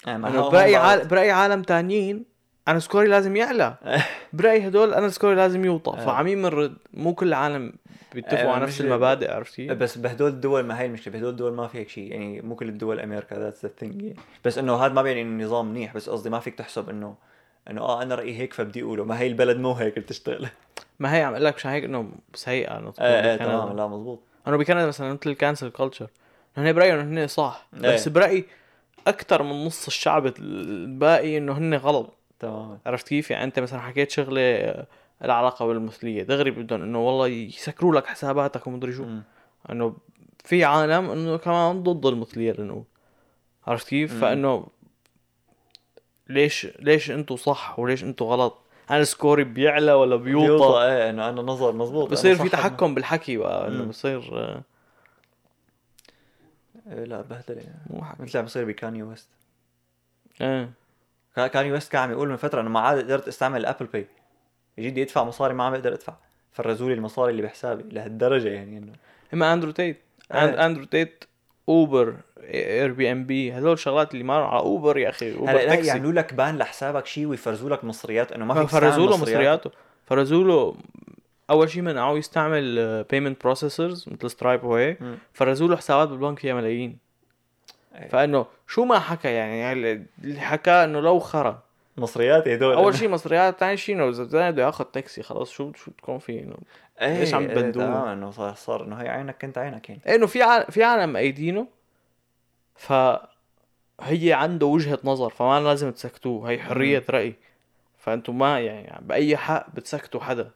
ما 0.06 0.28
إنه 0.28 0.48
برأي 0.50 0.76
عال... 0.76 1.06
برأي 1.08 1.30
عالم 1.30 1.62
تانيين 1.62 2.37
أنا 2.68 2.78
score 2.78 3.03
ي 3.03 3.08
لازم 3.08 3.36
يعلى. 3.36 3.74
برأي 4.32 4.68
هدول 4.68 4.94
أنا 4.94 5.08
score 5.08 5.30
ي 5.30 5.34
لازم 5.34 5.64
يوطى. 5.64 5.90
آه. 5.90 6.06
فعمين 6.06 6.42
من 6.42 6.76
مو 6.94 7.14
كل 7.14 7.28
العالم 7.28 7.72
بيتفقوا 8.14 8.50
آه، 8.50 8.52
على 8.52 8.62
نفس 8.62 8.80
المبادئ 8.80 9.32
عرفتي؟ 9.32 9.66
بس 9.66 9.98
بهدول 9.98 10.30
الدول 10.30 10.64
ما 10.64 10.80
هي 10.80 10.86
المشكلة. 10.86 11.12
بهدول 11.12 11.30
الدول 11.30 11.52
ما 11.52 11.68
في 11.68 11.78
هيك 11.78 11.88
شيء. 11.88 12.12
يعني 12.12 12.40
مو 12.40 12.54
كل 12.54 12.68
الدول 12.68 13.00
أمريكا 13.00 13.38
that's 13.38 13.64
the 13.66 13.72
thing 13.78 14.12
بس 14.44 14.58
إنه 14.58 14.76
هذا 14.76 14.92
ما 14.92 15.02
بيعني 15.02 15.22
إنه 15.22 15.30
النظام 15.30 15.70
منيح. 15.70 15.94
بس 15.94 16.10
قصدي 16.10 16.30
ما 16.30 16.40
فيك 16.40 16.54
تحسب 16.54 16.88
انه 16.88 17.14
إنه 17.70 17.80
آه 17.80 18.02
أنا 18.02 18.14
رأيي 18.14 18.38
هيك 18.38 18.54
فبدي 18.54 18.82
أقوله. 18.82 19.04
ما 19.04 19.20
هي 19.20 19.26
البلد 19.26 19.56
مو 19.56 19.72
هيك 19.72 19.96
اللي 19.96 20.08
تشتغل 20.08 20.48
ما 20.98 21.14
هي 21.14 21.22
عم 21.22 21.32
أقول 21.32 21.44
لك 21.44 21.54
مشان 21.54 21.70
هيك 21.70 21.84
إنه 21.84 22.10
سيئة 22.34 22.78
إنه 22.78 22.92
إيه. 23.00 23.36
تمام. 23.36 23.76
لا 23.76 23.86
مزبوط 23.86 24.20
إنه 24.48 24.56
بكندا 24.56 24.86
مثلا 24.86 25.12
مثل 25.12 25.30
ال 25.30 25.36
cancel 25.36 25.70
culture 25.70 26.08
هن 26.56 26.72
برأيهم 26.72 26.98
هن 26.98 27.26
صح. 27.26 27.66
بس 27.72 28.06
إيه. 28.06 28.14
برأيي 28.14 28.44
أكثر 29.06 29.42
من 29.42 29.64
نص 29.64 29.86
الشعب 29.86 30.32
الباقي 30.38 31.38
إنه 31.38 31.58
هن 31.58 31.74
غلط. 31.74 32.17
تمام 32.40 32.78
عرفت 32.86 33.08
كيف؟ 33.08 33.30
يعني 33.30 33.44
أنت 33.44 33.58
مثلا 33.58 33.80
حكيت 33.80 34.10
شغلة 34.10 34.40
آه، 34.40 34.86
لها 35.22 35.34
علاقه 35.34 35.66
بالمثليه 35.66 36.22
دغري 36.22 36.50
بدهم 36.50 36.82
إنه 36.82 37.06
والله 37.06 37.28
يسكروا 37.28 37.94
لك 37.94 38.06
حساباتك 38.06 38.66
ومدري 38.66 38.92
شو. 38.92 39.06
إنه 39.70 39.96
في 40.44 40.64
عالم 40.64 41.10
إنه 41.10 41.36
كمان 41.36 41.82
ضد 41.82 42.06
المثلية 42.06 42.52
لأنه 42.52 42.84
عرفت 43.66 43.88
كيف؟ 43.88 44.14
مم. 44.14 44.20
فإنه 44.20 44.66
ليش 46.28 46.66
ليش 46.80 47.10
أنتم 47.10 47.36
صح 47.36 47.78
وليش 47.78 48.04
أنتم 48.04 48.24
غلط؟ 48.26 48.58
أنا 48.90 49.04
سكوري 49.04 49.44
بيعلى 49.44 49.92
ولا 49.92 50.16
بيوطى؟ 50.16 50.46
بيوطى 50.46 50.82
إيه 50.84 51.10
إنه 51.10 51.28
أنا 51.28 51.42
نظر 51.42 51.72
مزبوط 51.72 52.10
بصير 52.10 52.34
في 52.36 52.42
صح 52.42 52.48
أنا- 52.48 52.52
تحكم 52.52 52.94
بالحكي 52.94 53.36
بقى 53.36 53.68
إنه. 53.68 53.84
بصير 53.84 54.38
آه، 54.38 54.62
إيه 56.92 57.04
لا 57.04 57.20
بهدلة 57.22 57.62
مو 57.90 58.04
حكي 58.04 58.22
مثل 58.22 58.38
عم 58.38 58.44
بصير 58.44 58.64
بكاني 58.64 59.02
ويست 59.02 59.28
إيه 60.40 60.70
كاني 61.46 61.72
ويست 61.72 61.92
كان 61.92 62.02
عم 62.02 62.10
يقول 62.10 62.28
من 62.28 62.36
فترة 62.36 62.60
إنه 62.60 62.70
ما 62.70 62.80
عاد 62.80 62.98
قدرت 62.98 63.28
استعمل 63.28 63.60
ال 63.60 63.65
Apple 63.65 63.86
Pay 63.86 64.06
يجي 64.78 64.90
بدي 64.90 65.02
ادفع 65.02 65.24
مصاري 65.24 65.54
ما 65.54 65.64
عم 65.64 65.72
بقدر 65.72 65.92
ادفع 65.92 66.12
فرزوا 66.52 66.88
لي 66.88 66.94
المصاري 66.94 67.30
اللي 67.30 67.42
بحسابي 67.42 67.84
لهالدرجة 67.94 68.48
يعني 68.48 68.78
إنه. 68.78 68.92
إما 69.34 69.52
اندرو 69.52 69.70
تيت. 69.70 70.00
and 70.32 70.54
اندرو 70.54 70.84
تيت 70.84 71.24
Uber 71.68 72.16
Airbnb 72.40 73.52
هذول 73.52 73.72
الشغلات 73.72 74.12
اللي 74.12 74.24
ما 74.24 74.34
على 74.34 74.60
Uber 74.60 74.98
يا 74.98 75.08
أخي. 75.08 75.34
Uber 75.34 75.50
هلا 75.50 75.74
يعملوا 75.74 76.12
لك 76.12 76.34
ban 76.34 76.58
لحسابك 76.58 77.06
شيء 77.06 77.26
ويفرزوا 77.26 77.70
لك 77.70 77.84
مصريات 77.84 78.32
إنه 78.32 78.44
ما 78.44 78.54
فيك 78.54 78.68
فرزوا 78.68 79.06
له 79.06 79.16
مصرياته. 79.16 79.70
فرزوا 80.04 80.44
له 80.44 80.74
أول 81.50 81.70
شيء 81.70 81.82
منعوه 81.82 82.18
يستعمل 82.18 83.04
payment 83.10 83.42
processors 83.42 84.08
مثل 84.08 84.30
Stripe 84.30 84.64
وهيك. 84.64 84.98
فرزوا 85.32 85.68
له 85.68 85.76
حسابات 85.76 86.08
بالبنك 86.08 86.38
فيها 86.38 86.54
ملايين. 86.54 87.07
إيه. 87.98 88.08
فإنه 88.08 88.46
شو 88.66 88.84
ما 88.84 88.98
حكى 88.98 89.28
يعني 89.28 89.72
اللي 89.72 90.40
حكى 90.40 90.70
إنه 90.70 91.00
لو 91.00 91.18
خرا 91.18 91.62
مصريات 91.96 92.48
هدول 92.48 92.74
أول 92.74 92.94
شيء 92.94 93.08
مصريات 93.08 93.58
ثاني 93.58 93.76
شيء 93.76 93.94
إنه 93.94 94.08
إذا 94.08 94.50
بده 94.50 94.62
ياخذ 94.62 94.84
تاكسي 94.84 95.22
خلاص 95.22 95.50
شو 95.50 95.72
شو 95.72 95.90
تكون 95.90 96.18
في 96.18 96.40
إنه 96.40 96.56
إيه 97.00 97.18
ليش 97.18 97.34
عم 97.34 97.42
إيه، 97.42 97.54
تبندوه؟ 97.54 97.84
تمام 97.84 98.08
إنه 98.08 98.30
صار 98.30 98.54
صار 98.54 98.84
إنه 98.84 98.96
هي 98.96 99.08
عينك 99.08 99.42
كنت 99.42 99.58
عينك 99.58 99.88
يعني 99.88 100.14
إنه 100.14 100.26
في 100.26 100.42
عالم 100.42 100.64
في 100.70 100.84
عالم 100.84 101.12
مأيدينه 101.12 101.66
ف 102.76 102.92
هي 104.00 104.32
عنده 104.32 104.66
وجهة 104.66 104.98
نظر 105.04 105.30
فما 105.30 105.60
لازم 105.60 105.90
تسكتوه 105.90 106.50
هي 106.50 106.58
حرية 106.58 107.04
رأي 107.10 107.34
فأنتم 107.98 108.38
ما 108.38 108.60
يعني 108.60 109.06
بأي 109.06 109.36
حق 109.36 109.66
بتسكتوا 109.74 110.20
حدا 110.20 110.50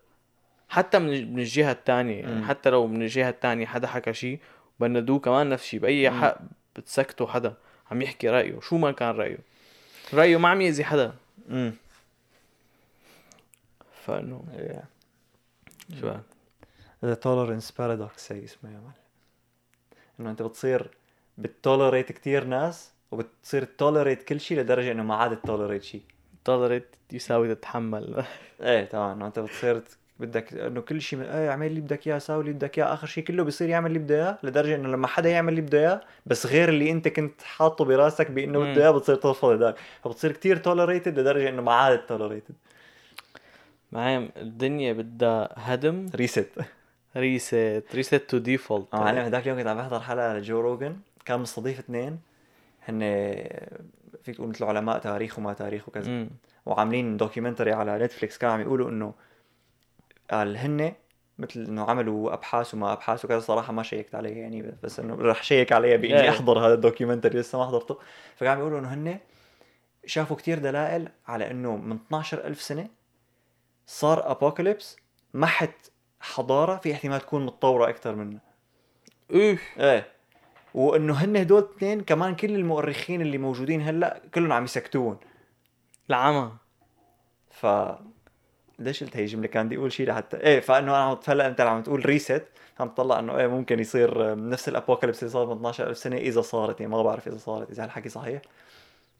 حتى 0.68 0.99
من 0.99 1.32
من 1.32 1.38
الجهة 1.38 1.72
الثانية 1.72 2.20
يعني. 2.20 2.45
حتى 2.45 2.70
لو 2.70 2.86
من 2.86 3.03
الجهة 3.03 3.28
الثانية 3.28 3.66
حدا 3.66 3.86
حكى 3.86 4.12
شيء 4.12 4.38
بندوه 4.80 5.18
كمان 5.18 5.49
نفس 5.49 5.64
الشيء 5.64 5.80
بأي 5.80 6.11
مم. 6.11 6.20
حق 6.20 6.38
بتسكتوا 6.76 7.26
حدا 7.26 7.54
عم 7.90 8.02
يحكي 8.02 8.28
رأيه. 8.28 8.60
شو 8.60 8.76
ما 8.76 8.92
كان 8.92 9.08
رأيه. 9.16 9.38
رأيه 10.14 10.36
ما 10.36 10.48
عم 10.48 10.60
يأذي 10.60 10.84
حدا. 10.84 11.14
امم 11.50 11.72
فإنه. 14.06 14.44
شو؟ 16.00 16.14
the 17.05 17.14
tolerance 17.14 17.70
paradox 17.70 18.32
هي 18.32 18.44
اسمها 18.44 18.72
يا 18.72 18.78
معلم 18.78 18.92
إنه 20.20 20.30
أنت 20.30 20.42
بتصير 20.42 20.90
بت 21.38 21.53
tolerate 21.53 22.12
كتير 22.12 22.44
ناس 22.44 22.90
وبتصير 23.10 23.64
tolerate 23.64 24.22
كل 24.22 24.40
شيء 24.40 24.58
لدرجة 24.58 24.92
إنه 24.92 25.02
ما 25.02 25.14
عاد 25.14 25.36
tolerate 25.36 25.82
شيء 25.82 26.02
tolerate 26.44 26.88
يساوي 27.12 27.54
تتحمل. 27.54 28.24
إيه 28.60 28.84
تمام. 28.84 29.16
إنه 29.16 29.26
أنت 29.26 29.38
بتصير 29.38 29.82
بدك 30.22 30.54
إنه 30.54 30.80
كل 30.80 31.00
شيء 31.00 31.22
إيه 31.22 31.50
اعمل 31.50 31.66
اللي 31.66 31.80
بدك 31.80 32.06
اياه 32.06 32.18
ساوي 32.18 32.40
اللي 32.40 32.52
بدك 32.52 32.78
اياه 32.78 32.94
آخر 32.94 33.06
شيء 33.06 33.24
كله 33.24 33.44
بيصير 33.44 33.68
يعمل 33.68 33.86
اللي 33.86 33.98
بده 33.98 34.14
اياه 34.14 34.38
لدرجة 34.42 34.74
إنه 34.74 34.88
لما 34.88 35.06
حدا 35.06 35.28
يعمل 35.30 35.48
اللي 35.48 35.60
بده 35.60 35.78
اياه 35.78 36.00
بس 36.26 36.46
غير 36.46 36.68
اللي 36.68 36.90
أنت 36.90 37.08
كنت 37.08 37.42
حاطه 37.42 37.84
براسك 37.84 38.30
بإنه. 38.30 38.58
بده 38.58 38.82
اياه 38.82 38.90
بتصير 38.90 39.14
ترفض 39.14 39.48
هداك 39.48 39.76
فبتصير 40.04 40.32
كتير 40.32 40.56
tolerated 40.57 41.18
لدرجة 41.18 41.48
إنه 41.48 41.62
ما 41.62 41.72
عاد 41.72 42.06
tolerated 42.07 42.55
معي 43.92 44.30
الدنيا 44.36 44.92
بدها 44.92 45.48
هدم. 45.56 46.06
reset 46.14 46.48
reset 47.16 47.84
reset 47.94 48.14
to 48.14 48.38
default 48.38 48.94
معلم 48.94 49.18
هذاك 49.18 49.42
اليوم 49.42 49.58
كنت 49.58 49.66
عم 49.66 49.76
بحضر 49.76 50.00
حلقة 50.00 50.34
لجو 50.38 50.60
روجن 50.60 50.96
كان 51.24 51.40
مستضيف 51.40 51.78
اثنين. 51.78 52.18
هن 52.88 53.00
فيك 54.22 54.36
تقول 54.36 54.48
مثل 54.48 54.64
علماء 54.64 54.98
تاريخ 54.98 55.38
وما 55.38 55.52
تاريخ 55.52 55.88
وكذا. 55.88 56.26
وعاملين 56.66 57.16
documentary 57.16 57.72
على 57.72 57.98
Netflix 57.98 58.38
كانوا 58.38 58.54
عم 58.54 58.60
يقولوا 58.60 58.90
إنه 58.90 59.14
قال 60.33 60.57
هن 60.57 60.93
مثل 61.39 61.61
إنه 61.61 61.85
عملوا 61.85 62.33
أبحاث 62.33 62.74
وما 62.74 62.93
أبحاث 62.93 63.24
وكذا 63.24 63.41
صراحة 63.41 63.72
ما 63.72 63.83
شيكت 63.83 64.14
عليها 64.14 64.37
يعني 64.37 64.74
بس 64.83 65.01
إنه 65.01 65.14
رح 65.14 65.43
شيك 65.43 65.72
عليها 65.72 65.97
بإني 65.97 66.20
إيه. 66.20 66.30
أحضر 66.30 66.66
هذا 66.66 66.74
ال 66.74 66.80
documentary 66.80 67.38
لسه 67.39 67.59
ما 67.59 67.66
حضرته. 67.66 67.99
عم 68.43 68.59
يقولوا 68.59 68.78
إنه 68.78 68.95
هن 68.95 69.18
شافوا 70.07 70.37
كتير 70.37 70.59
دلائل 70.59 71.09
على 71.26 71.51
إنه 71.51 71.76
من 71.76 71.97
12000 71.97 72.62
سنة 72.62 72.89
صار 73.87 74.30
apocalypse 74.30 74.96
محت 75.35 75.91
حضارة 76.20 76.76
في 76.76 76.93
احتمال 76.93 77.20
تكون 77.20 77.47
متطورة 77.47 77.89
أكثر 77.89 78.14
منها 78.14 78.41
اوف 79.30 79.62
إيه. 79.78 80.12
وإنه 80.74 81.14
هن 81.14 81.37
هدول 81.37 81.62
الاثنين 81.62 82.01
كمان 82.01 82.35
كل 82.35 82.55
المؤرخين 82.55 83.20
اللي 83.20 83.39
موجودين 83.39 83.83
هلأ 83.83 84.22
كلهم 84.35 84.53
عم 84.53 84.64
يسكتون. 84.64 85.18
العمى. 86.11 86.53
ف 87.51 87.66
ليش 88.78 89.04
قلت 89.04 89.16
هي 89.16 89.22
الجمله 89.22 89.46
كان 89.46 89.66
بدي 89.66 89.76
أقول 89.76 89.92
شيء 89.92 90.08
لحتى 90.08 90.36
إيه 90.36 90.60
فإنه 90.60 90.96
أنا 90.96 91.18
هلا 91.28 91.46
أنت 91.46 91.60
عم 91.60 91.82
تقول 91.82 92.06
ريست 92.06 92.44
عم 92.80 92.88
تطلع 92.88 93.18
إنه 93.18 93.38
إيه 93.38 93.46
ممكن 93.46 93.80
يصير 93.80 94.34
نفس 94.48 94.68
الأبوكاليبس 94.68 95.22
اللي 95.22 95.32
صار 95.32 95.46
من 95.46 95.52
12000 95.52 95.96
سنة 95.96 96.16
إذا 96.16 96.40
صارت 96.40 96.80
يعني 96.80 96.92
ما 96.92 97.02
بعرف 97.02 97.28
إذا 97.28 97.38
صارت 97.38 97.70
إذا 97.70 97.84
هالحكي 97.84 98.08
صحيح؟ 98.08 98.42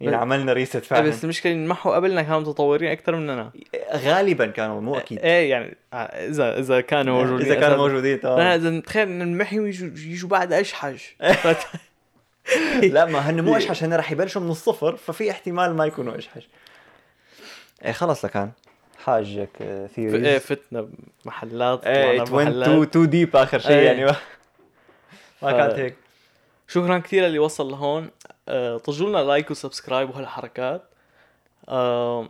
يعني 0.01 0.17
عملنا 0.17 0.53
ريست 0.53 0.77
إيه 0.77 0.83
فعلا. 0.83 1.09
بس 1.09 1.25
المشكلة 1.25 1.53
إن 1.53 1.67
محو 1.67 1.93
قبلنا 1.93 2.23
كانوا 2.23 2.41
متطورين 2.41 2.91
أكثر 2.91 3.17
مننا. 3.17 3.51
غالبا 3.95 4.47
كانوا 4.47 4.81
مو 4.81 4.97
أكيد. 4.97 5.19
إيه 5.19 5.51
يعني 5.51 5.77
آه، 5.93 5.97
اذا 5.97 6.59
إذا 6.59 6.81
كانوا 6.81 7.23
موجودين 7.23 7.47
اذا 7.47 7.61
كانوا. 7.61 7.77
موجودين 7.77 8.21
تمام 8.21 8.41
اذا 8.41 8.71
نتخيل 8.71 9.09
إن 9.09 9.23
المحي 9.23 9.57
يجوا 9.57 9.89
يجوا 9.89 10.29
بعد 10.29 10.53
اشحج 10.53 11.01
لا 12.83 13.05
ما 13.05 13.19
هن 13.19 13.45
مو 13.45 13.57
أشحش 13.57 13.85
هن 13.85 13.95
رح 13.95 14.13
يبلشوا 14.13 14.43
من 14.43 14.51
الصفر 14.51 14.97
ففي 14.97 15.31
احتمال 15.31 15.77
ما 15.77 15.87
يكونوا 15.87 16.19
أشحش. 16.19 16.49
إيه 17.85 17.93
خلص 17.93 18.25
لكان. 18.25 18.51
حاجك 19.05 19.49
ف- 19.59 19.63
إيه 19.63 19.87
ثيوريز 19.87 20.41
فتنا 20.43 20.89
محلات 21.25 21.87
إيه 21.87 22.25
went 22.25 22.29
بمحلات. 22.31 22.69
too 22.69 22.89
too 22.91 23.11
deep 23.13 23.37
آخر 23.37 23.59
شيء 23.59 23.71
إيه. 23.77 23.87
يعني. 23.87 24.05
ما 25.43 25.53
كانت 25.53 25.73
هيك. 25.79 25.97
شكرا 26.69 26.99
كثير 26.99 27.27
اللي 27.27 27.39
وصل 27.39 27.71
لهون. 27.71 28.11
آه، 28.49 28.77
طجوا 28.77 29.09
لنا 29.09 29.19
لايك 29.19 29.51
وسبسكرايب 29.51 30.11
وهالحركات. 30.11 30.83
آه، 31.69 32.29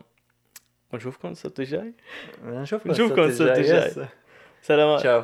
ونشوفكم 0.92 1.28
السبت 1.28 1.60
الجاي. 1.60 1.92
نشوفكم 2.44 2.90
السبت 2.90 3.58
الجاي. 3.58 4.06
سلامات 4.62 5.00
تشاو 5.00 5.22